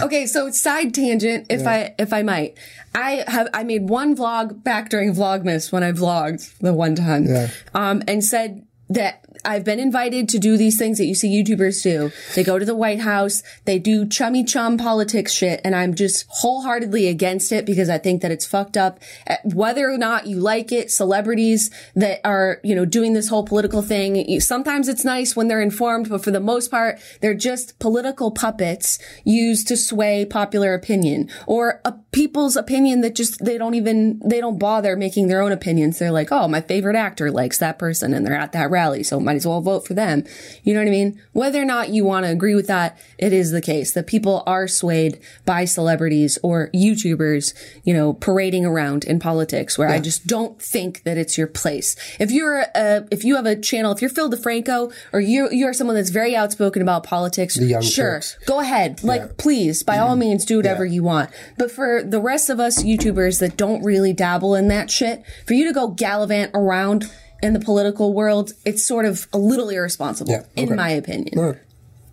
okay, 0.00 0.26
so 0.26 0.50
side 0.50 0.94
tangent, 0.94 1.46
if 1.50 1.66
I 1.66 1.94
if 1.98 2.12
I 2.12 2.22
might, 2.22 2.56
I 2.94 3.24
have 3.26 3.48
I 3.52 3.62
made 3.64 3.88
one 3.88 4.16
vlog 4.16 4.62
back 4.62 4.88
during 4.90 5.12
Vlogmas 5.14 5.70
when 5.72 5.82
I 5.82 5.92
vlogged 5.92 6.56
the 6.58 6.72
one 6.72 6.94
time, 6.94 7.26
Yeah. 7.26 7.48
um, 7.74 8.02
and 8.08 8.24
said 8.24 8.64
that 8.88 9.24
I've 9.44 9.64
been 9.64 9.78
invited 9.78 10.28
to 10.30 10.38
do 10.38 10.56
these 10.56 10.78
things 10.78 10.98
that 10.98 11.04
you 11.06 11.14
see 11.14 11.42
YouTubers 11.42 11.82
do. 11.82 12.10
They 12.34 12.42
go 12.42 12.58
to 12.58 12.64
the 12.64 12.74
White 12.74 13.00
House, 13.00 13.42
they 13.64 13.78
do 13.78 14.06
chummy 14.06 14.44
chum 14.44 14.76
politics 14.76 15.32
shit, 15.32 15.60
and 15.64 15.74
I'm 15.74 15.94
just 15.94 16.26
wholeheartedly 16.28 17.06
against 17.06 17.52
it 17.52 17.64
because 17.64 17.88
I 17.88 17.98
think 17.98 18.22
that 18.22 18.30
it's 18.30 18.46
fucked 18.46 18.76
up. 18.76 18.98
Uh, 19.26 19.36
Whether 19.44 19.90
or 19.90 19.98
not 19.98 20.26
you 20.26 20.38
like 20.40 20.72
it, 20.72 20.90
celebrities 20.90 21.70
that 21.94 22.20
are, 22.24 22.60
you 22.64 22.74
know, 22.74 22.84
doing 22.84 23.12
this 23.12 23.28
whole 23.28 23.44
political 23.44 23.82
thing, 23.82 24.40
sometimes 24.40 24.88
it's 24.88 25.04
nice 25.04 25.36
when 25.36 25.48
they're 25.48 25.62
informed, 25.62 26.08
but 26.08 26.24
for 26.24 26.30
the 26.30 26.40
most 26.40 26.70
part, 26.70 26.98
they're 27.20 27.34
just 27.34 27.78
political 27.78 28.30
puppets 28.30 28.98
used 29.24 29.68
to 29.68 29.76
sway 29.76 30.24
popular 30.24 30.74
opinion 30.74 31.30
or 31.46 31.80
a 31.84 31.92
people's 32.12 32.56
opinion 32.56 33.02
that 33.02 33.14
just, 33.14 33.44
they 33.44 33.58
don't 33.58 33.74
even, 33.74 34.20
they 34.24 34.40
don't 34.40 34.58
bother 34.58 34.96
making 34.96 35.28
their 35.28 35.42
own 35.42 35.52
opinions. 35.52 35.98
They're 35.98 36.10
like, 36.10 36.32
oh, 36.32 36.48
my 36.48 36.60
favorite 36.62 36.96
actor 36.96 37.30
likes 37.30 37.58
that 37.58 37.78
person 37.78 38.14
and 38.14 38.26
they're 38.26 38.34
at 38.34 38.52
that 38.52 38.70
rally, 38.76 39.02
so 39.02 39.18
might 39.18 39.36
as 39.36 39.46
well 39.46 39.62
vote 39.62 39.86
for 39.86 39.94
them. 39.94 40.24
You 40.62 40.74
know 40.74 40.80
what 40.80 40.88
I 40.88 40.90
mean? 40.90 41.20
Whether 41.32 41.60
or 41.60 41.64
not 41.64 41.88
you 41.88 42.04
want 42.04 42.26
to 42.26 42.30
agree 42.30 42.54
with 42.54 42.66
that, 42.66 42.98
it 43.18 43.32
is 43.32 43.50
the 43.50 43.62
case 43.62 43.92
that 43.94 44.06
people 44.06 44.42
are 44.46 44.68
swayed 44.68 45.18
by 45.46 45.64
celebrities 45.64 46.38
or 46.42 46.70
YouTubers, 46.74 47.54
you 47.84 47.94
know, 47.94 48.12
parading 48.12 48.66
around 48.66 49.04
in 49.04 49.18
politics 49.18 49.78
where 49.78 49.88
I 49.88 49.98
just 49.98 50.26
don't 50.26 50.60
think 50.60 51.02
that 51.04 51.16
it's 51.16 51.38
your 51.38 51.46
place. 51.46 51.96
If 52.20 52.30
you're 52.30 52.66
a, 52.74 53.06
if 53.10 53.24
you 53.24 53.36
have 53.36 53.46
a 53.46 53.56
channel, 53.56 53.92
if 53.92 54.02
you're 54.02 54.10
Phil 54.10 54.30
DeFranco 54.30 54.92
or 55.12 55.20
you, 55.20 55.48
you're 55.50 55.72
someone 55.72 55.96
that's 55.96 56.10
very 56.10 56.36
outspoken 56.36 56.82
about 56.82 57.02
politics, 57.02 57.58
sure, 57.82 58.12
Turks. 58.20 58.36
go 58.46 58.60
ahead. 58.60 59.02
Like, 59.02 59.38
please, 59.38 59.82
by 59.82 59.98
all 59.98 60.16
means, 60.16 60.44
do 60.44 60.56
whatever 60.58 60.84
you 60.84 61.02
want. 61.02 61.30
But 61.56 61.70
for 61.70 62.02
the 62.02 62.20
rest 62.20 62.50
of 62.50 62.60
us 62.60 62.82
YouTubers 62.82 63.40
that 63.40 63.56
don't 63.56 63.82
really 63.82 64.12
dabble 64.12 64.54
in 64.54 64.68
that 64.68 64.90
shit, 64.90 65.24
for 65.46 65.54
you 65.54 65.66
to 65.66 65.72
go 65.72 65.88
gallivant 65.88 66.50
around 66.54 67.10
in 67.46 67.52
the 67.52 67.60
political 67.60 68.12
world, 68.12 68.52
it's 68.64 68.84
sort 68.84 69.04
of 69.04 69.26
a 69.32 69.38
little 69.38 69.68
irresponsible, 69.70 70.32
Yeah, 70.32 70.42
in 70.54 70.76
my 70.76 70.90
opinion. 70.90 71.38
Alright. 71.38 71.62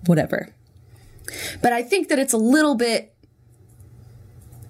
Whatever. 0.05 0.53
But 1.61 1.73
I 1.73 1.83
think 1.83 2.09
that 2.09 2.19
it's 2.19 2.33
a 2.33 2.37
little 2.37 2.75
bit, 2.75 3.13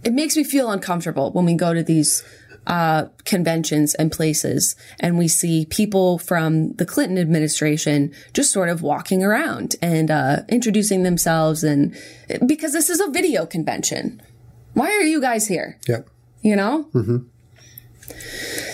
it 0.04 0.14
makes 0.14 0.36
me 0.36 0.44
feel 0.44 0.72
uncomfortable 0.72 1.32
when 1.32 1.46
we 1.46 1.54
go 1.56 1.74
to 1.74 1.84
these 1.84 2.24
uh, 2.66 3.06
conventions 3.26 3.94
and 3.96 4.12
places 4.12 4.76
and 5.00 5.18
we 5.18 5.28
see 5.28 5.66
people 5.66 6.18
from 6.18 6.74
the 6.74 6.86
Clinton 6.86 7.18
administration 7.18 8.14
just 8.34 8.52
sort 8.52 8.70
of 8.70 8.82
walking 8.82 9.22
around 9.22 9.76
and 9.82 10.10
uh, 10.10 10.44
introducing 10.48 11.04
themselves 11.04 11.64
and 11.64 11.94
because 12.46 12.72
this 12.72 12.90
is 12.90 13.02
a 13.02 13.10
video 13.10 13.46
convention. 13.46 14.22
Why 14.74 14.88
are 14.92 15.02
you 15.02 15.20
guys 15.20 15.48
here? 15.48 15.78
Yep. 15.88 16.08
You 16.42 16.56
know? 16.56 16.90
Mm-hmm. 16.94 17.18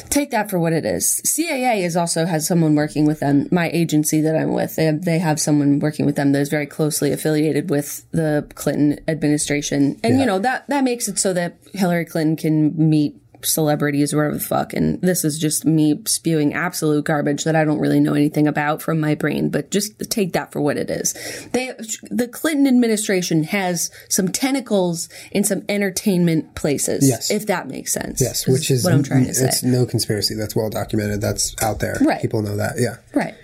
Take 0.09 0.31
that 0.31 0.49
for 0.49 0.57
what 0.59 0.73
it 0.73 0.85
is. 0.85 1.21
CAA 1.25 1.83
is 1.83 1.95
also 1.95 2.25
has 2.25 2.47
someone 2.47 2.75
working 2.75 3.05
with 3.05 3.19
them. 3.19 3.47
My 3.51 3.69
agency 3.69 4.21
that 4.21 4.35
I'm 4.35 4.53
with, 4.53 4.75
they 4.75 4.85
have, 4.85 5.05
they 5.05 5.19
have 5.19 5.39
someone 5.39 5.79
working 5.79 6.05
with 6.05 6.15
them 6.15 6.31
that 6.31 6.39
is 6.39 6.49
very 6.49 6.65
closely 6.65 7.11
affiliated 7.11 7.69
with 7.69 8.09
the 8.11 8.47
Clinton 8.55 8.99
administration, 9.07 9.99
and 10.03 10.15
Yeah. 10.15 10.19
you 10.21 10.25
know 10.25 10.39
that 10.39 10.65
that 10.67 10.83
makes 10.83 11.07
it 11.07 11.19
so 11.19 11.31
that 11.33 11.57
Hillary 11.73 12.05
Clinton 12.05 12.35
can 12.35 12.89
meet 12.89 13.15
celebrities 13.41 14.13
or 14.13 14.17
whatever 14.17 14.35
the 14.35 14.43
fuck. 14.43 14.73
And 14.73 15.01
this 15.01 15.23
is 15.23 15.39
just 15.39 15.65
me 15.65 16.01
spewing 16.05 16.53
absolute 16.53 17.05
garbage 17.05 17.43
that 17.43 17.55
I 17.55 17.63
don't 17.63 17.79
really 17.79 17.99
know 17.99 18.13
anything 18.13 18.47
about 18.47 18.81
from 18.81 18.99
my 18.99 19.15
brain, 19.15 19.49
but 19.49 19.71
just 19.71 19.99
take 20.09 20.33
that 20.33 20.51
for 20.51 20.61
what 20.61 20.77
it 20.77 20.89
is. 20.89 21.13
They, 21.51 21.73
the 22.09 22.27
Clinton 22.27 22.67
administration 22.67 23.43
has 23.43 23.91
some 24.09 24.31
tentacles 24.31 25.09
in 25.31 25.43
some 25.43 25.63
entertainment 25.69 26.55
places. 26.55 27.07
Yes. 27.07 27.31
If 27.31 27.47
that 27.47 27.67
makes 27.67 27.93
sense. 27.93 28.21
Yes, 28.21 28.47
which 28.47 28.71
is 28.71 28.83
what 28.83 28.93
I'm 28.93 29.03
trying 29.03 29.25
to 29.25 29.33
say. 29.33 29.47
It's 29.47 29.63
no 29.63 29.85
conspiracy. 29.85 30.35
That's 30.35 30.55
well 30.55 30.69
documented. 30.69 31.21
That's 31.21 31.55
out 31.61 31.79
there. 31.79 31.97
Right. 32.01 32.21
People 32.21 32.41
know 32.41 32.57
that. 32.57 32.75
Yeah. 32.77 32.97
Right. 33.13 33.35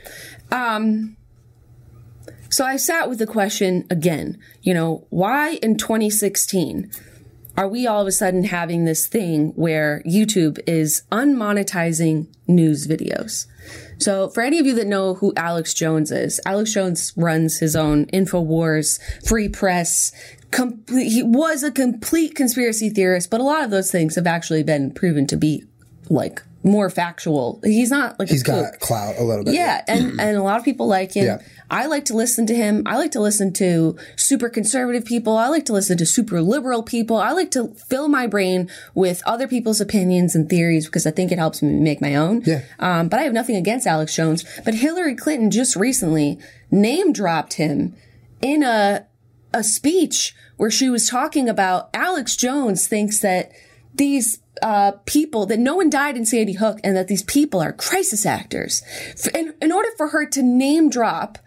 Um, 0.52 1.18
so 2.50 2.66
I 2.66 2.78
sat 2.78 3.10
with 3.10 3.20
the 3.20 3.28
question 3.28 3.86
again, 3.90 4.38
you 4.62 4.74
know, 4.74 5.06
why 5.10 5.56
in 5.62 5.78
2016 5.78 6.90
are 7.58 7.68
we 7.68 7.88
all 7.88 8.02
of 8.02 8.08
a 8.08 8.12
sudden 8.12 8.44
having 8.44 8.86
this 8.86 9.08
thing 9.08 9.54
where 9.56 10.02
YouTube 10.06 10.60
is 10.68 11.04
unmonetizing 11.12 12.28
news 12.48 12.88
videos? 12.88 13.48
So 13.98 14.30
for 14.30 14.42
any 14.42 14.60
of 14.60 14.66
you 14.66 14.76
that 14.76 14.88
know 14.88 15.16
who 15.16 15.34
Alex 15.38 15.74
Jones 15.74 16.12
is, 16.12 16.40
Alex 16.46 16.74
Jones 16.74 17.14
runs 17.16 17.60
his 17.60 17.76
own 17.76 18.08
InfoWars, 18.08 19.00
Free 19.28 19.50
Press, 19.50 20.12
he 20.90 21.24
was 21.24 21.64
a 21.64 21.72
complete 21.72 22.36
conspiracy 22.36 22.90
theorist, 22.90 23.30
but 23.30 23.42
a 23.42 23.44
lot 23.44 23.64
of 23.64 23.72
those 23.72 23.92
things 23.92 24.16
have 24.16 24.28
actually 24.28 24.64
been 24.64 24.92
proven 24.92 25.28
to 25.28 25.38
be 25.38 25.64
like 26.10 26.42
more 26.66 26.90
factual. 26.90 27.62
He's 27.64 27.92
not 27.92 28.20
like 28.20 28.28
He's 28.28 28.42
a 28.42 28.46
kook. 28.46 28.72
got 28.72 28.80
clout 28.80 29.16
a 29.20 29.24
little 29.24 29.46
bit. 29.46 29.54
Yeah, 29.54 29.86
and 29.88 30.20
and 30.20 30.36
a 30.36 30.42
lot 30.42 30.58
of 30.58 30.66
people 30.66 30.88
like 30.88 31.14
him. 31.14 31.26
Yeah. 31.26 31.38
I 31.70 31.86
like 31.86 32.06
to 32.06 32.16
listen 32.16 32.46
to 32.48 32.56
him. 32.56 32.84
I 32.86 32.98
like 32.98 33.12
to 33.12 33.20
listen 33.20 33.54
to 33.54 33.98
super 34.16 34.50
conservative 34.50 35.06
people. 35.06 35.38
I 35.38 35.48
like 35.48 35.66
to 35.66 35.74
listen 35.74 35.98
to 36.00 36.06
super 36.06 36.42
liberal 36.42 36.84
people. 36.84 37.18
I 37.18 37.32
like 37.32 37.52
to 37.52 37.68
fill 37.76 38.08
my 38.08 38.28
brain 38.28 38.70
with 38.96 39.22
other 39.26 39.48
people's 39.48 39.80
opinions 39.80 40.36
and 40.36 40.50
theories 40.50 40.86
because 40.88 41.06
I 41.08 41.12
think 41.12 41.32
it 41.32 41.38
helps 41.38 41.62
me 41.62 41.80
make 41.80 42.02
my 42.02 42.16
own. 42.16 42.42
Yeah. 42.46 42.64
Um, 42.80 43.10
but 43.10 43.20
I 43.20 43.24
have 43.24 43.34
nothing 43.34 43.56
against 43.56 43.88
Alex 43.88 44.16
Jones. 44.16 44.44
But 44.64 44.74
Hillary 44.76 45.16
Clinton 45.16 45.52
just 45.52 45.76
recently 45.76 46.40
name 46.72 47.14
dropped 47.14 47.54
him 47.54 47.96
in 48.42 48.64
a 48.64 49.06
a 49.54 49.64
speech 49.64 50.36
where 50.58 50.72
she 50.72 50.90
was 50.90 51.08
talking 51.10 51.48
about 51.48 51.90
Alex 51.94 52.36
Jones 52.36 52.88
thinks 52.88 53.20
that 53.20 53.52
these 53.98 54.40
uh, 54.62 54.94
people 55.06 55.46
that 55.48 55.60
no 55.60 55.76
one 55.76 55.90
died 55.90 56.16
in 56.18 56.26
Sandy 56.26 56.54
Hook 56.54 56.80
and 56.84 56.96
that 56.96 57.08
these 57.08 57.24
people 57.24 57.60
are 57.62 57.74
crisis 57.74 58.26
actors. 58.26 58.82
In, 59.34 59.54
in 59.62 59.72
order 59.72 59.90
for 59.98 60.10
her 60.10 60.26
to 60.30 60.42
name 60.42 60.90
drop 60.90 61.38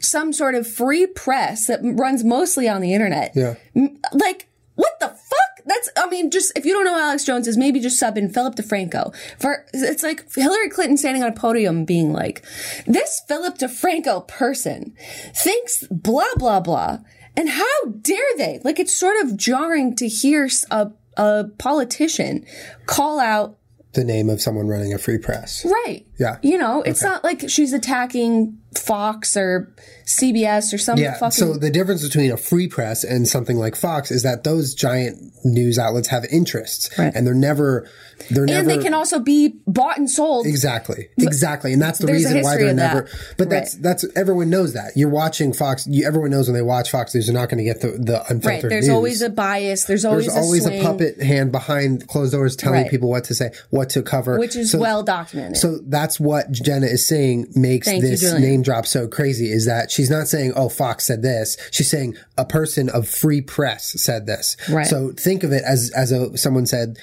some 0.00 0.32
sort 0.32 0.54
of 0.54 0.66
free 0.66 1.06
press 1.06 1.66
that 1.66 1.80
runs 1.82 2.22
mostly 2.24 2.68
on 2.68 2.80
the 2.80 2.94
internet, 2.94 3.32
Yeah. 3.34 3.54
like 4.12 4.48
what 4.76 4.92
the 5.00 5.08
fuck? 5.08 5.64
That's 5.66 5.90
I 5.98 6.08
mean, 6.08 6.30
just 6.30 6.52
if 6.56 6.64
you 6.64 6.72
don't 6.72 6.84
know 6.84 6.94
who 6.94 7.00
Alex 7.00 7.24
Jones 7.24 7.46
is, 7.48 7.56
maybe 7.58 7.80
just 7.80 7.98
sub 7.98 8.16
in 8.16 8.30
Philip 8.30 8.54
DeFranco. 8.54 9.12
For 9.38 9.66
it's 9.74 10.02
like 10.04 10.32
Hillary 10.34 10.70
Clinton 10.70 10.96
standing 10.96 11.22
on 11.22 11.30
a 11.30 11.34
podium 11.34 11.84
being 11.84 12.12
like, 12.12 12.42
"This 12.86 13.20
Philip 13.28 13.58
DeFranco 13.58 14.26
person 14.28 14.94
thinks 15.34 15.84
blah 15.90 16.32
blah 16.36 16.60
blah," 16.60 16.98
and 17.36 17.48
how 17.50 17.84
dare 18.00 18.36
they? 18.38 18.60
Like 18.64 18.78
it's 18.78 18.96
sort 18.96 19.20
of 19.20 19.36
jarring 19.36 19.96
to 19.96 20.06
hear 20.08 20.48
a 20.70 20.92
a 21.18 21.44
politician 21.58 22.46
call 22.86 23.20
out 23.20 23.58
The 23.94 24.04
name 24.04 24.30
of 24.30 24.40
someone 24.40 24.66
running 24.68 24.94
a 24.94 24.98
free 24.98 25.18
press. 25.18 25.64
right. 25.66 26.06
Yeah. 26.18 26.38
You 26.42 26.56
know, 26.58 26.82
it's 26.82 27.02
not 27.02 27.22
like 27.24 27.48
she's 27.50 27.72
attacking 27.72 28.58
Fox 28.76 29.36
or 29.36 29.72
CBS 30.06 30.72
or 30.74 30.78
some 30.78 30.98
Yeah. 30.98 31.14
fucking 31.14 31.30
So 31.32 31.54
the 31.54 31.70
difference 31.70 32.02
between 32.02 32.30
a 32.30 32.36
free 32.36 32.68
press 32.68 33.04
and 33.04 33.26
something 33.26 33.56
like 33.56 33.76
Fox 33.76 34.10
is 34.10 34.22
that 34.22 34.44
those 34.44 34.74
giant 34.74 35.18
news 35.44 35.78
outlets 35.78 36.08
have 36.08 36.24
interests, 36.30 36.90
Right. 36.98 37.12
and 37.14 37.26
they're 37.26 37.34
never, 37.34 37.86
they're 38.30 38.42
and 38.44 38.52
never. 38.52 38.68
they 38.68 38.78
can 38.78 38.92
also 38.94 39.20
be 39.20 39.54
bought 39.66 39.96
and 39.98 40.10
sold 40.10 40.46
Exactly. 40.46 41.08
Exactly. 41.18 41.72
And 41.72 41.80
that's 41.80 41.98
the 41.98 42.06
There's 42.06 42.24
reason 42.24 42.42
why 42.42 42.56
they're 42.56 42.70
of 42.70 42.76
that. 42.76 42.94
never, 42.94 43.08
but 43.38 43.48
that's, 43.50 43.74
that's, 43.74 44.04
everyone 44.16 44.50
knows 44.50 44.72
that. 44.74 44.92
You're 44.96 45.08
watching 45.10 45.52
Fox, 45.52 45.86
you, 45.86 46.06
everyone 46.06 46.30
knows 46.30 46.48
when 46.48 46.54
they 46.54 46.62
watch 46.62 46.90
Fox 46.90 47.14
News, 47.14 47.26
they're 47.26 47.34
not 47.34 47.48
going 47.48 47.58
to 47.58 47.64
get 47.64 47.80
the, 47.80 47.88
the 47.98 48.20
unfiltered 48.28 48.44
Right. 48.64 48.68
There's 48.68 48.86
news. 48.88 48.94
always 48.94 49.22
a 49.22 49.30
bias. 49.30 49.84
There's 49.84 50.04
always 50.04 50.26
There's 50.26 50.36
a 50.36 50.40
always 50.40 50.64
a 50.66 50.68
swing, 50.68 50.82
puppet 50.82 51.22
hand 51.22 51.52
behind 51.52 52.06
closed 52.08 52.32
doors 52.32 52.56
telling 52.56 52.82
Right. 52.82 52.90
people 52.90 53.08
what 53.08 53.24
to 53.24 53.34
say, 53.34 53.50
what 53.70 53.90
to 53.90 54.02
cover. 54.02 54.38
which 54.38 54.56
is 54.56 54.72
So- 54.72 54.78
well 54.78 55.02
documented. 55.02 55.56
So 55.58 55.78
that's 55.86 56.18
what 56.20 56.50
Jenna 56.50 56.86
is 56.86 57.06
saying 57.06 57.48
makes 57.54 57.86
Thank 57.86 58.02
this 58.02 58.20
Julian. 58.20 58.42
name 58.42 58.57
drop 58.62 58.86
so 58.86 59.08
crazy 59.08 59.50
is 59.50 59.66
that 59.66 59.90
she's 59.90 60.10
not 60.10 60.28
saying, 60.28 60.52
oh, 60.56 60.68
Fox 60.68 61.04
said 61.06 61.22
this. 61.22 61.56
She's 61.70 61.90
saying 61.90 62.16
a 62.36 62.44
person 62.44 62.88
of 62.88 63.08
free 63.08 63.40
press 63.40 64.00
said 64.02 64.26
this. 64.26 64.56
Right. 64.68 64.86
So 64.86 65.12
think 65.12 65.42
of 65.44 65.52
it 65.52 65.62
as, 65.66 65.90
as 65.96 66.12
a, 66.12 66.36
someone 66.36 66.66
said, 66.66 66.98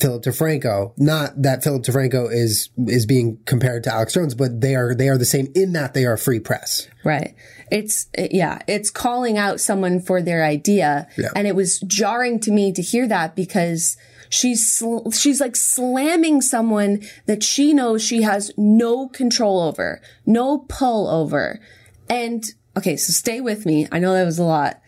Philip 0.00 0.22
DeFranco. 0.22 0.94
Not 0.96 1.42
that 1.42 1.62
Philip 1.62 1.82
DeFranco 1.82 2.32
is, 2.32 2.70
is 2.86 3.04
being 3.04 3.38
compared 3.44 3.84
to 3.84 3.92
Alex 3.92 4.14
Jones, 4.14 4.34
but 4.34 4.60
they 4.62 4.74
are, 4.74 4.94
they 4.94 5.10
are 5.10 5.18
the 5.18 5.26
same 5.26 5.48
in 5.54 5.74
that 5.74 5.92
they 5.92 6.06
are 6.06 6.16
free 6.16 6.40
press. 6.40 6.88
right. 7.04 7.34
It's 7.70 8.08
yeah. 8.18 8.58
It's 8.66 8.90
calling 8.90 9.38
out 9.38 9.60
someone 9.60 10.00
for 10.00 10.22
their 10.22 10.44
idea, 10.44 11.06
Yeah. 11.16 11.28
and 11.36 11.46
it 11.46 11.54
was 11.54 11.78
jarring 11.80 12.40
to 12.40 12.50
me 12.50 12.72
to 12.72 12.82
hear 12.82 13.06
that 13.06 13.36
because 13.36 13.96
she's 14.30 14.66
sl- 14.66 15.10
she's 15.10 15.40
like 15.40 15.54
slamming 15.56 16.40
someone 16.40 17.02
that 17.26 17.42
she 17.42 17.74
knows 17.74 18.02
she 18.02 18.22
has 18.22 18.50
no 18.56 19.08
control 19.08 19.60
over, 19.60 20.00
no 20.24 20.64
pull 20.68 21.06
over, 21.08 21.60
and 22.08 22.44
okay. 22.78 22.96
So 22.96 23.12
stay 23.12 23.42
with 23.42 23.66
me. 23.66 23.86
I 23.92 23.98
know 23.98 24.14
that 24.14 24.24
was 24.24 24.38
a 24.38 24.44
lot. 24.44 24.80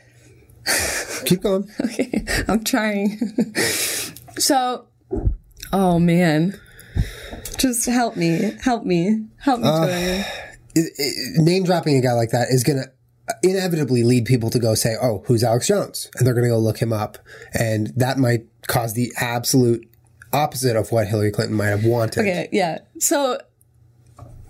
Keep 1.27 1.43
going. 1.43 1.69
Okay, 1.85 2.25
I'm 2.49 2.65
trying. 2.65 3.19
so, 4.39 4.87
oh 5.73 5.99
man, 5.99 6.59
just 7.59 7.87
help 7.87 8.17
me, 8.17 8.53
help 8.63 8.85
me, 8.85 9.27
help 9.39 9.61
me, 9.61 9.69
uh, 9.69 9.87
Julian. 9.87 10.25
it- 10.75 10.93
it- 10.97 11.41
name 11.43 11.65
dropping 11.65 11.97
a 11.97 12.01
guy 12.01 12.13
like 12.13 12.31
that 12.31 12.49
is 12.51 12.63
going 12.65 12.79
to 12.79 12.91
inevitably 13.43 14.03
lead 14.03 14.25
people 14.25 14.51
to 14.51 14.59
go 14.59 14.75
say, 14.75 14.95
"Oh, 15.01 15.23
who's 15.27 15.43
Alex 15.45 15.67
Jones?" 15.69 16.09
and 16.17 16.27
they're 16.27 16.35
going 16.35 16.45
to 16.45 16.51
go 16.51 16.59
look 16.59 16.79
him 16.79 16.93
up, 16.93 17.19
and 17.55 17.93
that 17.97 18.19
might 18.19 18.47
cause 18.67 18.95
the 18.95 19.13
absolute 19.17 19.89
opposite 20.33 20.77
of 20.77 20.91
what 20.93 21.07
Hillary 21.07 21.31
Clinton 21.31 21.57
might 21.57 21.67
have 21.67 21.85
wanted. 21.85 22.21
Okay, 22.21 22.49
yeah. 22.53 22.79
So 22.99 23.39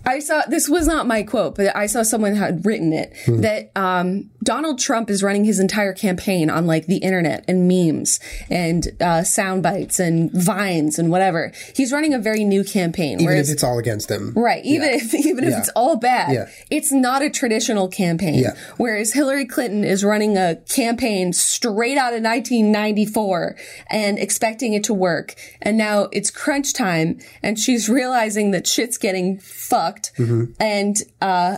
I 0.05 0.19
saw 0.19 0.41
this 0.47 0.67
was 0.67 0.85
not 0.87 1.07
my 1.07 1.23
quote, 1.23 1.55
but 1.55 1.75
I 1.75 1.85
saw 1.85 2.03
someone 2.03 2.35
had 2.35 2.65
written 2.65 2.91
it 2.91 3.13
that 3.27 3.71
um, 3.75 4.29
Donald 4.43 4.79
Trump 4.79 5.09
is 5.09 5.23
running 5.23 5.45
his 5.45 5.59
entire 5.59 5.93
campaign 5.93 6.49
on 6.49 6.67
like 6.67 6.87
the 6.87 6.97
internet 6.97 7.45
and 7.47 7.67
memes 7.67 8.19
and 8.49 8.89
uh, 9.01 9.23
sound 9.23 9.63
bites 9.63 9.99
and 9.99 10.29
vines 10.33 10.99
and 10.99 11.09
whatever. 11.09 11.53
He's 11.75 11.93
running 11.93 12.13
a 12.13 12.19
very 12.19 12.43
new 12.43 12.63
campaign. 12.65 13.13
Even 13.21 13.25
whereas, 13.27 13.49
if 13.49 13.53
it's 13.53 13.63
all 13.63 13.79
against 13.79 14.11
him, 14.11 14.33
Right. 14.35 14.63
Even 14.65 14.89
if 14.89 15.13
even 15.25 15.45
if 15.45 15.53
it's 15.57 15.69
all 15.69 15.95
bad, 15.95 16.33
Yeah. 16.33 16.49
it's 16.69 16.91
not 16.91 17.21
a 17.21 17.29
traditional 17.29 17.87
campaign. 17.87 18.35
Yeah. 18.39 18.55
Whereas 18.77 19.13
Hillary 19.13 19.45
Clinton 19.45 19.83
is 19.85 20.03
running 20.03 20.37
a 20.37 20.57
campaign 20.67 21.31
straight 21.31 21.97
out 21.97 22.13
of 22.13 22.21
1994 22.21 23.55
and 23.89 24.19
expecting 24.19 24.73
it 24.73 24.83
to 24.85 24.93
work. 24.93 25.35
And 25.61 25.77
now 25.77 26.09
it's 26.11 26.29
crunch 26.29 26.73
time 26.73 27.19
and 27.41 27.57
she's 27.57 27.87
realizing 27.87 28.51
that 28.51 28.67
shit's 28.67 28.97
getting 28.97 29.39
fucked 29.39 29.92
and 30.59 30.97
uh 31.21 31.57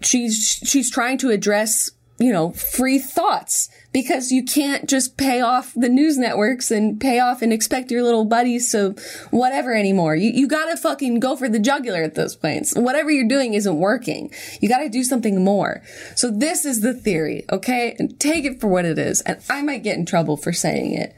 she's 0.00 0.60
she's 0.64 0.90
trying 0.90 1.18
to 1.18 1.30
address 1.30 1.90
you 2.18 2.32
know 2.32 2.50
free 2.52 2.98
thoughts 2.98 3.68
because 3.92 4.30
you 4.30 4.44
can't 4.44 4.88
just 4.88 5.16
pay 5.16 5.40
off 5.40 5.72
the 5.74 5.88
news 5.88 6.18
networks 6.18 6.70
and 6.70 7.00
pay 7.00 7.18
off 7.18 7.40
and 7.40 7.52
expect 7.52 7.90
your 7.90 8.02
little 8.02 8.26
buddies 8.26 8.70
to 8.72 8.94
whatever 9.30 9.74
anymore. 9.74 10.14
You, 10.14 10.30
you 10.32 10.48
gotta 10.48 10.76
fucking 10.76 11.18
go 11.18 11.34
for 11.34 11.48
the 11.48 11.58
jugular 11.58 12.02
at 12.02 12.14
those 12.14 12.36
points. 12.36 12.74
Whatever 12.76 13.10
you're 13.10 13.28
doing 13.28 13.54
isn't 13.54 13.78
working. 13.78 14.30
You 14.60 14.68
gotta 14.68 14.90
do 14.90 15.02
something 15.02 15.42
more. 15.42 15.82
So 16.14 16.30
this 16.30 16.66
is 16.66 16.82
the 16.82 16.92
theory 16.92 17.44
okay? 17.50 17.96
And 17.98 18.20
take 18.20 18.44
it 18.44 18.60
for 18.60 18.68
what 18.68 18.84
it 18.84 18.98
is. 18.98 19.22
And 19.22 19.40
i 19.48 19.62
might 19.62 19.82
get 19.82 19.96
in 19.96 20.04
trouble 20.04 20.36
for 20.36 20.52
saying 20.52 20.92
it. 20.92 21.14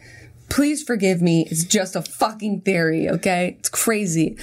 Please 0.48 0.82
forgive 0.82 1.20
me. 1.20 1.46
It's 1.50 1.64
just 1.64 1.96
a 1.96 2.02
fucking 2.02 2.60
theory 2.60 3.08
okay? 3.08 3.56
It's 3.58 3.68
crazy 3.68 4.36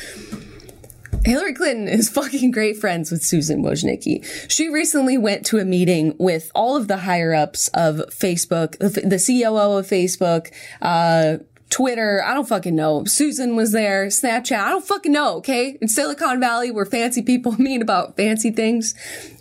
Hillary 1.25 1.53
Clinton 1.53 1.87
is 1.87 2.07
fucking 2.09 2.51
great 2.51 2.77
friends 2.77 3.11
with 3.11 3.23
Susan 3.23 3.63
Wojcicki. 3.63 4.23
She 4.49 4.69
recently 4.69 5.17
went 5.17 5.45
to 5.47 5.57
a 5.57 5.65
meeting 5.65 6.15
with 6.19 6.51
all 6.53 6.77
of 6.77 6.87
the 6.87 6.97
higher 6.97 7.33
ups 7.33 7.67
of 7.69 7.95
Facebook, 8.09 8.77
the 8.77 9.17
COO 9.17 9.77
of 9.79 9.87
Facebook, 9.87 10.53
uh, 10.83 11.37
Twitter. 11.71 12.23
I 12.23 12.35
don't 12.35 12.47
fucking 12.47 12.75
know. 12.75 13.05
Susan 13.05 13.55
was 13.55 13.71
there. 13.71 14.05
Snapchat. 14.05 14.59
I 14.59 14.69
don't 14.69 14.85
fucking 14.85 15.11
know. 15.11 15.37
Okay. 15.37 15.79
In 15.81 15.87
Silicon 15.87 16.39
Valley 16.39 16.69
where 16.69 16.85
fancy 16.85 17.23
people 17.23 17.53
meet 17.59 17.81
about 17.81 18.15
fancy 18.15 18.51
things. 18.51 18.93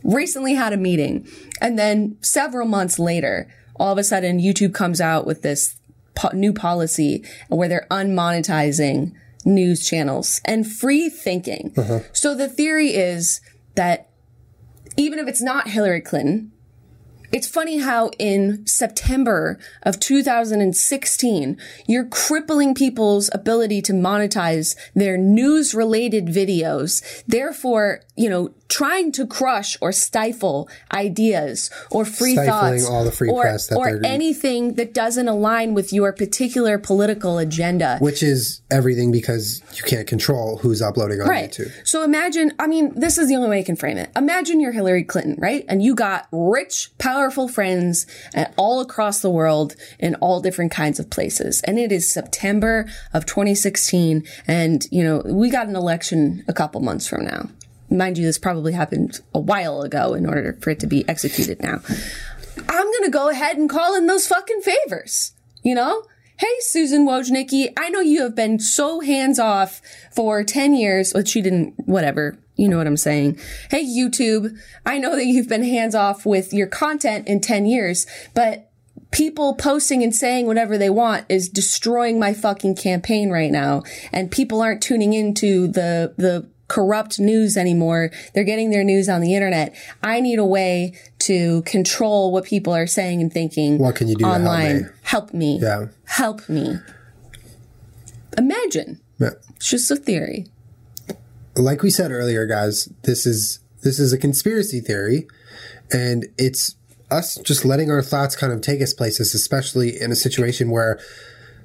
Recently 0.02 0.54
had 0.54 0.72
a 0.72 0.78
meeting. 0.78 1.28
And 1.60 1.78
then 1.78 2.16
several 2.22 2.66
months 2.66 2.98
later, 2.98 3.46
all 3.76 3.92
of 3.92 3.98
a 3.98 4.04
sudden 4.04 4.40
YouTube 4.40 4.72
comes 4.72 5.02
out 5.02 5.26
with 5.26 5.42
this 5.42 5.76
po- 6.14 6.34
new 6.34 6.54
policy 6.54 7.24
where 7.48 7.68
they're 7.68 7.86
unmonetizing 7.90 9.12
news 9.44 9.88
channels 9.88 10.40
and 10.44 10.70
free 10.70 11.08
thinking. 11.08 11.72
Uh-huh. 11.76 12.00
So 12.12 12.34
the 12.34 12.48
theory 12.48 12.94
is 12.94 13.40
that 13.74 14.10
even 14.96 15.18
if 15.18 15.28
it's 15.28 15.42
not 15.42 15.68
Hillary 15.68 16.00
Clinton, 16.00 16.52
it's 17.34 17.48
funny 17.48 17.78
how 17.78 18.10
in 18.20 18.64
September 18.64 19.58
of 19.82 19.98
2016, 19.98 21.58
you're 21.84 22.06
crippling 22.06 22.74
people's 22.74 23.28
ability 23.32 23.82
to 23.82 23.92
monetize 23.92 24.76
their 24.94 25.16
news 25.16 25.74
related 25.74 26.26
videos. 26.26 27.02
Therefore, 27.26 28.02
you 28.16 28.30
know, 28.30 28.50
trying 28.68 29.10
to 29.12 29.26
crush 29.26 29.76
or 29.80 29.90
stifle 29.92 30.68
ideas 30.92 31.70
or 31.90 32.04
free 32.04 32.34
Stifling 32.34 32.80
thoughts 32.80 33.16
free 33.18 33.28
or, 33.28 33.46
or 33.76 34.00
anything 34.04 34.74
that 34.74 34.94
doesn't 34.94 35.28
align 35.28 35.74
with 35.74 35.92
your 35.92 36.12
particular 36.12 36.78
political 36.78 37.38
agenda. 37.38 37.98
which 38.00 38.22
is 38.22 38.62
everything 38.70 39.10
because 39.12 39.62
you 39.74 39.82
can't 39.84 40.06
control 40.06 40.58
who's 40.58 40.80
uploading 40.80 41.20
on 41.20 41.28
Right. 41.28 41.50
YouTube. 41.50 41.72
So 41.84 42.02
imagine, 42.02 42.52
I 42.58 42.66
mean, 42.66 42.92
this 42.98 43.18
is 43.18 43.28
the 43.28 43.36
only 43.36 43.48
way 43.48 43.58
I 43.60 43.62
can 43.64 43.76
frame 43.76 43.96
it. 43.98 44.10
Imagine 44.16 44.60
you're 44.60 44.72
Hillary 44.72 45.04
Clinton, 45.04 45.36
right? 45.38 45.64
And 45.68 45.82
you 45.82 45.94
got 45.94 46.28
rich, 46.32 46.90
powerful 46.98 47.48
friends 47.48 48.06
uh, 48.34 48.46
all 48.56 48.80
across 48.80 49.20
the 49.20 49.30
world 49.30 49.74
in 49.98 50.14
all 50.16 50.40
different 50.40 50.70
kinds 50.72 50.98
of 51.00 51.10
places. 51.10 51.62
And 51.62 51.78
it 51.78 51.90
is 51.92 52.10
September 52.10 52.86
of 53.12 53.26
2016. 53.26 54.24
And, 54.46 54.86
you 54.90 55.02
know, 55.02 55.22
we 55.24 55.50
got 55.50 55.66
an 55.66 55.76
election 55.76 56.44
a 56.48 56.52
couple 56.52 56.80
months 56.80 57.06
from 57.08 57.24
now. 57.24 57.48
Mind 57.94 58.18
you, 58.18 58.24
this 58.24 58.38
probably 58.38 58.72
happened 58.72 59.20
a 59.32 59.40
while 59.40 59.82
ago 59.82 60.14
in 60.14 60.26
order 60.26 60.58
for 60.60 60.70
it 60.70 60.80
to 60.80 60.86
be 60.86 61.08
executed 61.08 61.62
now. 61.62 61.80
I'm 62.68 62.86
going 62.86 63.04
to 63.04 63.10
go 63.10 63.28
ahead 63.28 63.56
and 63.56 63.70
call 63.70 63.94
in 63.94 64.06
those 64.06 64.26
fucking 64.26 64.60
favors. 64.62 65.32
You 65.62 65.74
know? 65.74 66.02
Hey, 66.36 66.54
Susan 66.60 67.06
Wojnicki, 67.06 67.72
I 67.76 67.90
know 67.90 68.00
you 68.00 68.22
have 68.22 68.34
been 68.34 68.58
so 68.58 69.00
hands 69.00 69.38
off 69.38 69.80
for 70.12 70.42
10 70.42 70.74
years, 70.74 71.12
but 71.12 71.28
she 71.28 71.40
didn't, 71.40 71.74
whatever. 71.86 72.36
You 72.56 72.68
know 72.68 72.76
what 72.76 72.88
I'm 72.88 72.96
saying. 72.96 73.38
Hey, 73.70 73.84
YouTube, 73.84 74.56
I 74.84 74.98
know 74.98 75.14
that 75.14 75.26
you've 75.26 75.48
been 75.48 75.62
hands 75.62 75.94
off 75.94 76.26
with 76.26 76.52
your 76.52 76.66
content 76.66 77.28
in 77.28 77.40
10 77.40 77.66
years, 77.66 78.06
but 78.34 78.70
people 79.12 79.54
posting 79.54 80.02
and 80.02 80.14
saying 80.14 80.46
whatever 80.46 80.76
they 80.76 80.90
want 80.90 81.24
is 81.28 81.48
destroying 81.48 82.18
my 82.18 82.34
fucking 82.34 82.74
campaign 82.74 83.30
right 83.30 83.50
now. 83.50 83.82
And 84.12 84.30
people 84.30 84.60
aren't 84.60 84.82
tuning 84.82 85.12
into 85.12 85.68
the, 85.68 86.14
the 86.16 86.48
corrupt 86.68 87.18
news 87.18 87.56
anymore. 87.56 88.10
They're 88.34 88.44
getting 88.44 88.70
their 88.70 88.84
news 88.84 89.08
on 89.08 89.20
the 89.20 89.34
internet. 89.34 89.74
I 90.02 90.20
need 90.20 90.38
a 90.38 90.44
way 90.44 90.94
to 91.20 91.62
control 91.62 92.32
what 92.32 92.44
people 92.44 92.74
are 92.74 92.86
saying 92.86 93.20
and 93.20 93.32
thinking. 93.32 93.78
What 93.78 93.96
can 93.96 94.08
you 94.08 94.14
do 94.14 94.24
to 94.24 94.26
help 94.26 94.38
online? 94.38 94.76
me? 94.76 94.88
Help 95.02 95.34
me. 95.34 95.58
Yeah. 95.60 95.86
Help 96.06 96.48
me. 96.48 96.78
Imagine. 98.36 99.00
Yeah. 99.18 99.30
It's 99.56 99.68
just 99.68 99.90
a 99.90 99.96
theory. 99.96 100.46
like 101.56 101.82
we 101.82 101.90
said 101.90 102.10
earlier, 102.10 102.46
guys, 102.46 102.88
this 103.02 103.26
is 103.26 103.60
this 103.82 103.98
is 103.98 104.12
a 104.12 104.18
conspiracy 104.18 104.80
theory, 104.80 105.28
and 105.92 106.26
it's 106.38 106.74
us 107.10 107.36
just 107.36 107.64
letting 107.64 107.90
our 107.90 108.02
thoughts 108.02 108.34
kind 108.34 108.52
of 108.52 108.60
take 108.60 108.80
us 108.82 108.92
places, 108.92 109.34
especially 109.34 110.00
in 110.00 110.10
a 110.10 110.16
situation 110.16 110.70
where 110.70 110.98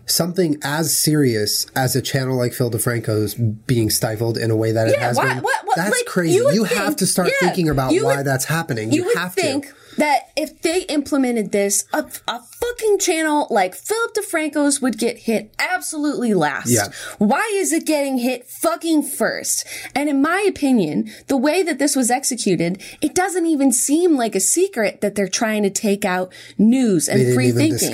something 0.10 0.58
as 0.64 0.98
serious 0.98 1.68
as 1.76 1.96
a 1.96 2.02
channel 2.02 2.36
like 2.38 2.54
Phil 2.54 2.72
DeFranco's 2.72 3.36
being 3.36 3.90
stifled 3.90 4.38
in 4.38 4.52
a 4.52 4.56
way 4.56 4.72
that 4.72 4.88
it 4.88 5.00
has 5.00 5.18
why- 5.18 5.34
been. 5.36 5.44
what- 5.44 5.66
what- 5.66 5.78
that's 5.78 5.92
like, 5.92 6.06
crazy. 6.06 6.36
you 6.36 6.52
You, 6.52 6.62
would 6.62 6.72
have 6.72 6.86
think- 6.88 6.98
to 7.00 7.08
start 7.08 7.28
yeah, 7.30 7.48
thinking 7.48 7.70
about 7.70 7.92
why 7.94 8.18
would- 8.18 8.26
that's 8.26 8.46
happening. 8.46 8.92
You, 8.92 9.02
You, 9.02 9.06
would 9.08 9.18
have 9.18 9.34
think 9.34 9.68
to. 9.68 9.74
That 10.00 10.32
if 10.36 10.62
they 10.62 10.84
implemented 10.84 11.52
this, 11.52 11.86
a, 11.94 12.06
a 12.28 12.40
fucking 12.40 13.00
channel 13.00 13.48
like 13.50 13.76
Philip 13.76 14.14
DeFranco's 14.14 14.82
would 14.82 14.98
get 14.98 15.18
hit 15.20 15.54
absolutely 15.60 16.34
last. 16.34 16.70
Yeah. 16.70 16.88
Why 17.18 17.50
is 17.56 17.74
it 17.74 17.86
getting 17.86 18.18
hit 18.18 18.48
fucking 18.48 19.04
first? 19.04 19.68
And 19.94 20.10
in 20.10 20.22
my 20.22 20.46
opinion, 20.48 21.12
the 21.28 21.38
way 21.38 21.64
that 21.64 21.80
this 21.80 21.96
was 21.96 22.10
executed, 22.10 22.82
it 23.02 23.14
doesn't 23.14 23.46
even 23.46 23.72
seem 23.72 24.16
like 24.16 24.36
a 24.36 24.40
secret 24.40 25.02
that 25.02 25.16
they're 25.16 25.28
trying 25.28 25.64
to 25.64 25.70
take 25.70 26.06
out 26.06 26.32
news 26.58 27.10
and 27.10 27.20
free 27.34 27.52
thinking. 27.52 27.90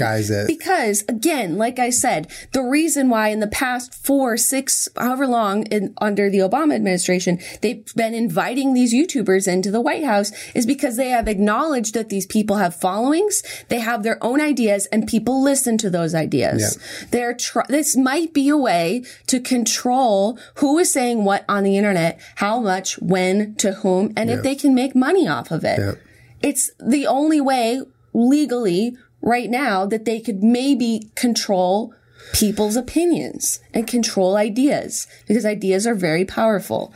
Because 0.47 1.03
again, 1.09 1.57
like 1.57 1.79
I 1.79 1.89
said, 1.89 2.31
the 2.51 2.61
reason 2.61 3.09
why 3.09 3.29
in 3.29 3.39
the 3.39 3.47
past 3.47 3.93
four, 3.93 4.37
six, 4.37 4.87
however 4.95 5.25
long 5.25 5.65
in, 5.67 5.93
under 5.99 6.29
the 6.29 6.39
Obama 6.39 6.75
administration, 6.75 7.39
they've 7.61 7.83
been 7.95 8.13
inviting 8.13 8.73
these 8.73 8.93
YouTubers 8.93 9.51
into 9.51 9.71
the 9.71 9.81
White 9.81 10.03
House 10.03 10.31
is 10.53 10.67
because 10.67 10.97
they 10.97 11.09
have 11.09 11.27
acknowledged 11.27 11.94
that 11.95 12.09
these 12.09 12.25
people 12.25 12.57
have 12.57 12.75
followings, 12.75 13.43
they 13.69 13.79
have 13.79 14.03
their 14.03 14.23
own 14.23 14.39
ideas, 14.39 14.85
and 14.87 15.07
people 15.07 15.41
listen 15.41 15.77
to 15.79 15.89
those 15.89 16.13
ideas. 16.13 16.77
They're 17.11 17.33
tr- 17.33 17.67
this 17.67 17.97
might 17.97 18.33
be 18.33 18.47
a 18.49 18.57
way 18.57 19.03
to 19.27 19.39
control 19.39 20.37
who 20.55 20.77
is 20.77 20.93
saying 20.93 21.25
what 21.25 21.43
on 21.49 21.63
the 21.63 21.77
internet, 21.77 22.21
how 22.35 22.59
much, 22.59 22.99
when, 22.99 23.55
to 23.55 23.73
whom, 23.73 24.13
and 24.15 24.29
if 24.29 24.43
they 24.43 24.55
can 24.55 24.75
make 24.75 24.95
money 24.95 25.27
off 25.27 25.51
of 25.51 25.63
it. 25.63 25.79
Yeah. 25.79 25.93
It's 26.41 26.71
the 26.79 27.07
only 27.07 27.41
way 27.41 27.81
legally 28.13 28.95
right 29.21 29.49
now 29.49 29.85
that 29.85 30.05
they 30.05 30.19
could 30.19 30.43
maybe 30.43 31.09
control 31.15 31.93
people's 32.33 32.75
opinions 32.75 33.59
and 33.73 33.87
control 33.87 34.35
ideas 34.35 35.07
because 35.27 35.45
ideas 35.45 35.85
are 35.87 35.95
very 35.95 36.25
powerful. 36.25 36.93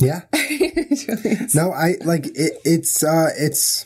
Yeah. 0.00 0.22
no, 1.54 1.72
I 1.72 1.96
like 2.04 2.26
it, 2.26 2.54
it's 2.64 3.02
uh 3.04 3.28
it's 3.36 3.84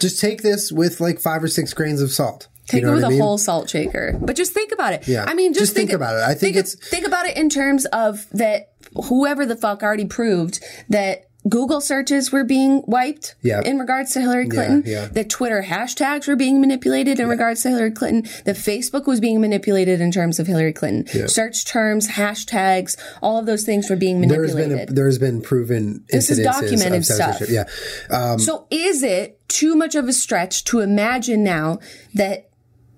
just 0.00 0.20
take 0.20 0.42
this 0.42 0.70
with 0.72 1.00
like 1.00 1.20
five 1.20 1.42
or 1.42 1.48
six 1.48 1.72
grains 1.72 2.00
of 2.00 2.10
salt. 2.10 2.48
Take 2.66 2.80
you 2.80 2.86
know 2.86 2.92
it 2.92 2.96
with 2.96 3.02
what 3.04 3.08
a 3.08 3.14
I 3.14 3.16
mean? 3.16 3.20
whole 3.22 3.38
salt 3.38 3.70
shaker. 3.70 4.18
But 4.20 4.34
just 4.36 4.52
think 4.52 4.72
about 4.72 4.92
it. 4.92 5.06
Yeah. 5.06 5.24
I 5.26 5.34
mean, 5.34 5.52
just, 5.52 5.66
Just 5.66 5.76
think 5.76 5.92
about 5.92 6.16
it. 6.16 6.22
I 6.22 6.34
think 6.34 6.56
it's- 6.56 6.74
think 6.74 7.06
about 7.06 7.26
it 7.26 7.36
in 7.36 7.48
terms 7.48 7.84
of 7.86 8.26
that 8.32 8.72
whoever 9.08 9.46
the 9.46 9.54
fuck 9.56 9.82
already 9.84 10.04
proved 10.06 10.62
that 10.88 11.26
Google 11.48 11.80
searches 11.80 12.32
were 12.32 12.44
being 12.44 12.82
wiped 12.86 13.34
Yeah. 13.42 13.60
in 13.62 13.78
regards 13.78 14.12
to 14.12 14.20
Hillary 14.20 14.48
Clinton. 14.48 14.82
yeah. 14.86 15.06
That 15.06 15.28
Twitter 15.28 15.62
hashtags 15.66 16.26
were 16.26 16.36
being 16.36 16.60
manipulated 16.60 17.20
in 17.20 17.28
regards 17.28 17.62
to 17.62 17.68
Hillary 17.70 17.90
Clinton. 17.92 18.30
The 18.44 18.52
Facebook 18.52 19.06
was 19.06 19.20
being 19.20 19.40
manipulated 19.40 20.00
in 20.00 20.10
terms 20.10 20.38
of 20.40 20.46
Hillary 20.46 20.72
Clinton. 20.72 21.28
Search 21.28 21.64
terms, 21.64 22.08
hashtags, 22.08 22.96
all 23.22 23.38
of 23.38 23.46
those 23.46 23.64
things 23.64 23.88
were 23.88 23.96
being 23.96 24.20
There's 24.20 24.54
manipulated. 24.54 24.86
been 24.88 24.92
a, 24.94 24.96
there's 24.96 25.18
been 25.18 25.40
proven 25.40 26.04
This 26.10 26.30
is 26.30 26.38
documented 26.40 27.04
stuff. 27.04 27.40
Yeah. 27.48 27.64
Um, 28.10 28.38
So 28.38 28.66
is 28.70 29.02
it 29.02 29.38
too 29.48 29.76
much 29.76 29.94
of 29.94 30.08
a 30.08 30.12
stretch 30.12 30.64
to 30.64 30.80
imagine 30.80 31.44
now 31.44 31.78
that 32.14 32.45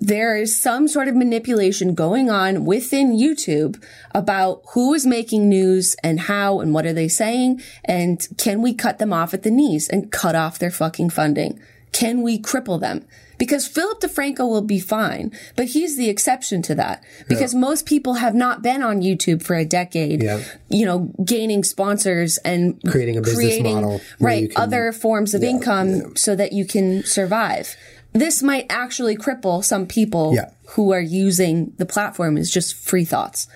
there 0.01 0.37
is 0.37 0.61
some 0.61 0.87
sort 0.87 1.09
of 1.09 1.17
manipulation 1.17 1.95
going 1.95 2.31
on 2.31 2.65
within 2.65 3.17
YouTube 3.17 3.83
about 4.15 4.63
who 4.75 4.95
is 4.95 5.05
making 5.05 5.49
news 5.49 5.97
and 6.05 6.21
how 6.21 6.61
and 6.61 6.73
what 6.73 6.87
are 6.87 6.93
they 6.93 7.09
saying? 7.09 7.61
And 7.85 8.27
can 8.39 8.63
we 8.63 8.75
cut 8.75 8.99
them 8.99 9.13
off 9.13 9.35
at 9.35 9.43
the 9.43 9.51
knees 9.51 9.89
and 9.89 10.13
cut 10.13 10.35
off 10.37 10.59
their 10.59 10.71
fucking 10.71 11.11
funding? 11.11 11.61
Can 11.93 12.23
we 12.23 12.39
cripple 12.39 12.79
them? 12.81 13.05
Because 13.39 13.69
Philip 13.69 14.01
DeFranco 14.01 14.41
will 14.49 14.63
be 14.63 14.81
fine, 14.81 15.31
but 15.55 15.67
he's 15.67 15.97
the 15.97 16.09
exception 16.09 16.61
to 16.63 16.75
that. 16.75 17.05
Because 17.29 17.55
most 17.55 17.87
people 17.87 18.15
have 18.15 18.35
not 18.35 18.63
been 18.63 18.83
on 18.83 19.01
YouTube 19.01 19.45
for 19.45 19.55
a 19.55 19.65
decade, 19.65 20.25
Yeah. 20.25 20.41
you 20.69 20.85
know, 20.85 21.13
gaining 21.25 21.63
sponsors 21.63 22.39
and 22.39 22.81
Creating 22.89 23.17
a 23.17 23.21
business 23.21 23.37
creating, 23.37 23.75
model 23.77 24.01
right, 24.19 24.51
can- 24.51 24.61
other 24.61 24.91
forms 24.91 25.35
of 25.35 25.45
income 25.45 26.17
so 26.17 26.35
that 26.35 26.53
you 26.53 26.65
can 26.65 27.05
survive. 27.05 27.77
This 28.13 28.43
might 28.43 28.67
actually 28.71 29.17
cripple 29.17 29.63
some 29.65 29.87
people 29.87 30.33
Yeah. 30.35 30.51
who 30.71 30.93
are 30.93 31.01
using 31.01 31.73
the 31.77 31.87
platform 31.87 32.37
as 32.37 32.51
just 32.51 32.75
free 32.75 33.05
thoughts. 33.05 33.47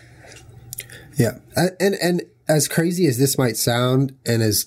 Yeah, 1.16 1.38
and, 1.56 1.70
and 1.80 1.94
and 2.00 2.22
as 2.48 2.68
crazy 2.68 3.06
as 3.06 3.18
this 3.18 3.36
might 3.38 3.56
sound, 3.56 4.14
and 4.24 4.42
as 4.42 4.66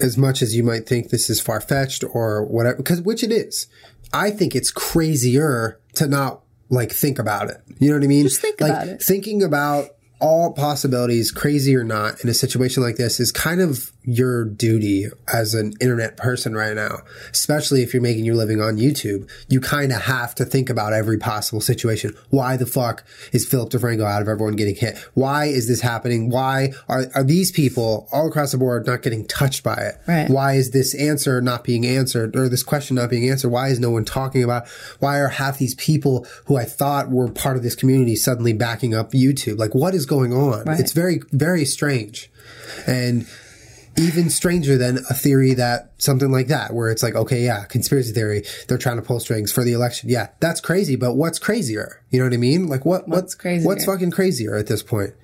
as 0.00 0.18
much 0.18 0.42
as 0.42 0.54
you 0.54 0.62
might 0.62 0.86
think 0.86 1.08
this 1.08 1.30
is 1.30 1.40
far 1.40 1.60
fetched 1.60 2.04
or 2.04 2.44
whatever, 2.44 2.76
because 2.76 3.00
which 3.00 3.22
it 3.24 3.32
is, 3.32 3.66
I 4.12 4.30
think 4.30 4.54
it's 4.54 4.70
crazier 4.70 5.80
to 5.94 6.06
not 6.06 6.42
like 6.68 6.92
think 6.92 7.18
about 7.18 7.48
it. 7.48 7.62
You 7.78 7.90
know 7.90 7.96
what 7.96 8.04
I 8.04 8.08
mean? 8.08 8.24
Just 8.24 8.40
think 8.40 8.60
like, 8.60 8.72
about 8.72 8.88
it. 8.88 9.02
Thinking 9.02 9.42
about 9.42 9.88
all 10.20 10.52
possibilities, 10.52 11.30
crazy 11.30 11.74
or 11.76 11.84
not, 11.84 12.22
in 12.22 12.28
a 12.28 12.34
situation 12.34 12.82
like 12.82 12.96
this 12.96 13.20
is 13.20 13.32
kind 13.32 13.60
of 13.60 13.92
your 14.06 14.44
duty 14.44 15.08
as 15.32 15.52
an 15.52 15.74
internet 15.80 16.16
person 16.16 16.54
right 16.54 16.74
now, 16.74 16.98
especially 17.32 17.82
if 17.82 17.92
you're 17.92 18.02
making 18.02 18.24
your 18.24 18.36
living 18.36 18.60
on 18.60 18.76
YouTube. 18.76 19.28
You 19.48 19.60
kind 19.60 19.92
of 19.92 20.02
have 20.02 20.34
to 20.36 20.44
think 20.44 20.70
about 20.70 20.92
every 20.92 21.18
possible 21.18 21.60
situation. 21.60 22.14
Why 22.30 22.56
the 22.56 22.66
fuck 22.66 23.04
is 23.32 23.46
Philip 23.46 23.70
DeFranco 23.70 24.04
out 24.04 24.22
of 24.22 24.28
everyone 24.28 24.54
getting 24.54 24.76
hit? 24.76 24.96
Why 25.14 25.46
is 25.46 25.66
this 25.66 25.80
happening? 25.80 26.30
Why 26.30 26.72
are, 26.88 27.06
are 27.16 27.24
these 27.24 27.50
people 27.50 28.08
all 28.12 28.28
across 28.28 28.52
the 28.52 28.58
board 28.58 28.86
not 28.86 29.02
getting 29.02 29.26
touched 29.26 29.64
by 29.64 29.74
it? 29.74 29.96
Right. 30.06 30.30
Why 30.30 30.54
is 30.54 30.70
this 30.70 30.94
answer 30.94 31.40
not 31.40 31.64
being 31.64 31.84
answered 31.84 32.36
or 32.36 32.48
this 32.48 32.62
question 32.62 32.94
not 32.94 33.10
being 33.10 33.28
answered? 33.28 33.48
Why 33.50 33.68
is 33.68 33.80
no 33.80 33.90
one 33.90 34.04
talking 34.04 34.44
about? 34.44 34.68
Why 35.00 35.18
are 35.18 35.28
half 35.28 35.58
these 35.58 35.74
people 35.74 36.26
who 36.44 36.56
I 36.56 36.64
thought 36.64 37.10
were 37.10 37.28
part 37.28 37.56
of 37.56 37.64
this 37.64 37.74
community 37.74 38.14
suddenly 38.14 38.52
backing 38.52 38.94
up 38.94 39.10
YouTube? 39.10 39.58
Like, 39.58 39.74
what 39.74 39.94
is 39.94 40.06
going 40.06 40.32
on? 40.32 40.68
It's 40.68 40.92
very, 40.92 41.22
very 41.32 41.64
strange. 41.64 42.30
And 42.86 43.26
even 43.98 44.28
stranger 44.30 44.76
than 44.76 44.98
a 45.10 45.14
theory 45.14 45.54
that 45.54 45.92
something 45.98 46.30
like 46.30 46.48
that, 46.48 46.74
where 46.74 46.90
it's 46.90 47.02
like, 47.02 47.14
okay, 47.14 47.44
yeah, 47.44 47.64
conspiracy 47.64 48.12
theory, 48.12 48.44
they're 48.68 48.78
trying 48.78 48.96
to 48.96 49.02
pull 49.02 49.20
strings 49.20 49.50
for 49.52 49.64
the 49.64 49.72
election. 49.72 50.08
Yeah, 50.10 50.28
that's 50.40 50.60
crazy, 50.60 50.96
but 50.96 51.14
what's 51.14 51.38
crazier? 51.38 52.02
You 52.10 52.18
know 52.18 52.26
what 52.26 52.34
I 52.34 52.38
mean? 52.38 52.66
Like, 52.66 52.84
what, 52.84 53.08
What's 53.08 53.34
what, 53.34 53.40
crazier? 53.40 53.66
What's 53.66 53.84
fucking 53.84 54.10
crazier 54.10 54.56
at 54.56 54.66
this 54.66 54.82
point? 54.82 55.14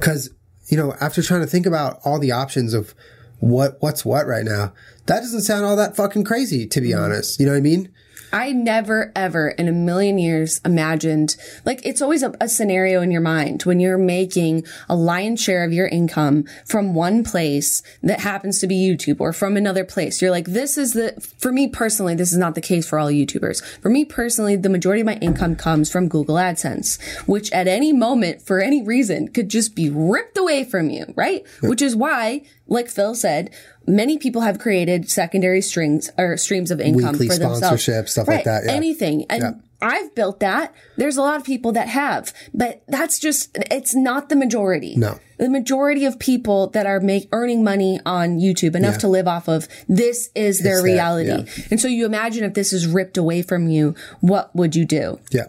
Cause, 0.00 0.30
you 0.68 0.76
know, 0.76 0.94
after 1.00 1.22
trying 1.22 1.40
to 1.40 1.46
think 1.46 1.66
about 1.66 2.00
all 2.04 2.18
the 2.18 2.32
options 2.32 2.72
of 2.72 2.94
what, 3.40 3.76
what's 3.80 4.04
what 4.04 4.26
right 4.26 4.44
now, 4.44 4.72
that 5.06 5.20
doesn't 5.20 5.42
sound 5.42 5.64
all 5.64 5.76
that 5.76 5.96
fucking 5.96 6.24
crazy, 6.24 6.66
to 6.68 6.80
be 6.80 6.90
Mm-hmm. 6.90 7.04
honest. 7.04 7.40
You 7.40 7.46
know 7.46 7.52
what 7.52 7.58
I 7.58 7.62
mean? 7.62 7.92
I 8.34 8.50
never, 8.50 9.12
ever 9.14 9.50
in 9.50 9.68
a 9.68 9.72
million 9.72 10.18
years 10.18 10.60
imagined, 10.64 11.36
like, 11.64 11.86
it's 11.86 12.02
always 12.02 12.24
a, 12.24 12.34
a 12.40 12.48
scenario 12.48 13.00
in 13.00 13.12
your 13.12 13.20
mind 13.20 13.62
when 13.62 13.78
you're 13.78 13.96
making 13.96 14.64
a 14.88 14.96
lion's 14.96 15.40
share 15.40 15.62
of 15.62 15.72
your 15.72 15.86
income 15.86 16.44
from 16.66 16.96
one 16.96 17.22
place 17.22 17.80
that 18.02 18.18
happens 18.18 18.58
to 18.58 18.66
be 18.66 18.74
YouTube 18.74 19.20
or 19.20 19.32
from 19.32 19.56
another 19.56 19.84
place. 19.84 20.20
You're 20.20 20.32
like, 20.32 20.46
this 20.46 20.76
is 20.76 20.94
the, 20.94 21.12
for 21.38 21.52
me 21.52 21.68
personally, 21.68 22.16
this 22.16 22.32
is 22.32 22.38
not 22.38 22.56
the 22.56 22.60
case 22.60 22.88
for 22.88 22.98
all 22.98 23.06
YouTubers. 23.06 23.62
For 23.80 23.88
me 23.88 24.04
personally, 24.04 24.56
the 24.56 24.68
majority 24.68 25.02
of 25.02 25.06
my 25.06 25.14
income 25.18 25.54
comes 25.54 25.88
from 25.88 26.08
Google 26.08 26.34
AdSense, 26.34 27.00
which 27.28 27.52
at 27.52 27.68
any 27.68 27.92
moment, 27.92 28.42
for 28.42 28.60
any 28.60 28.82
reason, 28.82 29.28
could 29.28 29.48
just 29.48 29.76
be 29.76 29.88
ripped 29.88 30.36
away 30.36 30.64
from 30.64 30.90
you, 30.90 31.06
right? 31.14 31.46
Which 31.62 31.80
is 31.80 31.94
why, 31.94 32.42
like 32.66 32.88
Phil 32.88 33.14
said, 33.14 33.54
many 33.86 34.18
people 34.18 34.42
have 34.42 34.58
created 34.58 35.10
secondary 35.10 35.60
strings 35.60 36.10
or 36.18 36.36
streams 36.36 36.70
of 36.70 36.80
income 36.80 37.12
Weekly 37.12 37.28
for 37.28 37.36
themselves. 37.38 37.84
stuff 38.10 38.28
like 38.28 38.44
that, 38.44 38.64
yeah. 38.64 38.72
Anything. 38.72 39.24
And 39.30 39.62
I've 39.82 40.14
built 40.14 40.40
that. 40.40 40.74
There's 40.96 41.16
a 41.18 41.20
lot 41.20 41.36
of 41.38 41.44
people 41.44 41.72
that 41.72 41.88
have, 41.88 42.32
but 42.54 42.82
that's 42.88 43.18
just, 43.18 43.50
it's 43.70 43.94
not 43.94 44.28
the 44.30 44.36
majority. 44.36 44.94
No. 44.96 45.18
The 45.36 45.50
majority 45.50 46.06
of 46.06 46.18
people 46.18 46.68
that 46.68 46.86
are 46.86 47.00
make, 47.00 47.28
earning 47.32 47.62
money 47.64 48.00
on 48.06 48.38
YouTube 48.38 48.74
enough 48.76 48.94
Yeah. 48.94 48.98
to 49.00 49.08
live 49.08 49.28
off 49.28 49.48
of, 49.48 49.68
this 49.88 50.30
is 50.34 50.60
their 50.60 50.74
It's 50.78 50.82
that, 50.82 50.84
reality. 50.92 51.28
yeah. 51.28 51.64
And 51.70 51.80
so 51.80 51.88
you 51.88 52.06
imagine 52.06 52.44
if 52.44 52.54
this 52.54 52.72
is 52.72 52.86
ripped 52.86 53.18
away 53.18 53.42
from 53.42 53.68
you, 53.68 53.94
what 54.20 54.54
would 54.56 54.74
you 54.74 54.86
do? 54.86 55.18
Yeah. 55.30 55.46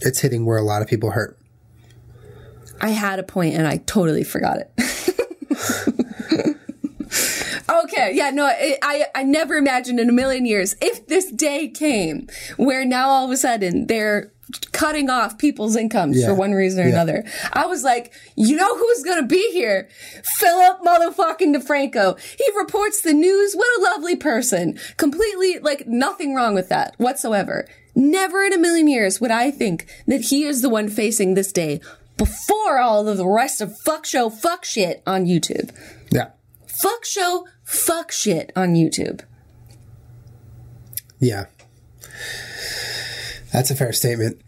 It's 0.00 0.20
hitting 0.20 0.46
where 0.46 0.56
a 0.56 0.62
lot 0.62 0.80
of 0.80 0.88
people 0.88 1.10
hurt. 1.10 1.36
I 2.80 2.90
had 2.90 3.18
a 3.18 3.22
point 3.22 3.56
and 3.56 3.66
I 3.66 3.76
totally 3.78 4.24
forgot 4.24 4.58
it. 4.58 4.70
okay, 8.08 8.16
yeah, 8.16 8.30
no, 8.30 8.44
I, 8.46 8.76
I 8.82 9.04
I 9.14 9.22
never 9.22 9.56
imagined 9.56 10.00
in 10.00 10.08
a 10.08 10.12
million 10.12 10.46
years 10.46 10.76
if 10.80 11.06
this 11.06 11.30
day 11.30 11.68
came 11.68 12.28
where 12.56 12.84
now 12.84 13.08
all 13.08 13.24
of 13.24 13.30
a 13.30 13.36
sudden 13.36 13.86
they're 13.86 14.30
cutting 14.72 15.08
off 15.08 15.38
people's 15.38 15.76
incomes 15.76 16.18
Yeah. 16.18 16.26
for 16.26 16.34
one 16.34 16.52
reason 16.52 16.80
or 16.84 16.88
Yeah. 16.88 16.94
another. 16.94 17.24
I 17.52 17.66
was 17.66 17.84
like, 17.84 18.12
you 18.36 18.56
know 18.56 18.76
who's 18.76 19.04
gonna 19.04 19.26
be 19.26 19.50
here? 19.52 19.88
Philip 20.38 20.80
motherfucking 20.84 21.54
DeFranco. 21.54 22.18
He 22.36 22.44
reports 22.58 23.02
the 23.02 23.12
news. 23.12 23.54
What 23.54 23.78
a 23.78 23.82
lovely 23.92 24.16
person. 24.16 24.76
Completely 24.96 25.60
like 25.60 25.86
nothing 25.86 26.34
wrong 26.34 26.54
with 26.54 26.68
that 26.68 26.94
whatsoever. 26.98 27.68
Never 27.94 28.42
in 28.44 28.52
a 28.52 28.58
million 28.58 28.88
years 28.88 29.20
would 29.20 29.30
I 29.30 29.50
think 29.52 29.86
that 30.08 30.22
he 30.22 30.44
is 30.44 30.62
the 30.62 30.68
one 30.68 30.88
facing 30.88 31.34
this 31.34 31.52
day 31.52 31.80
before 32.16 32.78
all 32.80 33.06
of 33.08 33.16
the 33.18 33.26
rest 33.28 33.60
of 33.60 33.78
fuck 33.80 34.04
show 34.04 34.28
fuck 34.30 34.64
shit 34.64 35.00
on 35.06 35.26
YouTube. 35.26 35.70
Yeah. 36.10 36.30
Fuck 36.66 37.04
show 37.04 37.46
fuck 37.70 38.10
shit 38.10 38.50
on 38.56 38.74
YouTube. 38.74 39.20
Yeah. 41.20 41.46
That's 43.52 43.70
a 43.70 43.76
fair 43.76 43.92
statement. 43.92 44.40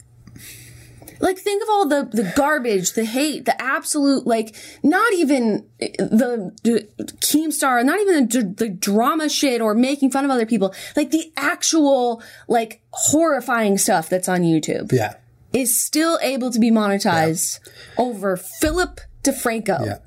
Like 1.21 1.39
think 1.39 1.63
of 1.63 1.69
all 1.71 1.87
the 1.87 2.09
the 2.11 2.33
garbage, 2.35 2.95
the 2.95 3.05
hate, 3.05 3.45
the 3.45 3.61
absolute 3.63 4.27
like 4.27 4.57
not 4.83 5.13
even 5.13 5.65
the, 5.79 6.53
the 6.65 6.89
Keemstar, 7.21 7.85
not 7.85 8.01
even 8.01 8.27
the, 8.27 8.55
the 8.57 8.69
drama 8.69 9.29
shit 9.29 9.61
or 9.61 9.73
making 9.73 10.11
fun 10.11 10.25
of 10.25 10.33
other 10.33 10.47
people. 10.47 10.75
Like 10.97 11.13
the 11.13 11.33
actual 11.37 12.21
like 12.49 12.83
horrifying 12.91 13.79
stuff 13.79 14.09
that's 14.09 14.29
on 14.29 14.41
YouTube 14.43 14.91
Yeah. 14.91 15.15
is 15.53 15.81
still 15.81 16.19
able 16.23 16.51
to 16.51 16.59
be 16.59 16.73
monetized 16.73 17.61
over 17.97 18.37
Philip 18.37 19.01
DeFranco. 19.23 19.87
Yeah. 19.87 19.99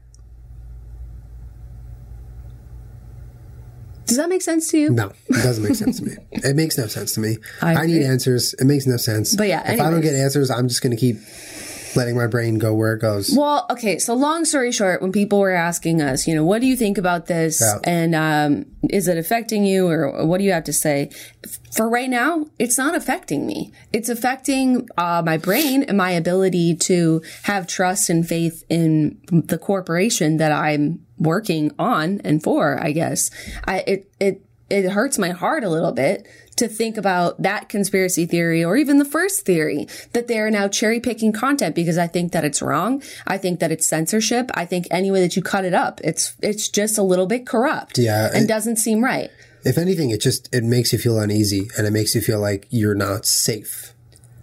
Does 4.06 4.18
that 4.18 4.30
make 4.30 4.42
sense 4.42 4.70
to 4.72 4.78
you? 4.78 4.90
No, 4.92 5.12
it 5.28 5.44
doesn't 5.44 5.64
make 5.64 5.76
sense 5.76 6.00
to 6.00 6.06
me. 6.06 6.16
It 6.32 6.56
makes 6.56 6.78
no 6.78 6.88
sense 6.88 7.14
to 7.14 7.20
me. 7.20 7.38
I 7.62 7.76
I, 7.76 7.86
need 7.88 8.04
answers. 8.04 8.54
It 8.56 8.66
makes 8.66 8.86
no 8.86 8.98
sense. 8.98 9.36
But 9.36 9.48
yeah, 9.48 9.72
if 9.72 9.80
I 9.80 9.90
don't 9.90 10.02
get 10.02 10.14
answers, 10.14 10.52
I'm 10.52 10.68
just 10.68 10.82
going 10.82 10.96
to 10.96 11.00
keep 11.00 11.18
letting 11.96 12.16
my 12.16 12.28
brain 12.28 12.58
go 12.58 12.74
where 12.74 12.94
it 12.94 13.00
goes. 13.00 13.34
Well, 13.36 13.66
okay. 13.70 14.00
So 14.00 14.14
long 14.14 14.46
story 14.46 14.72
short, 14.72 15.02
when 15.02 15.12
people 15.12 15.40
were 15.40 15.52
asking 15.52 16.02
us, 16.02 16.28
you 16.28 16.36
know, 16.36 16.44
what 16.44 16.62
do 16.62 16.68
you 16.68 16.76
think 16.76 16.98
about 16.98 17.28
this? 17.28 17.62
Yeah. 17.62 17.80
And, 17.84 18.16
um, 18.16 18.66
is 18.90 19.08
it 19.08 19.18
affecting 19.18 19.66
you 19.66 19.88
or 19.88 20.26
what 20.26 20.38
do 20.38 20.44
you 20.44 20.52
have 20.52 20.66
to 20.66 20.74
say? 20.74 21.10
For 21.76 21.90
right 21.90 22.10
now, 22.10 22.46
it's 22.60 22.78
not 22.78 22.96
affecting 22.96 23.48
me. 23.48 23.72
It's 23.92 24.10
affecting, 24.10 24.88
uh, 24.98 25.24
my 25.26 25.38
brain 25.38 25.84
and 25.84 25.98
my 25.98 26.12
ability 26.12 26.76
to 26.76 27.22
have 27.44 27.68
trust 27.68 28.10
and 28.10 28.28
faith 28.28 28.64
in 28.70 29.20
the 29.32 29.58
corporation 29.58 30.38
that 30.38 30.52
I'm 30.52 31.05
working 31.18 31.74
on 31.80 32.22
and 32.24 32.42
for, 32.44 32.78
I 32.84 32.92
guess. 32.92 33.32
I, 33.66 33.80
it, 33.88 34.12
it, 34.20 34.42
it 34.70 34.90
hurts 34.92 35.18
my 35.18 35.30
heart 35.30 35.64
a 35.64 35.70
little 35.70 35.92
bit 35.92 36.28
to 36.58 36.68
think 36.68 36.98
about 36.98 37.42
that 37.42 37.68
conspiracy 37.70 38.26
theory 38.26 38.64
or 38.64 38.78
even 38.78 38.98
the 38.98 39.06
first 39.06 39.46
theory 39.46 39.88
that 40.14 40.28
they 40.28 40.40
are 40.40 40.50
now 40.50 40.68
cherry 40.68 41.00
picking 41.00 41.32
content 41.34 41.76
because 41.76 41.98
I 41.98 42.08
think 42.08 42.32
that 42.32 42.46
it's 42.46 42.62
wrong. 42.62 43.04
I 43.28 43.38
think 43.38 43.60
that 43.60 43.72
it's 43.72 43.86
censorship. 43.86 44.50
I 44.54 44.66
think 44.66 44.88
any 44.90 45.12
way 45.12 45.20
that 45.22 45.36
you 45.36 45.42
cut 45.42 45.66
it 45.66 45.74
up, 45.74 46.00
it's, 46.04 46.36
it's 46.42 46.70
just 46.70 46.98
a 46.98 47.04
little 47.04 47.26
bit 47.28 47.46
corrupt. 47.46 47.98
Yeah, 47.98 48.30
And 48.34 48.46
it- 48.46 48.48
doesn't 48.48 48.78
seem 48.78 49.04
right. 49.04 49.30
If 49.68 49.78
anything, 49.80 50.12
it 50.12 50.22
just 50.22 50.48
it 50.54 50.64
makes 50.64 50.94
you 50.94 51.00
feel 51.00 51.20
uneasy 51.20 51.70
and 51.76 51.88
it 51.88 51.92
makes 51.92 52.14
you 52.14 52.22
feel 52.22 52.40
like 52.40 52.68
you're 52.70 52.94
not 52.94 53.26
safe. 53.26 53.94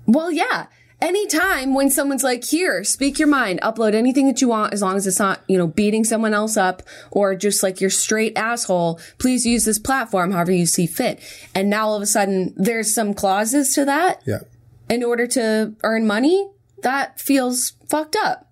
Well, 0.04 0.32
yeah. 0.32 0.66
Anytime 1.03 1.74
when 1.74 1.90
someone's 1.90 2.22
like, 2.22 2.44
here, 2.44 2.84
speak 2.84 3.18
your 3.18 3.26
mind, 3.26 3.61
upload 3.61 3.92
anything 3.92 4.28
that 4.28 4.40
you 4.40 4.46
want, 4.46 4.72
as 4.72 4.80
long 4.82 4.96
as 4.96 5.05
it's 5.05 5.18
not, 5.18 5.40
you 5.48 5.59
know, 5.59 5.66
beating 5.66 6.05
someone 6.05 6.32
else 6.32 6.57
up 6.57 6.80
or 7.11 7.34
just 7.34 7.61
like 7.61 7.80
you're 7.80 7.90
straight 7.90 8.36
asshole, 8.36 9.00
please 9.18 9.44
use 9.44 9.64
this 9.64 9.80
platform 9.80 10.30
however 10.30 10.53
you 10.53 10.64
see 10.64 10.86
fit. 10.86 11.18
And 11.57 11.68
now 11.68 11.88
all 11.88 11.96
of 11.96 12.03
a 12.03 12.07
sudden 12.07 12.55
there's 12.57 12.94
some 12.94 13.14
clauses 13.14 13.74
to 13.74 13.84
that 13.84 14.22
Yeah. 14.24 14.42
in 14.88 15.03
order 15.03 15.26
to 15.26 15.74
earn 15.82 16.07
money. 16.07 16.48
That 16.82 17.20
feels 17.20 17.72
fucked 17.88 18.14
up. 18.16 18.48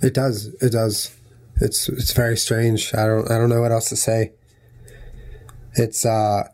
It 0.00 0.14
does. 0.14 0.46
It 0.62 0.70
does. 0.70 1.16
It's 1.60 1.88
it's 1.88 2.12
very 2.12 2.36
strange. 2.36 2.94
I 2.94 3.06
don't 3.06 3.30
I 3.30 3.36
don't 3.36 3.48
know 3.48 3.60
what 3.60 3.72
else 3.72 3.88
to 3.90 3.96
say. 3.96 4.32
It's 5.74 6.06
uh 6.06 6.48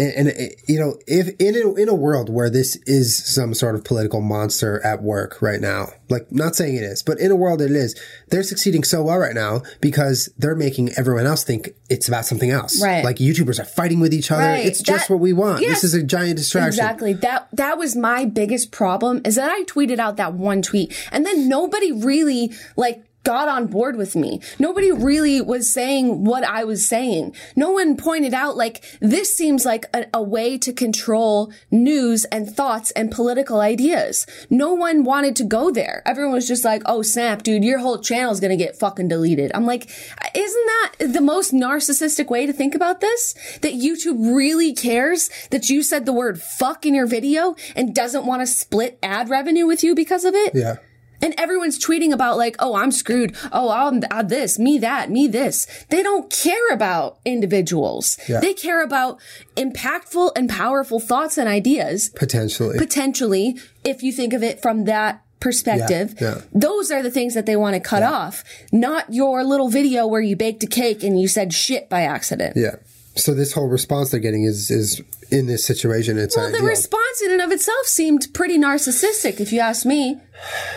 and, 0.00 0.12
and 0.16 0.28
eh, 0.36 0.48
you 0.66 0.80
know 0.80 0.96
if 1.06 1.28
in 1.38 1.54
a, 1.54 1.74
in 1.74 1.88
a 1.88 1.94
world 1.94 2.28
where 2.28 2.50
this 2.50 2.76
is 2.86 3.16
some 3.34 3.54
sort 3.54 3.74
of 3.74 3.84
political 3.84 4.20
monster 4.20 4.84
at 4.84 5.02
work 5.02 5.40
right 5.42 5.60
now 5.60 5.88
like 6.08 6.30
not 6.32 6.56
saying 6.56 6.74
it 6.76 6.82
is 6.82 7.02
but 7.02 7.18
in 7.20 7.30
a 7.30 7.36
world 7.36 7.60
it 7.60 7.70
is 7.70 7.94
they're 8.30 8.42
succeeding 8.42 8.82
so 8.82 9.02
well 9.02 9.18
right 9.18 9.34
now 9.34 9.60
because 9.80 10.28
they're 10.38 10.56
making 10.56 10.90
everyone 10.96 11.26
else 11.26 11.44
think 11.44 11.70
it's 11.88 12.08
about 12.08 12.24
something 12.24 12.50
else 12.50 12.82
Right. 12.82 13.04
like 13.04 13.16
youtubers 13.16 13.60
are 13.60 13.64
fighting 13.64 14.00
with 14.00 14.14
each 14.14 14.30
other 14.30 14.42
Right. 14.42 14.64
it's 14.66 14.80
just 14.82 15.08
That- 15.08 15.14
what 15.14 15.20
we 15.20 15.32
want 15.32 15.60
yes. 15.60 15.82
this 15.82 15.84
is 15.84 15.94
a 15.94 16.02
giant 16.02 16.38
distraction 16.38 16.68
Exactly. 16.80 17.12
That 17.12 17.48
that 17.52 17.78
was 17.78 17.94
my 17.94 18.24
biggest 18.24 18.70
problem 18.72 19.20
is 19.24 19.34
that 19.36 19.50
I 19.50 19.64
tweeted 19.64 19.98
out 19.98 20.16
that 20.16 20.34
one 20.34 20.62
tweet 20.62 20.94
and 21.12 21.26
then 21.26 21.48
nobody 21.48 21.92
really 21.92 22.52
like 22.76 23.04
got 23.24 23.48
on 23.48 23.66
board 23.66 23.96
with 23.96 24.16
me. 24.16 24.40
Nobody 24.58 24.90
really 24.90 25.40
was 25.40 25.72
saying 25.72 26.24
what 26.24 26.44
I 26.44 26.64
was 26.64 26.86
saying. 26.86 27.34
No 27.56 27.70
one 27.70 27.96
pointed 27.96 28.34
out 28.34 28.56
like 28.56 28.82
this 29.00 29.36
seems 29.36 29.64
like 29.64 29.86
a, 29.94 30.06
a 30.14 30.22
way 30.22 30.58
to 30.58 30.72
control 30.72 31.52
news 31.70 32.24
and 32.26 32.50
thoughts 32.50 32.90
and 32.92 33.10
political 33.10 33.60
ideas. 33.60 34.26
No 34.48 34.72
one 34.72 35.04
wanted 35.04 35.36
to 35.36 35.44
go 35.44 35.70
there. 35.70 36.02
Everyone 36.06 36.32
was 36.32 36.48
just 36.48 36.64
like, 36.64 36.82
"Oh 36.86 37.02
snap, 37.02 37.42
dude, 37.42 37.64
your 37.64 37.78
whole 37.78 37.98
channel's 37.98 38.40
going 38.40 38.56
to 38.56 38.64
get 38.64 38.78
fucking 38.78 39.08
deleted." 39.08 39.50
I'm 39.54 39.66
like, 39.66 39.90
isn't 40.34 40.66
that 40.66 41.12
the 41.12 41.20
most 41.20 41.52
narcissistic 41.52 42.30
way 42.30 42.46
to 42.46 42.52
think 42.52 42.74
about 42.74 43.00
this? 43.00 43.34
That 43.62 43.74
YouTube 43.74 44.34
really 44.34 44.72
cares 44.72 45.30
that 45.50 45.68
you 45.68 45.82
said 45.82 46.06
the 46.06 46.12
word 46.12 46.40
fuck 46.40 46.86
in 46.86 46.94
your 46.94 47.06
video 47.06 47.56
and 47.76 47.94
doesn't 47.94 48.26
want 48.26 48.42
to 48.42 48.46
split 48.46 48.98
ad 49.02 49.28
revenue 49.28 49.66
with 49.66 49.84
you 49.84 49.94
because 49.94 50.24
of 50.24 50.34
it? 50.34 50.54
yeah 50.54 50.76
And 51.22 51.34
everyone's 51.38 51.78
tweeting 51.78 52.12
about 52.12 52.36
like, 52.36 52.56
oh, 52.58 52.74
I'm 52.74 52.90
screwed. 52.92 53.36
Oh, 53.52 53.70
I'm 53.70 54.02
uh, 54.10 54.22
this, 54.22 54.58
me 54.58 54.78
that, 54.78 55.10
me 55.10 55.26
this. 55.26 55.66
They 55.90 56.02
don't 56.02 56.30
care 56.30 56.72
about 56.72 57.18
individuals. 57.24 58.18
Yeah. 58.28 58.40
They 58.40 58.54
care 58.54 58.82
about 58.82 59.18
impactful 59.56 60.32
and 60.36 60.48
powerful 60.48 61.00
thoughts 61.00 61.36
and 61.38 61.48
ideas 61.48 62.08
potentially 62.10 62.78
potentially, 62.78 63.58
if 63.84 64.02
you 64.02 64.12
think 64.12 64.32
of 64.32 64.42
it 64.42 64.62
from 64.62 64.84
that 64.84 65.22
perspective, 65.40 66.14
Yeah, 66.20 66.34
yeah. 66.36 66.40
those 66.52 66.90
are 66.90 67.02
the 67.02 67.10
things 67.10 67.34
that 67.34 67.46
they 67.46 67.56
want 67.56 67.74
to 67.74 67.80
cut 67.80 68.02
off, 68.02 68.44
not 68.72 69.12
your 69.12 69.42
little 69.42 69.68
video 69.68 70.06
where 70.06 70.20
you 70.20 70.36
baked 70.36 70.62
a 70.62 70.66
cake 70.66 71.02
and 71.02 71.18
you 71.20 71.28
said 71.28 71.52
shit 71.54 71.88
by 71.88 72.02
accident. 72.02 72.56
yeah 72.56 72.76
so 73.16 73.34
this 73.34 73.52
whole 73.52 73.68
response 73.68 74.10
they're 74.10 74.20
getting 74.20 74.44
is 74.44 74.70
is 74.70 75.02
in 75.30 75.46
this 75.46 75.64
situation 75.64 76.18
it's 76.18 76.36
Well, 76.36 76.50
the 76.50 76.62
response 76.62 77.22
in 77.22 77.30
and 77.30 77.40
of 77.40 77.52
itself 77.52 77.86
seemed 77.86 78.28
pretty 78.34 78.58
narcissistic, 78.58 79.40
if 79.40 79.52
you 79.52 79.60
ask 79.60 79.86
me. 79.86 80.18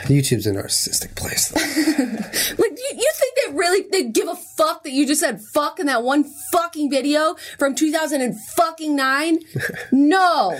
YouTube's 0.03 0.45
a 0.45 0.51
narcissistic 0.51 1.15
place. 1.15 1.49
Though. 1.49 1.59
Like, 2.57 2.71
you, 2.71 2.91
you 2.97 3.11
think 3.15 3.35
they 3.45 3.53
really 3.53 3.85
they 3.91 4.03
give 4.09 4.27
a 4.27 4.35
fuck 4.57 4.83
that 4.83 4.91
you 4.91 5.05
just 5.07 5.21
said 5.21 5.39
fuck 5.53 5.79
in 5.79 5.85
that 5.85 6.03
one 6.03 6.25
fucking 6.51 6.89
video 6.89 7.35
from 7.57 7.73
2000 7.75 8.21
and 8.21 8.39
fucking 8.55 8.95
nine? 8.95 9.39
No. 9.91 10.57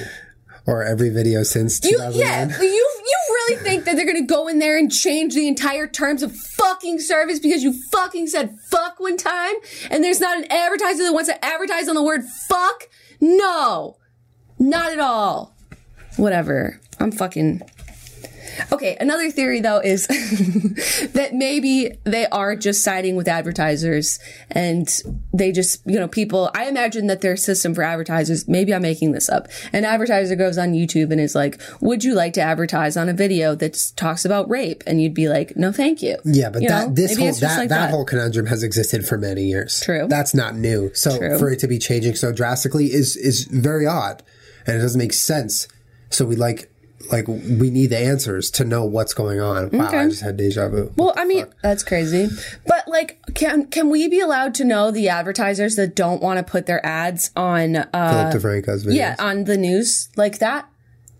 Or 0.66 0.84
every 0.84 1.10
video 1.10 1.44
since 1.44 1.84
You, 1.84 2.00
yeah, 2.12 2.48
you 2.60 2.64
you 3.06 3.18
really 3.30 3.64
think 3.64 3.86
that 3.86 3.96
they're 3.96 4.06
gonna 4.06 4.26
go 4.26 4.48
in 4.48 4.60
there 4.60 4.78
and 4.78 4.92
change 4.92 5.34
the 5.34 5.48
entire 5.48 5.88
terms 5.88 6.24
of 6.24 6.36
fucking 6.36 7.00
service 7.00 7.40
because 7.40 7.64
you 7.64 7.74
fucking 7.92 8.28
said 8.28 8.56
fuck 8.70 9.00
one 9.00 9.18
time 9.18 9.56
and 9.92 10.04
there's 10.04 10.20
not 10.20 10.38
an 10.38 10.46
advertiser 10.52 11.04
that 11.04 11.14
wants 11.14 11.30
to 11.30 11.46
advertise 11.46 11.90
on 11.90 11.96
the 11.96 12.04
word 12.04 12.24
fuck? 12.48 12.90
No, 13.20 13.98
not 14.60 14.92
at 14.92 15.00
all. 15.00 15.56
Whatever. 16.18 16.80
I'm 17.00 17.12
fucking 17.12 17.62
Okay, 18.72 18.98
another 19.00 19.32
theory 19.32 19.62
though 19.62 19.80
is 19.80 20.08
that 21.14 21.32
maybe 21.34 21.92
they 22.04 22.26
are 22.28 22.56
just 22.56 22.84
siding 22.84 23.16
with 23.16 23.28
advertisers 23.28 24.20
and 24.50 25.02
they 25.34 25.52
just, 25.52 25.82
you 25.86 26.00
know, 26.00 26.08
people, 26.08 26.52
I 26.56 26.66
imagine 26.66 27.08
that 27.08 27.22
their 27.22 27.38
system 27.38 27.74
for 27.74 27.84
advertisers, 27.84 28.48
maybe 28.48 28.74
I'm 28.74 28.82
making 28.82 29.12
this 29.12 29.30
up. 29.30 29.48
An 29.72 29.86
advertiser 29.86 30.36
goes 30.36 30.58
on 30.58 30.74
YouTube 30.74 31.12
and 31.12 31.20
is 31.20 31.36
like, 31.36 31.62
would 31.82 32.04
you 32.04 32.14
like 32.14 32.34
to 32.34 32.42
advertise 32.42 32.98
on 32.98 33.10
a 33.10 33.14
video 33.14 33.56
that 33.56 33.92
talks 33.96 34.26
about 34.26 34.50
rape? 34.50 34.84
And 34.86 35.02
you'd 35.02 35.14
be 35.14 35.30
like, 35.30 35.56
no, 35.56 35.72
thank 35.72 36.02
you. 36.02 36.18
Yeah, 36.26 36.50
but 36.50 36.62
You 36.62 36.70
that 36.70 36.88
know, 36.88 36.94
this 36.94 37.12
maybe 37.12 37.22
whole 37.22 37.30
it's 37.30 37.40
just 37.40 37.58
that, 37.58 37.70
that 37.70 37.90
whole 37.92 38.06
conundrum 38.06 38.46
has 38.48 38.64
existed 38.64 39.06
for 39.08 39.18
many 39.18 39.44
years. 39.44 39.80
True. 39.82 40.08
That's 40.08 40.34
not 40.34 40.56
new. 40.56 40.94
So 40.94 41.18
True. 41.18 41.40
for 41.40 41.50
it 41.50 41.60
to 41.60 41.68
be 41.68 41.80
changing 41.80 42.16
so 42.16 42.32
drastically 42.32 42.86
is 42.94 43.16
is 43.16 43.46
very 43.46 43.86
odd, 43.88 44.24
and 44.66 44.78
it 44.78 44.80
doesn't 44.80 45.00
make 45.00 45.14
sense. 45.14 45.68
So 46.10 46.26
we 46.26 46.36
like 46.36 46.73
like 47.12 47.28
we 47.28 47.70
need 47.70 47.88
the 47.88 47.98
answers 47.98 48.50
to 48.52 48.64
know 48.66 48.86
what's 48.86 49.14
going 49.14 49.40
on. 49.40 49.70
Wow, 49.72 49.88
I 49.88 50.08
just 50.08 50.22
had 50.22 50.38
deja 50.38 50.70
vu. 50.70 50.92
Well, 50.96 51.14
I 51.18 51.26
mean, 51.26 51.46
that's 51.62 51.84
crazy. 51.84 52.28
But 52.66 52.88
like, 52.88 53.20
can 53.34 53.68
can 53.68 53.90
we 53.90 54.08
be 54.08 54.20
allowed 54.20 54.54
to 54.56 54.64
know 54.66 54.92
the 54.92 55.10
advertisers 55.10 55.76
that 55.76 55.96
don't 55.96 56.22
want 56.22 56.46
to 56.46 56.50
put 56.50 56.66
their 56.66 56.86
ads 56.86 57.32
on? 57.36 57.76
Uh, 57.76 58.32
Philip 58.32 58.66
DeFranco's 58.66 58.86
videos. 58.86 58.96
yeah, 58.96 59.16
on 59.20 59.44
the 59.46 59.58
news 59.58 60.10
like 60.16 60.40
that. 60.40 60.70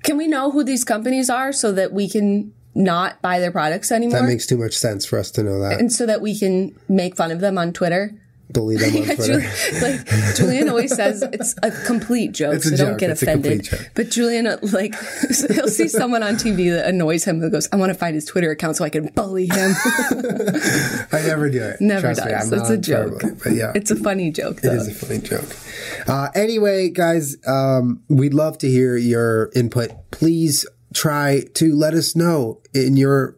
Can 0.04 0.18
we 0.18 0.28
know 0.28 0.52
who 0.52 0.64
these 0.64 0.84
companies 0.84 1.30
are 1.30 1.54
so 1.54 1.72
that 1.72 1.94
we 1.94 2.10
can 2.10 2.54
not 2.76 3.22
buy 3.22 3.40
their 3.40 3.52
products 3.52 3.92
anymore, 3.92 4.20
that 4.22 4.28
makes 4.28 4.48
too 4.48 4.58
much 4.58 4.74
sense 4.74 5.06
for 5.06 5.20
us 5.20 5.30
to 5.32 5.44
know 5.44 5.60
that. 5.60 5.80
and 5.80 5.92
so 5.94 6.06
that 6.06 6.22
we 6.22 6.38
can 6.38 6.76
make 6.90 7.16
fun 7.16 7.32
of 7.32 7.40
them 7.40 7.58
on 7.58 7.72
Twitter? 7.72 8.20
Bully 8.50 8.78
them 8.78 8.96
on 9.10 9.16
Twitter. 9.16 9.40
Ju- 9.42 9.80
like 9.82 10.36
Julian 10.36 10.70
always 10.70 10.94
says, 10.96 11.24
it's 11.34 11.56
a 11.64 11.72
complete 11.86 12.34
joke, 12.34 12.56
It's 12.56 12.70
so 12.70 12.76
don't 12.78 12.98
get 13.00 13.10
It's 13.10 13.24
offended. 13.24 13.64
joke. 13.64 13.90
But 13.96 14.10
Julian, 14.12 14.46
uh, 14.48 14.58
like, 14.62 14.94
he'll 15.54 15.68
see 15.68 15.88
someone 15.88 16.22
on 16.24 16.36
TV 16.36 16.70
that 16.76 16.88
annoys 16.88 17.24
him 17.26 17.42
and 17.42 17.52
goes, 17.52 17.68
"I 17.72 17.78
want 17.78 17.92
to 17.92 17.98
find 17.98 18.14
his 18.16 18.26
Twitter 18.26 18.52
account 18.52 18.76
so 18.78 18.86
I 18.86 18.90
can 18.90 19.08
bully 19.16 19.48
him." 19.48 19.74
I 21.12 21.22
never 21.26 21.50
do 21.50 21.62
it. 21.64 21.82
Never 21.82 22.02
Trust 22.14 22.24
does. 22.24 22.52
I'm 22.54 22.60
it's 22.60 22.70
a 22.70 22.78
joke. 22.78 23.22
but 23.44 23.54
yeah, 23.54 23.72
It's 23.76 23.92
a 23.92 23.96
funny 23.96 24.32
joke, 24.32 24.62
though. 24.62 24.72
It 24.72 24.76
is 24.76 24.88
a 24.88 24.94
funny 25.06 25.20
joke. 25.22 25.50
Uh, 26.08 26.30
anyway, 26.36 26.90
guys, 26.90 27.38
um, 27.48 28.04
we'd 28.10 28.34
love 28.34 28.58
to 28.60 28.70
hear 28.70 28.98
your 28.98 29.52
input. 29.56 29.92
Please 30.12 30.66
try 30.94 31.44
to 31.56 31.74
let 31.76 31.94
us 31.94 32.16
know 32.16 32.62
in 32.74 32.98
your 32.98 33.38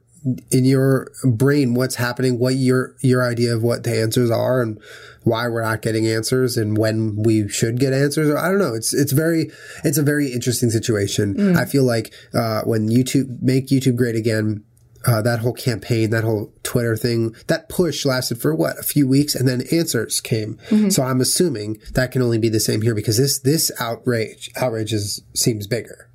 in 0.52 0.66
your 0.66 1.12
brain 1.24 1.74
what's 1.74 1.96
happening, 1.96 2.40
what 2.40 2.56
your 2.56 2.96
your 3.02 3.24
idea 3.24 3.56
of 3.56 3.64
what 3.64 3.84
the 3.84 4.00
answers 4.02 4.32
are, 4.32 4.62
and 4.62 4.82
why 5.24 5.48
we're 5.48 5.62
not 5.62 5.82
getting 5.82 6.08
answers, 6.08 6.58
and 6.58 6.78
when 6.78 7.22
we 7.24 7.48
should 7.48 7.80
get 7.80 7.94
answers. 7.94 8.30
Or 8.30 8.38
I 8.38 8.50
don't 8.50 8.60
know. 8.60 8.74
It's 8.74 8.94
it's 8.94 9.12
very 9.12 9.52
it's 9.84 9.98
a 9.98 10.04
very 10.04 10.32
interesting 10.32 10.70
situation. 10.70 11.36
I 11.58 11.66
feel 11.66 11.84
like 11.84 12.14
uh, 12.34 12.62
when 12.64 12.90
YouTube 12.90 13.42
make 13.42 13.68
YouTube 13.68 13.96
great 13.96 14.16
again 14.16 14.64
uh, 15.08 15.22
that 15.22 15.40
whole 15.40 15.54
campaign, 15.54 16.10
that 16.10 16.24
whole 16.24 16.52
Twitter 16.64 16.98
thing, 16.98 17.36
that 17.46 17.70
push 17.70 18.06
lasted 18.06 18.42
for 18.42 18.56
what 18.56 18.80
a 18.80 18.84
few 18.84 19.08
weeks, 19.08 19.36
and 19.36 19.48
then 19.48 19.62
answers 19.72 20.20
came. 20.20 20.58
So 20.90 21.04
I'm 21.04 21.22
assuming 21.22 21.78
that 21.94 22.12
can 22.12 22.24
only 22.24 22.40
be 22.40 22.50
the 22.50 22.60
same 22.60 22.82
here 22.82 22.96
because 22.96 23.18
this 23.18 23.38
this 23.40 23.72
outrage 23.80 24.50
outrage 24.56 24.92
is, 24.94 25.22
seems 25.36 25.68
bigger, 25.68 26.10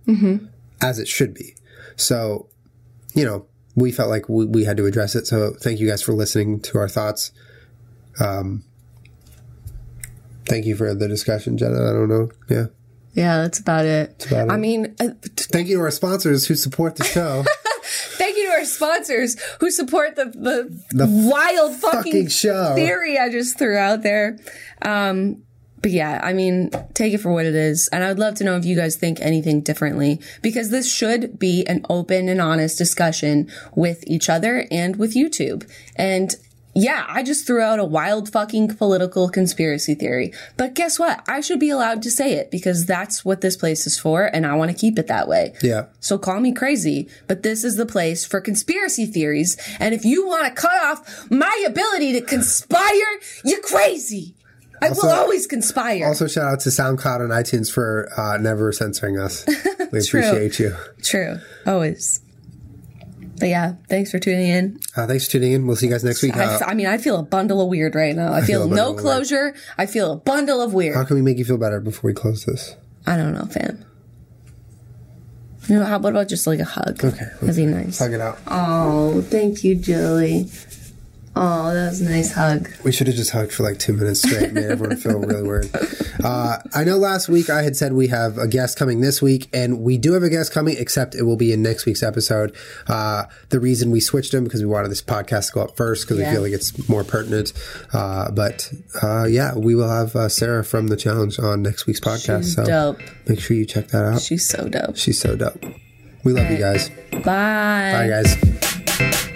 as 0.80 0.98
it 0.98 1.06
should 1.06 1.32
be. 1.34 1.54
So, 1.94 2.48
you 3.14 3.24
know, 3.24 3.46
we 3.80 3.90
felt 3.90 4.10
like 4.10 4.28
we, 4.28 4.44
we 4.44 4.64
had 4.64 4.76
to 4.76 4.86
address 4.86 5.14
it. 5.14 5.26
So 5.26 5.54
thank 5.60 5.80
you 5.80 5.88
guys 5.88 6.02
for 6.02 6.12
listening 6.12 6.60
to 6.60 6.78
our 6.78 6.88
thoughts. 6.88 7.32
Um, 8.20 8.64
thank 10.46 10.66
you 10.66 10.76
for 10.76 10.94
the 10.94 11.08
discussion, 11.08 11.56
Jenna. 11.56 11.90
I 11.90 11.92
don't 11.92 12.08
know. 12.08 12.30
Yeah. 12.48 12.66
Yeah, 13.12 13.38
that's 13.38 13.58
about 13.58 13.86
it. 13.86 14.26
about 14.26 14.48
it. 14.48 14.52
I 14.52 14.56
mean, 14.56 14.94
uh, 15.00 15.08
t- 15.22 15.44
Thank 15.50 15.68
you 15.68 15.78
to 15.78 15.82
our 15.82 15.90
sponsors 15.90 16.46
who 16.46 16.54
support 16.54 16.94
the 16.96 17.04
show. 17.04 17.44
thank 17.82 18.36
you 18.36 18.46
to 18.46 18.52
our 18.52 18.64
sponsors 18.64 19.40
who 19.58 19.70
support 19.70 20.14
the 20.14 20.26
the, 20.26 21.06
wild 21.08 21.74
fucking, 21.76 22.02
fucking 22.02 22.28
show. 22.28 22.74
theory 22.76 23.18
I 23.18 23.28
just 23.28 23.58
threw 23.58 23.76
out 23.76 24.02
there. 24.02 24.38
Um, 24.82 25.42
but 25.82 25.90
yeah, 25.90 26.20
I 26.22 26.32
mean, 26.32 26.70
take 26.94 27.14
it 27.14 27.18
for 27.18 27.32
what 27.32 27.46
it 27.46 27.54
is. 27.54 27.88
And 27.88 28.04
I 28.04 28.08
would 28.08 28.18
love 28.18 28.34
to 28.36 28.44
know 28.44 28.56
if 28.56 28.64
you 28.64 28.76
guys 28.76 28.96
think 28.96 29.20
anything 29.20 29.60
differently 29.60 30.20
because 30.42 30.70
this 30.70 30.92
should 30.92 31.38
be 31.38 31.64
an 31.66 31.84
open 31.88 32.28
and 32.28 32.40
honest 32.40 32.76
discussion 32.76 33.50
with 33.74 34.04
each 34.06 34.28
other 34.28 34.66
and 34.70 34.96
with 34.96 35.14
YouTube. 35.14 35.70
And 35.96 36.34
yeah, 36.74 37.04
I 37.08 37.22
just 37.22 37.46
threw 37.46 37.60
out 37.60 37.80
a 37.80 37.84
wild 37.84 38.30
fucking 38.30 38.76
political 38.76 39.28
conspiracy 39.28 39.94
theory. 39.94 40.32
But 40.56 40.74
guess 40.74 40.98
what? 40.98 41.22
I 41.26 41.40
should 41.40 41.58
be 41.58 41.70
allowed 41.70 42.02
to 42.02 42.10
say 42.10 42.34
it 42.34 42.50
because 42.50 42.86
that's 42.86 43.24
what 43.24 43.40
this 43.40 43.56
place 43.56 43.86
is 43.86 43.98
for 43.98 44.24
and 44.24 44.46
I 44.46 44.54
want 44.54 44.70
to 44.70 44.76
keep 44.76 44.98
it 44.98 45.08
that 45.08 45.28
way. 45.28 45.54
yeah. 45.62 45.86
So 45.98 46.16
call 46.16 46.40
me 46.40 46.52
crazy, 46.52 47.08
but 47.26 47.42
this 47.42 47.64
is 47.64 47.76
the 47.76 47.86
place 47.86 48.24
for 48.24 48.40
conspiracy 48.40 49.06
theories. 49.06 49.56
And 49.80 49.94
if 49.94 50.04
you 50.04 50.26
want 50.26 50.46
to 50.46 50.60
cut 50.60 50.82
off 50.84 51.30
my 51.30 51.64
ability 51.66 52.12
to 52.12 52.20
conspire, 52.20 53.18
you're 53.44 53.62
crazy. 53.62 54.34
I 54.82 54.88
Also- 54.88 55.06
will 55.06 55.14
always 55.14 55.46
conspire. 55.46 56.06
Also, 56.06 56.26
shout 56.26 56.44
out 56.52 56.60
to 56.60 56.70
SoundCloud 56.70 57.20
and 57.20 57.30
iTunes 57.30 57.70
for 57.70 58.08
uh, 58.16 58.36
never 58.38 58.72
censoring 58.72 59.18
us. 59.18 59.44
We 59.92 59.98
appreciate 59.98 60.60
you. 60.60 60.76
True. 61.02 61.40
Always. 61.66 62.20
But 63.40 63.48
yeah, 63.48 63.74
thanks 63.88 64.12
for 64.12 64.20
tuning 64.20 64.46
in. 64.48 64.78
Uh, 64.96 65.06
thanks 65.08 65.24
for 65.26 65.32
tuning 65.32 65.50
in. 65.52 65.66
We'll 65.66 65.74
see 65.74 65.86
you 65.86 65.92
guys 65.92 66.04
next 66.04 66.22
week. 66.22 66.36
I, 66.36 66.44
Uh, 66.44 66.58
I 66.64 66.74
mean, 66.74 66.86
I 66.86 66.96
feel 66.98 67.18
a 67.18 67.24
bundle 67.24 67.60
of 67.60 67.68
weird 67.68 67.96
right 67.96 68.14
now. 68.14 68.32
I 68.32 68.40
feel, 68.42 68.60
feel 68.60 68.68
no 68.68 68.76
bundle 68.76 68.88
of 68.90 68.94
weird. 68.94 69.02
closure. 69.02 69.54
I 69.78 69.86
feel 69.86 70.12
a 70.12 70.16
bundle 70.16 70.60
of 70.60 70.72
weird. 70.74 70.94
how 70.94 71.04
can 71.04 71.16
we 71.16 71.22
make 71.22 71.38
you 71.38 71.44
feel 71.44 71.56
better 71.58 71.80
before 71.80 72.08
we 72.08 72.14
close 72.14 72.44
this? 72.44 72.76
I 73.06 73.16
don't 73.16 73.34
know, 73.34 73.46
fam. 73.46 73.84
You 75.68 75.76
know, 75.80 75.84
how 75.84 75.98
what 75.98 76.10
about 76.10 76.28
just 76.28 76.46
like 76.46 76.60
a 76.60 76.64
hug? 76.64 77.04
Okay, 77.04 77.26
That'd 77.40 77.56
be 77.56 77.66
nice. 77.66 77.98
Hug 77.98 78.12
it 78.12 78.20
out. 78.20 78.38
Oh, 78.46 79.22
thank 79.22 79.64
you, 79.64 79.74
Joey. 79.74 80.44
Oh, 81.42 81.72
that 81.72 81.88
was 81.88 82.02
a 82.02 82.04
nice 82.10 82.32
hug. 82.34 82.68
We 82.84 82.92
should 82.92 83.06
have 83.06 83.16
just 83.16 83.30
hugged 83.30 83.52
for 83.52 83.62
like 83.62 83.78
two 83.78 83.94
minutes 83.94 84.20
straight. 84.20 84.52
Made 84.52 84.66
everyone 84.66 84.98
feel 84.98 85.18
really 85.18 85.42
weird. 85.42 85.70
Uh, 86.22 86.58
I 86.74 86.84
know 86.84 86.98
last 86.98 87.30
week 87.30 87.48
I 87.48 87.62
had 87.62 87.76
said 87.76 87.94
we 87.94 88.08
have 88.08 88.36
a 88.36 88.46
guest 88.46 88.78
coming 88.78 89.00
this 89.00 89.22
week, 89.22 89.48
and 89.54 89.80
we 89.80 89.96
do 89.96 90.12
have 90.12 90.22
a 90.22 90.28
guest 90.28 90.52
coming, 90.52 90.76
except 90.78 91.14
it 91.14 91.22
will 91.22 91.38
be 91.38 91.50
in 91.50 91.62
next 91.62 91.86
week's 91.86 92.02
episode. 92.02 92.54
Uh, 92.86 93.24
the 93.48 93.58
reason 93.58 93.90
we 93.90 94.00
switched 94.00 94.34
him 94.34 94.44
because 94.44 94.60
we 94.60 94.66
wanted 94.66 94.90
this 94.90 95.00
podcast 95.00 95.46
to 95.46 95.52
go 95.54 95.60
up 95.62 95.78
first 95.78 96.04
because 96.06 96.18
Yeah. 96.18 96.28
we 96.28 96.34
feel 96.34 96.42
like 96.42 96.52
it's 96.52 96.88
more 96.90 97.04
pertinent. 97.04 97.54
Uh, 97.94 98.30
but 98.30 98.70
uh, 99.02 99.24
yeah, 99.24 99.54
we 99.56 99.74
will 99.74 99.88
have 99.88 100.14
uh, 100.14 100.28
Sarah 100.28 100.62
from 100.62 100.88
the 100.88 100.96
challenge 100.96 101.38
on 101.38 101.62
next 101.62 101.86
week's 101.86 102.00
podcast. 102.00 102.42
She's 102.42 102.54
so 102.54 102.64
dope. 102.66 102.98
make 103.26 103.40
sure 103.40 103.56
you 103.56 103.64
check 103.64 103.88
that 103.88 104.04
out. 104.04 104.20
She's 104.20 104.46
so 104.46 104.68
dope. 104.68 104.98
She's 104.98 105.18
so 105.18 105.36
dope. 105.36 105.64
We 106.22 106.34
love 106.34 106.50
you 106.50 106.58
guys. 106.58 106.90
Bye. 107.12 107.22
Bye, 107.24 108.08
guys. 108.08 109.26